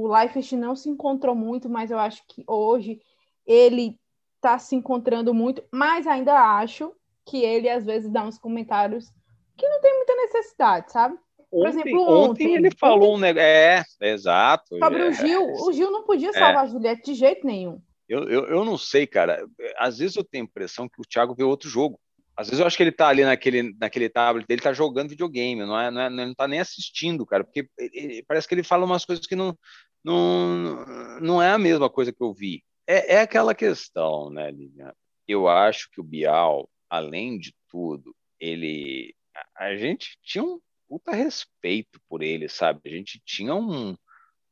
o 0.05 0.09
Leifert 0.09 0.53
não 0.53 0.75
se 0.75 0.89
encontrou 0.89 1.35
muito, 1.35 1.69
mas 1.69 1.91
eu 1.91 1.99
acho 1.99 2.23
que 2.27 2.43
hoje 2.47 3.01
ele 3.47 3.99
está 4.37 4.59
se 4.59 4.75
encontrando 4.75 5.35
muito, 5.35 5.63
mas 5.71 6.07
ainda 6.07 6.33
acho 6.59 6.93
que 7.27 7.43
ele 7.43 7.69
às 7.69 7.85
vezes 7.85 8.11
dá 8.11 8.25
uns 8.25 8.39
comentários 8.39 9.13
que 9.57 9.69
não 9.69 9.81
tem 9.81 9.95
muita 9.95 10.15
necessidade, 10.15 10.93
sabe? 10.93 11.19
Por 11.51 11.67
ontem, 11.67 11.81
exemplo, 11.81 12.03
ontem, 12.03 12.31
ontem 12.47 12.55
ele 12.55 12.71
falou 12.71 13.11
ontem, 13.11 13.17
um 13.17 13.19
negócio. 13.19 13.47
É, 13.47 13.85
exato. 14.01 14.79
Sobre 14.79 15.03
é, 15.03 15.09
o 15.09 15.13
Gil. 15.13 15.53
O 15.53 15.73
Gil 15.73 15.91
não 15.91 16.05
podia 16.05 16.33
salvar 16.33 16.55
é. 16.55 16.59
a 16.59 16.67
Juliette 16.67 17.13
de 17.13 17.15
jeito 17.15 17.47
nenhum. 17.47 17.81
Eu, 18.09 18.29
eu, 18.29 18.45
eu 18.47 18.65
não 18.65 18.79
sei, 18.79 19.07
cara. 19.07 19.45
Às 19.79 19.99
vezes 19.99 20.17
eu 20.17 20.25
tenho 20.25 20.45
a 20.45 20.47
impressão 20.47 20.89
que 20.89 21.01
o 21.01 21.05
Thiago 21.05 21.35
vê 21.35 21.43
outro 21.43 21.69
jogo. 21.69 21.99
Às 22.37 22.49
vezes 22.49 22.61
eu 22.61 22.67
acho 22.67 22.77
que 22.77 22.83
ele 22.83 22.93
tá 22.93 23.09
ali 23.09 23.25
naquele, 23.25 23.75
naquele 23.79 24.11
tablet 24.11 24.47
dele, 24.47 24.61
tá 24.61 24.73
jogando 24.73 25.09
videogame, 25.09 25.65
não 25.65 25.79
é, 25.79 25.91
não 25.91 26.01
é, 26.03 26.11
não 26.11 26.35
tá 26.35 26.47
nem 26.47 26.61
assistindo, 26.61 27.25
cara, 27.25 27.43
porque 27.43 27.69
ele, 27.79 28.23
parece 28.25 28.47
que 28.47 28.55
ele 28.55 28.63
fala 28.63 28.85
umas 28.85 29.07
coisas 29.07 29.27
que 29.27 29.35
não, 29.35 29.57
não, 30.05 30.85
não 31.21 31.43
é 31.43 31.51
a 31.51 31.59
mesma 31.59 31.89
coisa 31.89 32.13
que 32.13 32.23
eu 32.23 32.35
vi. 32.35 32.63
É, 32.87 33.15
é 33.15 33.21
aquela 33.21 33.55
questão, 33.55 34.31
né, 34.31 34.51
Lilian? 34.51 34.93
Eu 35.27 35.49
acho 35.49 35.91
que 35.91 36.01
o 36.01 36.05
Bial, 36.05 36.69
além 36.89 37.39
de 37.39 37.55
tudo, 37.69 38.15
ele. 38.39 39.15
A, 39.35 39.67
a 39.67 39.77
gente 39.77 40.19
tinha 40.23 40.45
um 40.45 40.61
puta 40.89 41.13
respeito 41.13 42.01
por 42.09 42.23
ele, 42.23 42.49
sabe? 42.49 42.81
A 42.85 42.89
gente 42.89 43.21
tinha 43.25 43.55
um. 43.55 43.97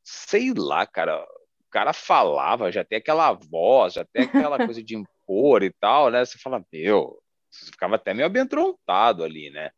Sei 0.03 0.53
lá, 0.53 0.85
cara. 0.85 1.23
O 1.23 1.69
cara 1.75 1.93
falava, 1.93 2.71
já 2.71 2.85
tem 2.85 2.97
aquela 2.97 3.33
voz, 3.33 3.93
já 3.93 4.05
tem 4.05 4.23
aquela 4.23 4.57
coisa 4.65 4.81
de 4.81 4.95
impor 4.95 5.63
e 5.63 5.71
tal, 5.73 6.09
né? 6.09 6.23
Você 6.23 6.37
fala, 6.37 6.63
meu, 6.71 7.21
ficava 7.71 7.95
até 7.95 8.13
meio 8.13 8.25
abentrontado 8.25 9.23
ali, 9.23 9.49
né? 9.49 9.71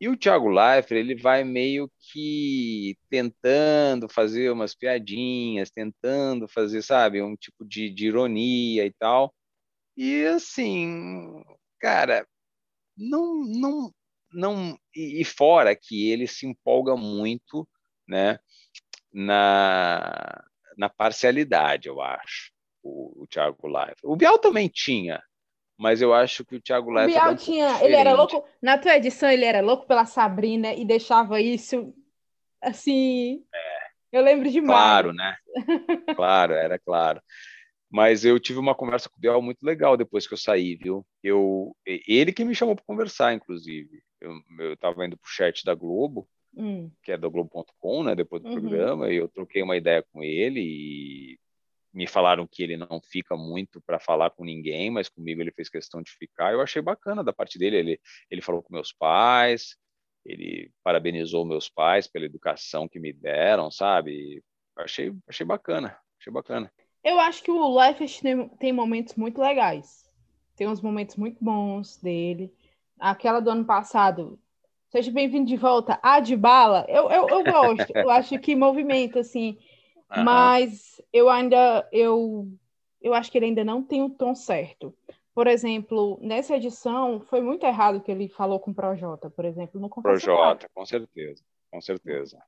E 0.00 0.08
o 0.08 0.16
Thiago 0.16 0.48
Leifert, 0.48 0.98
ele 0.98 1.14
vai 1.14 1.44
meio 1.44 1.90
que 2.10 2.96
tentando 3.10 4.08
fazer 4.08 4.50
umas 4.50 4.74
piadinhas, 4.74 5.70
tentando 5.70 6.48
fazer, 6.48 6.82
sabe, 6.82 7.20
um 7.20 7.36
tipo 7.36 7.66
de, 7.66 7.90
de 7.90 8.06
ironia 8.06 8.86
e 8.86 8.92
tal. 8.92 9.34
E 9.94 10.24
assim, 10.24 11.44
cara, 11.78 12.26
não, 12.96 13.42
não, 13.44 13.94
não, 14.32 14.78
e, 14.94 15.24
fora 15.24 15.76
que 15.76 16.10
ele 16.10 16.26
se 16.26 16.46
empolga 16.46 16.96
muito, 16.96 17.68
né, 18.08 18.38
na, 19.12 20.42
na 20.78 20.88
parcialidade, 20.88 21.88
eu 21.88 22.00
acho, 22.00 22.52
o, 22.82 23.24
o 23.24 23.26
Thiago 23.26 23.66
Leifert. 23.68 24.00
O 24.04 24.16
Bial 24.16 24.38
também 24.38 24.68
tinha, 24.68 25.22
mas 25.80 26.02
eu 26.02 26.12
acho 26.12 26.44
que 26.44 26.56
o 26.56 26.60
Thiago 26.60 26.90
Leifert. 26.90 27.16
O 27.16 27.22
Bial 27.22 27.36
tinha, 27.36 27.82
ele 27.82 27.94
era 27.94 28.12
louco, 28.12 28.44
na 28.60 28.76
tua 28.76 28.96
edição 28.96 29.30
ele 29.30 29.46
era 29.46 29.62
louco 29.62 29.86
pela 29.86 30.04
Sabrina 30.04 30.74
e 30.74 30.84
deixava 30.84 31.40
isso 31.40 31.94
assim. 32.60 33.42
É, 33.54 34.18
eu 34.18 34.22
lembro 34.22 34.50
demais. 34.50 34.78
Claro, 34.78 35.12
né? 35.14 35.36
claro, 36.14 36.52
era 36.52 36.78
claro. 36.78 37.22
Mas 37.90 38.26
eu 38.26 38.38
tive 38.38 38.58
uma 38.58 38.74
conversa 38.74 39.08
com 39.08 39.16
o 39.16 39.20
Bial 39.20 39.40
muito 39.40 39.64
legal 39.64 39.96
depois 39.96 40.26
que 40.26 40.34
eu 40.34 40.38
saí, 40.38 40.76
viu? 40.76 41.04
Eu, 41.22 41.74
ele 41.86 42.30
que 42.30 42.44
me 42.44 42.54
chamou 42.54 42.76
para 42.76 42.84
conversar, 42.84 43.32
inclusive. 43.32 44.02
Eu 44.20 44.74
estava 44.74 45.06
indo 45.06 45.16
para 45.16 45.26
o 45.26 45.30
chat 45.30 45.64
da 45.64 45.74
Globo 45.74 46.28
hum. 46.56 46.90
que 47.02 47.12
é 47.12 47.16
do 47.16 47.30
Globo.com, 47.30 48.04
né, 48.04 48.14
depois 48.14 48.42
do 48.42 48.48
uhum. 48.48 48.60
programa, 48.60 49.10
e 49.10 49.16
eu 49.16 49.28
troquei 49.28 49.62
uma 49.62 49.76
ideia 49.76 50.04
com 50.12 50.22
ele 50.22 50.60
e 50.60 51.38
me 51.92 52.06
falaram 52.06 52.46
que 52.46 52.62
ele 52.62 52.76
não 52.76 53.00
fica 53.02 53.36
muito 53.36 53.80
para 53.80 53.98
falar 53.98 54.30
com 54.30 54.44
ninguém, 54.44 54.90
mas 54.90 55.08
comigo 55.08 55.40
ele 55.40 55.52
fez 55.52 55.68
questão 55.68 56.00
de 56.02 56.10
ficar. 56.12 56.52
Eu 56.52 56.60
achei 56.60 56.80
bacana 56.80 57.24
da 57.24 57.32
parte 57.32 57.58
dele. 57.58 57.76
Ele, 57.76 58.00
ele 58.30 58.42
falou 58.42 58.62
com 58.62 58.72
meus 58.72 58.92
pais, 58.92 59.76
ele 60.24 60.72
parabenizou 60.82 61.44
meus 61.44 61.68
pais 61.68 62.06
pela 62.06 62.26
educação 62.26 62.88
que 62.88 63.00
me 63.00 63.12
deram, 63.12 63.70
sabe? 63.70 64.42
Achei, 64.76 65.12
achei 65.26 65.44
bacana, 65.44 65.98
achei 66.18 66.32
bacana. 66.32 66.72
Eu 67.02 67.18
acho 67.18 67.42
que 67.42 67.50
o 67.50 67.86
Life 67.86 68.20
tem, 68.22 68.48
tem 68.50 68.72
momentos 68.72 69.14
muito 69.14 69.40
legais. 69.40 70.08
Tem 70.56 70.68
uns 70.68 70.80
momentos 70.80 71.16
muito 71.16 71.42
bons 71.42 71.96
dele. 71.96 72.52
Aquela 72.98 73.40
do 73.40 73.50
ano 73.50 73.64
passado, 73.64 74.38
seja 74.90 75.10
bem-vindo 75.10 75.46
de 75.46 75.56
volta, 75.56 75.98
a 76.02 76.20
de 76.20 76.36
bala, 76.36 76.84
eu, 76.88 77.10
eu, 77.10 77.28
eu 77.28 77.44
gosto. 77.44 77.90
eu 77.94 78.10
acho 78.10 78.38
que 78.38 78.54
movimenta, 78.54 79.20
assim. 79.20 79.58
Uhum. 80.16 80.24
Mas 80.24 81.00
eu 81.12 81.28
ainda, 81.28 81.88
eu, 81.92 82.48
eu 83.00 83.14
acho 83.14 83.30
que 83.30 83.38
ele 83.38 83.46
ainda 83.46 83.64
não 83.64 83.82
tem 83.82 84.02
o 84.02 84.10
tom 84.10 84.34
certo. 84.34 84.94
Por 85.32 85.46
exemplo, 85.46 86.18
nessa 86.20 86.56
edição, 86.56 87.20
foi 87.20 87.40
muito 87.40 87.64
errado 87.64 88.00
que 88.00 88.10
ele 88.10 88.28
falou 88.28 88.58
com 88.58 88.72
o 88.72 88.74
Projota, 88.74 89.30
por 89.30 89.44
exemplo, 89.44 89.80
no 89.80 89.88
Projota, 89.88 90.68
com 90.74 90.84
certeza, 90.84 91.42
com 91.70 91.80
certeza. 91.80 92.42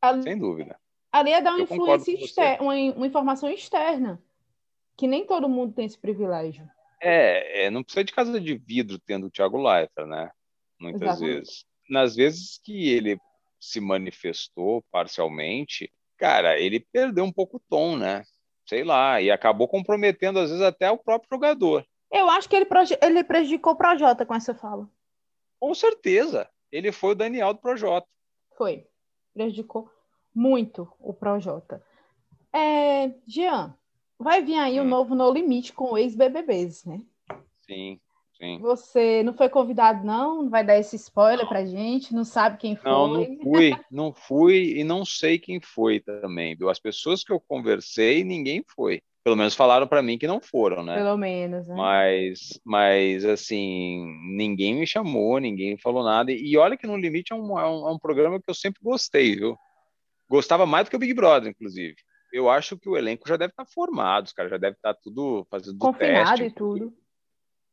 Ali, 0.00 0.22
Sem 0.22 0.38
dúvida. 0.38 0.78
Ali 1.12 1.30
é 1.30 1.40
dar 1.40 1.52
uma 1.52 1.62
influência 1.62 2.12
externa, 2.12 2.62
uma, 2.62 2.74
uma, 2.74 3.06
informação 3.06 3.48
externa, 3.48 4.20
que 4.96 5.06
nem 5.06 5.24
todo 5.24 5.48
mundo 5.48 5.72
tem 5.72 5.86
esse 5.86 5.98
privilégio. 5.98 6.68
É, 7.00 7.66
é 7.66 7.70
não 7.70 7.84
precisa 7.84 8.04
de 8.04 8.12
casa 8.12 8.40
de 8.40 8.56
vidro 8.56 8.98
tendo 8.98 9.28
o 9.28 9.30
Thiago 9.30 9.56
Leifert, 9.56 10.08
né? 10.08 10.30
Muitas 10.78 11.02
Exatamente. 11.02 11.34
vezes. 11.36 11.64
Nas 11.88 12.16
vezes 12.16 12.58
que 12.58 12.90
ele 12.90 13.18
se 13.60 13.80
manifestou 13.80 14.84
parcialmente, 14.90 15.90
cara, 16.16 16.58
ele 16.58 16.80
perdeu 16.80 17.24
um 17.24 17.32
pouco 17.32 17.56
o 17.56 17.62
tom, 17.68 17.96
né? 17.96 18.24
Sei 18.66 18.82
lá, 18.82 19.20
e 19.20 19.30
acabou 19.30 19.68
comprometendo 19.68 20.38
às 20.38 20.50
vezes 20.50 20.64
até 20.64 20.90
o 20.90 20.98
próprio 20.98 21.28
jogador. 21.32 21.86
Eu 22.10 22.30
acho 22.30 22.48
que 22.48 22.56
ele, 22.56 22.66
ele 23.02 23.24
prejudicou 23.24 23.72
o 23.72 23.76
Projota 23.76 24.24
com 24.24 24.34
essa 24.34 24.54
fala. 24.54 24.88
Com 25.58 25.74
certeza. 25.74 26.48
Ele 26.70 26.92
foi 26.92 27.12
o 27.12 27.14
Daniel 27.14 27.52
do 27.52 27.60
Projota. 27.60 28.06
Foi. 28.56 28.86
Prejudicou 29.32 29.90
muito 30.34 30.90
o 30.98 31.12
Projota. 31.12 31.84
É, 32.52 33.12
Jean, 33.26 33.76
vai 34.18 34.42
vir 34.42 34.58
aí 34.58 34.80
hum. 34.80 34.84
o 34.84 34.86
novo 34.86 35.14
No 35.14 35.30
Limite 35.32 35.72
com 35.72 35.98
ex-BBBs, 35.98 36.84
né? 36.84 37.00
Sim, 37.62 38.00
sim. 38.44 38.58
Você 38.60 39.22
não 39.22 39.34
foi 39.34 39.48
convidado, 39.48 40.04
não? 40.04 40.42
Não 40.42 40.50
vai 40.50 40.64
dar 40.64 40.78
esse 40.78 40.96
spoiler 40.96 41.44
não. 41.44 41.48
pra 41.48 41.64
gente? 41.64 42.14
Não 42.14 42.24
sabe 42.24 42.58
quem 42.58 42.76
foi? 42.76 42.90
Não, 42.90 43.08
não 43.08 43.24
fui. 43.42 43.76
não 43.90 44.12
fui 44.12 44.78
e 44.78 44.84
não 44.84 45.04
sei 45.04 45.38
quem 45.38 45.60
foi 45.60 46.00
também. 46.00 46.56
Viu? 46.56 46.68
As 46.68 46.78
pessoas 46.78 47.24
que 47.24 47.32
eu 47.32 47.40
conversei, 47.40 48.24
ninguém 48.24 48.64
foi 48.74 49.00
pelo 49.24 49.36
menos 49.36 49.54
falaram 49.54 49.86
para 49.86 50.02
mim 50.02 50.18
que 50.18 50.26
não 50.26 50.38
foram, 50.38 50.84
né? 50.84 50.96
Pelo 50.96 51.16
menos, 51.16 51.66
né? 51.66 51.74
Mas, 51.74 52.60
mas 52.62 53.24
assim, 53.24 54.04
ninguém 54.36 54.74
me 54.74 54.86
chamou, 54.86 55.38
ninguém 55.38 55.78
falou 55.78 56.04
nada. 56.04 56.30
E 56.30 56.54
olha 56.58 56.76
que 56.76 56.86
No 56.86 56.94
Limite 56.94 57.32
é 57.32 57.34
um, 57.34 57.58
é 57.58 57.66
um, 57.66 57.88
é 57.88 57.92
um 57.92 57.98
programa 57.98 58.38
que 58.38 58.50
eu 58.50 58.54
sempre 58.54 58.80
gostei, 58.82 59.34
viu? 59.34 59.56
Gostava 60.28 60.66
mais 60.66 60.84
do 60.84 60.90
que 60.90 60.96
o 60.96 60.98
Big 60.98 61.14
Brother, 61.14 61.50
inclusive. 61.50 61.96
Eu 62.30 62.50
acho 62.50 62.76
que 62.76 62.88
o 62.88 62.98
elenco 62.98 63.26
já 63.26 63.36
deve 63.36 63.52
estar 63.52 63.64
tá 63.64 63.70
formado, 63.72 64.26
os 64.26 64.32
caras 64.32 64.50
já 64.50 64.58
devem 64.58 64.76
estar 64.76 64.92
tá 64.92 65.00
tudo 65.02 65.46
fazendo 65.50 65.78
Confinado 65.78 66.38
teste. 66.38 66.44
e 66.44 66.50
tudo. 66.50 66.92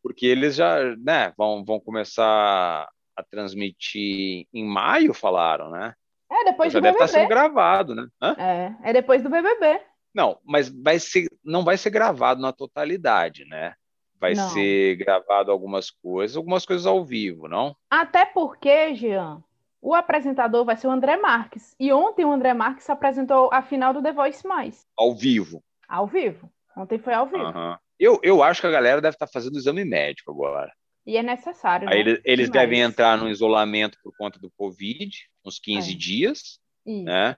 Porque 0.03 0.25
eles 0.25 0.55
já, 0.55 0.95
né, 0.97 1.33
vão, 1.37 1.63
vão 1.63 1.79
começar 1.79 2.89
a 3.15 3.23
transmitir 3.29 4.47
em 4.53 4.65
maio, 4.65 5.13
falaram, 5.13 5.69
né? 5.69 5.93
É, 6.29 6.45
depois 6.45 6.71
já 6.71 6.79
do 6.79 6.83
deve 6.83 6.93
BBB. 6.93 7.05
estar 7.05 7.17
tá 7.17 7.21
sendo 7.21 7.29
gravado, 7.29 7.95
né? 7.95 8.07
Hã? 8.21 8.35
É, 8.37 8.75
é 8.83 8.93
depois 8.93 9.21
do 9.21 9.29
BBB. 9.29 9.81
Não, 10.13 10.39
mas 10.43 10.69
vai 10.69 10.99
ser, 10.99 11.27
não 11.43 11.63
vai 11.63 11.77
ser 11.77 11.89
gravado 11.89 12.41
na 12.41 12.51
totalidade, 12.51 13.45
né? 13.45 13.73
Vai 14.19 14.33
não. 14.33 14.49
ser 14.49 14.95
gravado 14.97 15.51
algumas 15.51 15.89
coisas, 15.89 16.37
algumas 16.37 16.65
coisas 16.65 16.85
ao 16.85 17.03
vivo, 17.03 17.47
não? 17.47 17.75
Até 17.89 18.25
porque, 18.25 18.93
Jean, 18.95 19.43
o 19.81 19.95
apresentador 19.95 20.63
vai 20.63 20.77
ser 20.77 20.87
o 20.87 20.91
André 20.91 21.17
Marques. 21.17 21.75
E 21.79 21.91
ontem 21.91 22.23
o 22.23 22.31
André 22.31 22.53
Marques 22.53 22.89
apresentou 22.89 23.49
a 23.51 23.61
final 23.61 23.93
do 23.93 24.01
The 24.01 24.13
Voice 24.13 24.45
Mais. 24.45 24.85
Ao 24.95 25.15
vivo. 25.15 25.63
Ao 25.87 26.05
vivo. 26.05 26.49
Ontem 26.77 26.99
foi 26.99 27.13
ao 27.13 27.25
vivo. 27.25 27.43
Uhum. 27.43 27.75
Eu, 28.01 28.19
eu 28.23 28.41
acho 28.41 28.59
que 28.59 28.65
a 28.65 28.71
galera 28.71 28.99
deve 28.99 29.13
estar 29.13 29.27
fazendo 29.27 29.59
exame 29.59 29.85
médico 29.85 30.31
agora. 30.31 30.73
E 31.05 31.17
é 31.17 31.21
necessário. 31.21 31.87
Aí 31.87 32.03
né? 32.03 32.17
eles, 32.25 32.49
devem 32.49 32.81
entrar 32.81 33.15
no 33.15 33.29
isolamento 33.29 33.95
por 34.03 34.11
conta 34.17 34.39
do 34.39 34.49
Covid, 34.57 35.15
uns 35.45 35.59
15 35.59 35.91
é. 35.91 35.95
dias, 35.95 36.59
Isso. 36.83 37.03
né? 37.03 37.35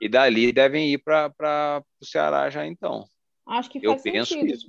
E 0.00 0.08
dali 0.08 0.52
devem 0.52 0.90
ir 0.90 0.98
para 0.98 1.84
o 2.00 2.06
Ceará 2.06 2.48
já 2.48 2.66
então. 2.66 3.04
Acho 3.46 3.68
que 3.68 3.78
faz 3.78 4.06
Eu 4.06 4.12
penso 4.12 4.32
sentido. 4.32 4.54
isso. 4.54 4.66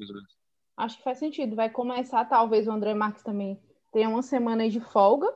Acho 0.75 0.97
que 0.97 1.03
faz 1.03 1.17
sentido. 1.17 1.55
Vai 1.55 1.69
começar, 1.69 2.25
talvez, 2.25 2.67
o 2.67 2.71
André 2.71 2.93
Marques 2.93 3.23
também 3.23 3.57
tenha 3.93 4.09
uma 4.09 4.21
semana 4.21 4.69
de 4.69 4.81
folga, 4.81 5.33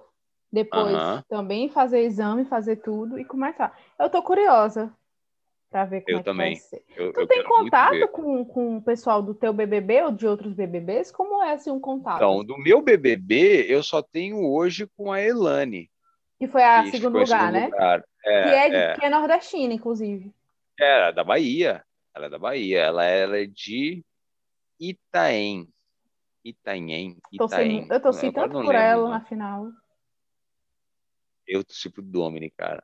depois 0.52 0.94
também 1.30 1.70
fazer 1.70 2.02
exame, 2.02 2.44
fazer 2.44 2.78
tudo 2.78 3.18
e 3.18 3.24
começar. 3.24 3.78
Eu 3.98 4.10
tô 4.10 4.22
curiosa 4.22 4.94
para 5.76 5.84
ver 5.84 6.02
como 6.04 6.16
eu 6.16 6.20
é 6.22 6.24
também. 6.24 6.56
que 6.56 6.62
vai 6.62 6.70
ser. 6.70 6.86
Eu, 6.96 7.12
tu 7.12 7.20
eu 7.20 7.28
tem 7.28 7.44
contato 7.44 8.08
com, 8.08 8.46
com 8.46 8.78
o 8.78 8.82
pessoal 8.82 9.22
do 9.22 9.34
teu 9.34 9.52
BBB 9.52 10.04
ou 10.04 10.12
de 10.14 10.26
outros 10.26 10.54
BBBs? 10.54 11.12
Como 11.12 11.44
é 11.44 11.52
assim 11.52 11.70
um 11.70 11.82
contato? 11.82 12.16
Então, 12.16 12.46
do 12.46 12.58
meu 12.58 12.82
BBB, 12.82 13.66
eu 13.68 13.84
só 13.84 14.02
tenho 14.02 14.50
hoje 14.50 14.88
com 14.96 15.12
a 15.12 15.22
Elane. 15.22 15.92
Que 16.40 16.48
foi 16.48 16.64
a 16.64 16.90
segundo 16.90 17.20
lugar, 17.20 17.52
segundo 17.52 17.52
né? 17.52 17.66
Lugar. 17.66 18.06
É, 18.24 18.44
que, 18.44 18.50
é, 18.50 18.68
é. 18.68 18.96
que 18.96 19.06
é 19.06 19.10
nordestina, 19.10 19.74
inclusive. 19.74 20.34
É, 20.80 21.12
da 21.12 21.26
Bahia. 21.26 21.84
Ela 22.16 22.28
é 22.28 22.30
da 22.30 22.40
Bahia. 22.40 22.80
Ela, 22.80 23.04
é 23.04 23.46
de 23.46 24.02
Itaém. 24.80 25.68
Itaém. 26.42 27.18
Itaém. 27.34 27.88
Eu 27.90 28.00
torci 28.00 28.32
tanto 28.32 28.54
por 28.54 28.60
lembro, 28.60 28.78
ela 28.78 29.10
na 29.10 29.20
final. 29.20 29.68
Eu 31.46 31.66
torci 31.66 31.90
pro 31.90 32.02
Domini, 32.02 32.50
cara. 32.50 32.82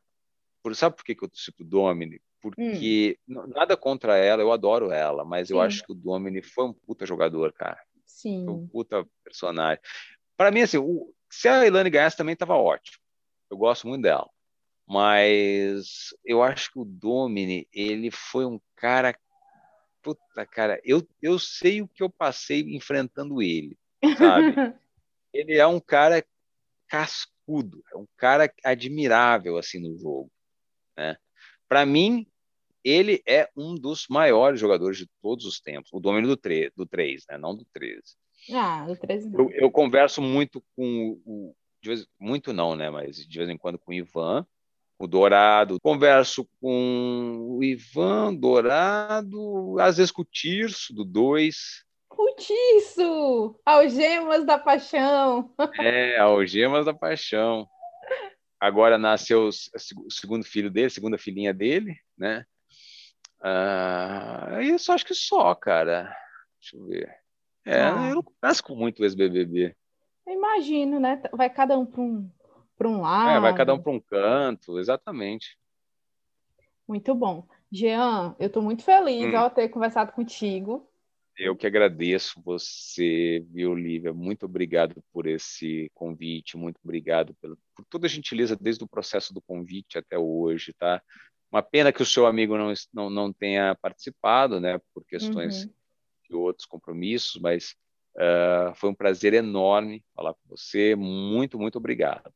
Por, 0.61 0.75
sabe 0.75 0.97
por 0.97 1.05
que, 1.05 1.15
que 1.15 1.23
eu 1.23 1.29
torci 1.29 1.53
pro 1.53 1.63
Domini? 1.63 2.19
Porque 2.41 3.19
hum. 3.29 3.47
nada 3.47 3.77
contra 3.77 4.17
ela, 4.17 4.41
eu 4.41 4.51
adoro 4.51 4.91
ela, 4.91 5.23
mas 5.23 5.47
Sim. 5.47 5.53
eu 5.53 5.61
acho 5.61 5.83
que 5.85 5.91
o 5.91 5.95
Domini 5.95 6.41
foi 6.41 6.65
um 6.65 6.73
puta 6.73 7.05
jogador, 7.05 7.53
cara. 7.53 7.79
Sim. 8.05 8.45
Foi 8.45 8.53
um 8.55 8.67
puta 8.67 9.07
personagem. 9.23 9.79
Para 10.35 10.49
mim, 10.49 10.61
assim, 10.61 10.77
o, 10.77 11.13
se 11.29 11.47
a 11.47 11.65
Elane 11.65 11.89
ganhasse 11.89 12.17
também 12.17 12.35
tava 12.35 12.55
ótimo. 12.55 12.97
Eu 13.49 13.57
gosto 13.57 13.87
muito 13.87 14.03
dela. 14.03 14.29
Mas 14.87 16.09
eu 16.25 16.41
acho 16.41 16.71
que 16.71 16.79
o 16.79 16.85
Domini, 16.85 17.67
ele 17.71 18.09
foi 18.11 18.45
um 18.45 18.59
cara. 18.75 19.17
Puta, 20.01 20.45
cara, 20.47 20.81
eu, 20.83 21.07
eu 21.21 21.37
sei 21.37 21.81
o 21.81 21.87
que 21.87 22.01
eu 22.01 22.09
passei 22.09 22.61
enfrentando 22.75 23.41
ele, 23.41 23.77
sabe? 24.17 24.55
ele 25.31 25.57
é 25.57 25.67
um 25.67 25.79
cara 25.79 26.25
cascudo, 26.87 27.83
é 27.93 27.97
um 27.97 28.07
cara 28.17 28.51
admirável 28.63 29.57
assim 29.57 29.79
no 29.79 29.95
jogo, 29.97 30.31
né? 30.97 31.15
Para 31.69 31.85
mim, 31.85 32.27
ele 32.84 33.21
é 33.27 33.49
um 33.55 33.75
dos 33.75 34.07
maiores 34.09 34.59
jogadores 34.59 34.97
de 34.97 35.07
todos 35.21 35.45
os 35.45 35.59
tempos, 35.59 35.91
o 35.93 35.99
domínio 35.99 36.29
do, 36.29 36.38
3, 36.38 36.71
do 36.75 36.86
3 36.86 37.23
né? 37.29 37.38
não 37.38 37.55
do 37.55 37.65
13. 37.73 38.01
Ah, 38.53 38.86
do 38.86 38.95
13 38.95 39.32
eu, 39.34 39.51
eu, 39.51 39.71
converso 39.71 40.21
muito 40.21 40.63
com 40.75 41.19
o, 41.25 41.55
vez, 41.84 42.07
muito 42.19 42.51
não, 42.53 42.75
né? 42.75 42.89
Mas 42.89 43.17
de 43.17 43.38
vez 43.38 43.49
em 43.49 43.57
quando 43.57 43.77
com 43.77 43.91
o 43.91 43.93
Ivan, 43.93 44.45
o 45.01 45.07
Dourado. 45.07 45.79
Converso 45.82 46.47
com 46.59 47.57
o 47.57 47.63
Ivan, 47.63 48.34
Dourado, 48.36 49.79
às 49.79 49.97
vezes 49.97 50.11
com 50.11 50.21
o 50.21 50.25
Tirso, 50.25 50.93
do 50.93 51.03
2. 51.03 51.55
O 52.11 52.36
Tirso! 52.36 53.59
Algemas 53.65 54.45
da 54.45 54.57
Paixão! 54.57 55.53
É, 55.79 56.20
Algemas 56.20 56.86
da 56.86 56.93
Paixão. 56.93 57.67
Agora 58.59 58.97
nasceu 58.97 59.47
o 59.47 60.12
segundo 60.12 60.43
filho 60.45 60.70
dele, 60.70 60.89
segunda 60.91 61.17
filhinha 61.17 61.51
dele, 61.51 61.95
né? 62.16 62.45
Ah, 63.42 64.59
isso 64.62 64.92
acho 64.92 65.05
que 65.05 65.16
só, 65.16 65.54
cara. 65.55 66.16
Deixa 66.59 66.78
eu 66.78 66.86
ver. 66.86 67.16
É, 67.66 67.82
ah. 67.82 68.09
eu 68.09 68.16
não 68.16 68.24
converso 68.24 68.63
com 68.63 68.76
muito 68.76 69.04
ex-BBB. 69.04 69.76
Eu 70.28 70.34
imagino, 70.34 71.00
né? 71.00 71.22
Vai 71.34 71.50
cada 71.50 71.78
um 71.78 71.86
para 71.86 72.01
um, 72.01 72.30
um 72.86 73.01
lado. 73.01 73.30
É, 73.30 73.39
vai 73.39 73.55
cada 73.55 73.74
um 73.74 73.82
para 73.82 73.92
um 73.92 74.00
canto, 74.00 74.80
exatamente. 74.80 75.58
Muito 76.88 77.16
bom. 77.16 77.47
Jean, 77.72 78.36
eu 78.39 78.47
estou 78.47 78.62
muito 78.62 78.84
feliz 78.84 79.34
hum. 79.34 79.38
ao 79.38 79.50
ter 79.50 79.70
conversado 79.70 80.12
contigo. 80.12 80.88
Eu 81.38 81.55
que 81.55 81.66
agradeço 81.66 82.42
você, 82.43 83.43
viu, 83.50 83.74
Lívia? 83.74 84.13
Muito 84.13 84.46
obrigado 84.46 85.01
por 85.12 85.26
esse 85.26 85.89
convite, 85.93 86.58
muito 86.58 86.80
obrigado 86.84 87.34
pelo, 87.42 87.58
por 87.76 87.86
toda 87.86 88.05
a 88.05 88.09
gentileza 88.09 88.55
desde 88.55 88.84
o 88.84 88.88
processo 88.88 89.34
do 89.34 89.42
convite 89.42 89.97
até 89.97 90.20
hoje, 90.20 90.74
tá? 90.74 91.01
Uma 91.51 91.61
pena 91.61 91.91
que 91.91 92.01
o 92.01 92.05
seu 92.05 92.25
amigo 92.25 92.57
não, 92.57 92.73
não, 92.93 93.09
não 93.09 93.33
tenha 93.33 93.75
participado, 93.82 94.59
né, 94.59 94.79
por 94.93 95.03
questões 95.05 95.65
uhum. 95.65 95.71
de 96.29 96.36
outros 96.36 96.65
compromissos, 96.65 97.39
mas 97.41 97.75
Uh, 98.15 98.75
foi 98.75 98.89
um 98.89 98.93
prazer 98.93 99.33
enorme 99.33 100.03
falar 100.13 100.33
com 100.33 100.49
você. 100.49 100.95
Muito, 100.95 101.57
muito 101.57 101.78
obrigado. 101.78 102.32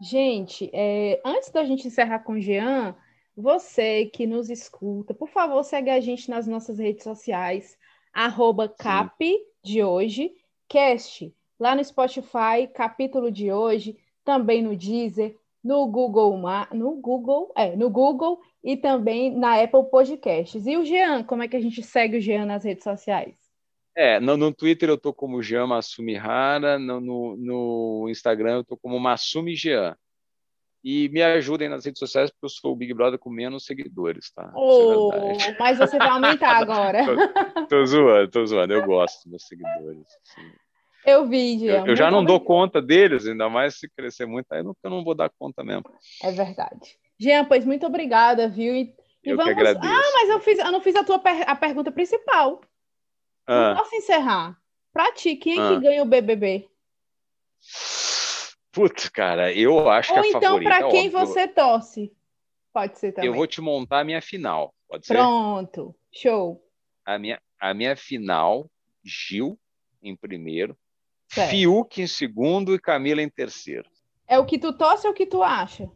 Gente, 0.00 0.70
é, 0.72 1.20
antes 1.24 1.50
da 1.50 1.64
gente 1.64 1.86
encerrar 1.86 2.20
com 2.20 2.34
o 2.34 2.40
Jean, 2.40 2.94
você 3.36 4.06
que 4.06 4.26
nos 4.26 4.50
escuta, 4.50 5.14
por 5.14 5.28
favor, 5.28 5.62
segue 5.62 5.90
a 5.90 6.00
gente 6.00 6.28
nas 6.28 6.46
nossas 6.46 6.78
redes 6.78 7.02
sociais, 7.02 7.78
arroba 8.12 8.68
cap 8.68 9.14
de 9.62 9.82
hoje, 9.82 10.34
cast, 10.68 11.34
lá 11.58 11.74
no 11.74 11.84
Spotify, 11.84 12.66
capítulo 12.74 13.30
de 13.30 13.52
hoje, 13.52 13.98
também 14.24 14.62
no 14.62 14.76
Deezer, 14.76 15.36
no 15.66 15.84
Google, 15.88 16.40
no 16.72 16.92
Google, 17.00 17.52
é, 17.56 17.74
no 17.74 17.90
Google 17.90 18.40
e 18.62 18.76
também 18.76 19.36
na 19.36 19.60
Apple 19.60 19.90
Podcasts. 19.90 20.64
E 20.64 20.76
o 20.76 20.84
Jean, 20.84 21.24
como 21.24 21.42
é 21.42 21.48
que 21.48 21.56
a 21.56 21.60
gente 21.60 21.82
segue 21.82 22.18
o 22.18 22.20
Jean 22.20 22.46
nas 22.46 22.62
redes 22.62 22.84
sociais? 22.84 23.34
É, 23.96 24.20
no, 24.20 24.36
no 24.36 24.54
Twitter 24.54 24.88
eu 24.88 24.96
tô 24.96 25.12
como 25.12 25.42
Jean 25.42 25.66
Masumihara, 25.66 26.78
no, 26.78 27.00
no, 27.00 27.36
no 27.36 28.08
Instagram 28.08 28.58
eu 28.58 28.64
tô 28.64 28.76
como 28.76 29.00
Masumi 29.00 29.56
Jean. 29.56 29.96
E 30.84 31.08
me 31.08 31.20
ajudem 31.20 31.68
nas 31.68 31.84
redes 31.84 31.98
sociais, 31.98 32.30
porque 32.30 32.44
eu 32.44 32.48
sou 32.48 32.72
o 32.72 32.76
Big 32.76 32.94
Brother 32.94 33.18
com 33.18 33.28
menos 33.28 33.64
seguidores, 33.64 34.30
tá? 34.30 34.44
É 34.44 34.52
oh, 34.54 35.10
é 35.12 35.56
mas 35.58 35.78
você 35.78 35.98
vai 35.98 36.10
aumentar 36.10 36.58
agora. 36.62 37.04
tô, 37.04 37.66
tô, 37.66 37.86
zoando, 37.86 38.30
tô 38.30 38.46
zoando. 38.46 38.72
Eu 38.72 38.86
gosto 38.86 39.16
dos 39.24 39.26
meus 39.26 39.46
seguidores. 39.48 40.06
Sim. 40.22 40.52
Eu 41.06 41.24
vi. 41.26 41.64
Eu, 41.64 41.86
eu 41.86 41.96
já 41.96 42.10
não 42.10 42.24
dou 42.24 42.40
conta 42.40 42.82
deles, 42.82 43.26
ainda 43.26 43.48
mais 43.48 43.78
se 43.78 43.88
crescer 43.88 44.26
muito, 44.26 44.46
aí 44.50 44.60
eu 44.60 44.90
não 44.90 45.04
vou 45.04 45.14
dar 45.14 45.30
conta 45.38 45.62
mesmo. 45.62 45.84
É 46.22 46.32
verdade. 46.32 46.98
Jean, 47.18 47.44
pois 47.44 47.64
muito 47.64 47.86
obrigada, 47.86 48.48
viu? 48.48 48.74
E, 48.74 48.92
e 49.24 49.34
vamos... 49.34 49.54
que. 49.54 49.60
Ah, 49.60 50.10
mas 50.14 50.28
eu, 50.28 50.40
fiz, 50.40 50.58
eu 50.58 50.72
não 50.72 50.80
fiz 50.80 50.96
a 50.96 51.04
tua 51.04 51.20
per... 51.20 51.48
a 51.48 51.54
pergunta 51.54 51.92
principal. 51.92 52.60
Ah. 53.46 53.70
Não 53.70 53.76
posso 53.76 53.94
encerrar. 53.94 54.58
Pra 54.92 55.12
ti, 55.12 55.36
quem 55.36 55.52
é 55.52 55.56
que 55.56 55.74
ah. 55.74 55.78
ganha 55.78 56.02
o 56.02 56.06
BBB? 56.06 56.68
Putz, 58.72 59.08
cara, 59.08 59.52
eu 59.52 59.88
acho 59.88 60.12
Ou 60.12 60.20
que 60.20 60.26
a 60.26 60.30
então, 60.30 60.40
favorita... 60.40 60.70
Ou 60.70 60.76
então, 60.76 60.90
para 60.90 60.90
quem 60.90 61.06
óbvio, 61.08 61.20
você 61.20 61.48
torce? 61.48 62.12
Pode 62.72 62.98
ser 62.98 63.12
também. 63.12 63.30
Eu 63.30 63.34
vou 63.34 63.46
te 63.46 63.60
montar 63.60 64.00
a 64.00 64.04
minha 64.04 64.20
final, 64.20 64.74
pode 64.88 65.06
ser? 65.06 65.14
Pronto, 65.14 65.94
show. 66.12 66.62
A 67.04 67.18
minha, 67.18 67.40
a 67.60 67.72
minha 67.72 67.96
final, 67.96 68.70
Gil 69.04 69.58
em 70.02 70.14
primeiro, 70.14 70.76
certo. 71.28 71.50
Fiuk 71.50 72.02
em 72.02 72.06
segundo 72.06 72.74
e 72.74 72.78
Camila 72.78 73.22
em 73.22 73.28
terceiro. 73.28 73.88
É 74.26 74.38
o 74.38 74.46
que 74.46 74.58
tu 74.58 74.72
torce 74.72 75.06
ou 75.06 75.12
o 75.12 75.16
que 75.16 75.26
tu 75.26 75.42
acha? 75.42 75.90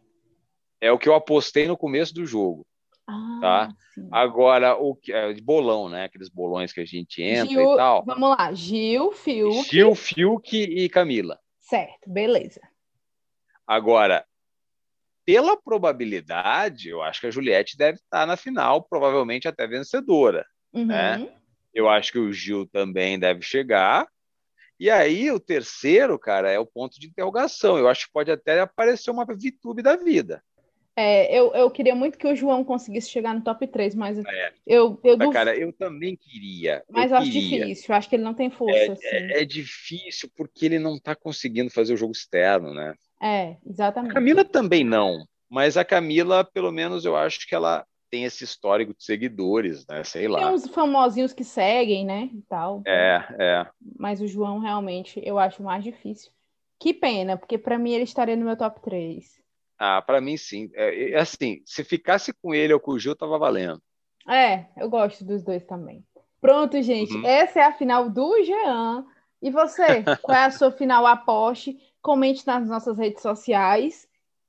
É 0.81 0.91
o 0.91 0.99
que 0.99 1.09
eu 1.09 1.15
apostei 1.15 1.67
no 1.67 1.77
começo 1.77 2.15
do 2.15 2.25
jogo. 2.25 2.67
Ah, 3.07 3.39
tá? 3.41 3.69
Sim. 3.95 4.09
Agora, 4.13 4.77
o 4.77 4.95
que 4.95 5.13
é 5.13 5.33
de 5.33 5.43
bolão, 5.43 5.89
né? 5.89 6.05
Aqueles 6.05 6.29
bolões 6.29 6.73
que 6.73 6.81
a 6.81 6.85
gente 6.85 7.23
entra 7.23 7.49
Gil, 7.49 7.75
e 7.75 7.77
tal. 7.77 8.05
Vamos 8.05 8.31
lá, 8.31 8.53
Gil, 8.53 9.13
Fiuk. 9.13 9.69
Gil, 9.69 9.95
Fiuk 9.95 10.57
e 10.57 10.89
Camila. 10.89 11.39
Certo, 11.59 12.09
beleza. 12.09 12.61
Agora, 13.67 14.25
pela 15.25 15.57
probabilidade, 15.57 16.89
eu 16.89 17.03
acho 17.03 17.21
que 17.21 17.27
a 17.27 17.31
Juliette 17.31 17.77
deve 17.77 17.99
estar 17.99 18.27
na 18.27 18.37
final, 18.37 18.83
provavelmente 18.83 19.47
até 19.47 19.67
vencedora. 19.67 20.47
Uhum. 20.73 20.87
Né? 20.87 21.33
Eu 21.75 21.89
acho 21.89 22.13
que 22.13 22.19
o 22.19 22.33
Gil 22.33 22.67
também 22.67 23.19
deve 23.19 23.43
chegar. 23.43 24.09
E 24.81 24.89
aí, 24.89 25.31
o 25.31 25.39
terceiro, 25.39 26.19
cara, 26.19 26.51
é 26.51 26.59
o 26.59 26.65
ponto 26.65 26.99
de 26.99 27.07
interrogação. 27.07 27.77
Eu 27.77 27.87
acho 27.87 28.07
que 28.07 28.13
pode 28.15 28.33
até 28.33 28.61
aparecer 28.61 29.11
uma 29.11 29.27
VTube 29.27 29.83
da 29.83 29.95
vida. 29.95 30.43
É, 30.97 31.39
eu, 31.39 31.53
eu 31.53 31.71
queria 31.71 31.95
muito 31.95 32.17
que 32.17 32.27
o 32.27 32.35
João 32.35 32.65
conseguisse 32.65 33.11
chegar 33.11 33.35
no 33.35 33.43
top 33.43 33.67
3, 33.67 33.95
mas 33.95 34.19
é. 34.19 34.53
eu, 34.67 34.99
eu 35.05 35.19
duv... 35.19 35.33
Cara, 35.35 35.55
eu 35.55 35.71
também 35.71 36.17
queria. 36.17 36.83
Mas 36.89 37.11
eu 37.11 37.19
acho 37.19 37.31
queria. 37.31 37.67
difícil, 37.67 37.87
eu 37.91 37.95
acho 37.95 38.09
que 38.09 38.17
ele 38.17 38.23
não 38.23 38.33
tem 38.33 38.51
força. 38.51 38.79
É, 38.79 38.91
assim. 38.91 39.07
é, 39.07 39.43
é, 39.43 39.45
difícil 39.45 40.31
porque 40.35 40.65
ele 40.65 40.79
não 40.79 40.97
está 40.97 41.15
conseguindo 41.15 41.71
fazer 41.71 41.93
o 41.93 41.97
jogo 41.99 42.13
externo, 42.13 42.73
né? 42.73 42.95
É, 43.23 43.57
exatamente. 43.67 44.13
A 44.13 44.15
Camila 44.15 44.45
também 44.47 44.83
não, 44.83 45.27
mas 45.49 45.77
a 45.77 45.85
Camila, 45.85 46.43
pelo 46.43 46.73
menos, 46.73 47.05
eu 47.05 47.15
acho 47.15 47.47
que 47.47 47.55
ela 47.55 47.85
tem 48.11 48.25
esse 48.25 48.45
histórico 48.45 48.93
de 48.93 49.05
seguidores, 49.05 49.87
né? 49.87 50.03
Sei 50.03 50.27
lá. 50.27 50.39
Tem 50.39 50.49
uns 50.49 50.67
famosinhos 50.67 51.33
que 51.33 51.45
seguem, 51.45 52.05
né? 52.05 52.29
E 52.33 52.43
tal. 52.43 52.83
É, 52.87 53.25
é. 53.39 53.67
Mas 53.99 54.21
o 54.21 54.27
João, 54.27 54.59
realmente, 54.59 55.21
eu 55.25 55.39
acho 55.39 55.63
mais 55.63 55.85
difícil. 55.85 56.31
Que 56.79 56.93
pena, 56.93 57.37
porque 57.37 57.57
para 57.57 57.79
mim 57.79 57.93
ele 57.93 58.05
estaria 58.05 58.35
no 58.35 58.45
meu 58.45 58.57
top 58.57 58.81
3. 58.81 59.41
Ah, 59.79 60.03
para 60.03 60.21
mim 60.21 60.37
sim. 60.37 60.71
É, 60.75 61.13
é, 61.13 61.19
assim, 61.19 61.63
se 61.65 61.85
ficasse 61.85 62.33
com 62.33 62.55
ele 62.55 62.75
ou 62.75 62.81
com 62.81 62.93
o 62.93 62.99
Gil, 62.99 63.15
tava 63.15 63.39
valendo. 63.39 63.81
É, 64.29 64.67
eu 64.77 64.91
gosto 64.91 65.25
dos 65.25 65.43
dois 65.43 65.65
também. 65.65 66.05
Pronto, 66.41 66.81
gente. 66.83 67.15
Uhum. 67.15 67.27
Essa 67.27 67.61
é 67.61 67.65
a 67.65 67.73
final 67.73 68.11
do 68.11 68.43
Jean. 68.45 69.07
E 69.41 69.51
você, 69.51 70.03
qual 70.23 70.37
é 70.37 70.45
a 70.45 70.51
sua 70.51 70.73
final 70.73 71.07
aposte? 71.07 71.79
Comente 72.03 72.47
nas 72.47 72.67
nossas 72.67 72.99
redes 72.99 73.23
sociais 73.23 74.09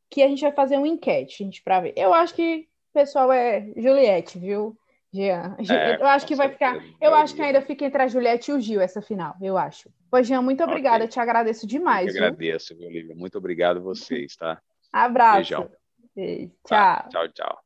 que 0.10 0.22
a 0.22 0.28
gente 0.28 0.42
vai 0.42 0.52
fazer 0.52 0.78
uma 0.78 0.88
enquete, 0.88 1.44
gente, 1.44 1.62
para 1.62 1.80
ver. 1.80 1.94
Eu 1.96 2.14
acho 2.14 2.34
que 2.34 2.68
pessoal 2.94 3.32
é 3.32 3.72
Juliette, 3.76 4.38
viu? 4.40 4.78
Jean. 5.14 5.58
É, 5.70 5.96
eu 5.96 6.08
acho 6.08 6.26
que 6.26 6.36
vai 6.36 6.50
ficar. 6.50 6.82
Eu 7.00 7.14
acho 7.14 7.36
que 7.36 7.42
ainda 7.42 7.62
fica 7.62 7.86
entre 7.86 8.02
a 8.02 8.08
Juliette 8.08 8.50
e 8.50 8.54
o 8.54 8.62
Gil 8.62 8.80
essa 8.80 9.02
final, 9.02 9.36
eu 9.42 9.58
acho. 9.58 9.90
Pois, 10.10 10.26
Jean, 10.26 10.42
muito 10.42 10.64
obrigada. 10.64 11.04
Okay. 11.04 11.10
Te 11.10 11.20
agradeço 11.20 11.68
demais. 11.68 12.16
Eu 12.16 12.24
agradeço, 12.24 12.76
viu, 12.78 12.90
Lívia. 12.90 13.16
Muito 13.16 13.38
obrigado 13.38 13.78
a 13.78 13.82
vocês, 13.82 14.36
tá? 14.36 14.62
Abraço. 14.92 15.38
Beijão. 15.38 15.70
Beijo. 16.16 16.52
Tchau. 16.66 16.78
Tá, 16.78 17.10
tchau, 17.10 17.28
tchau. 17.30 17.62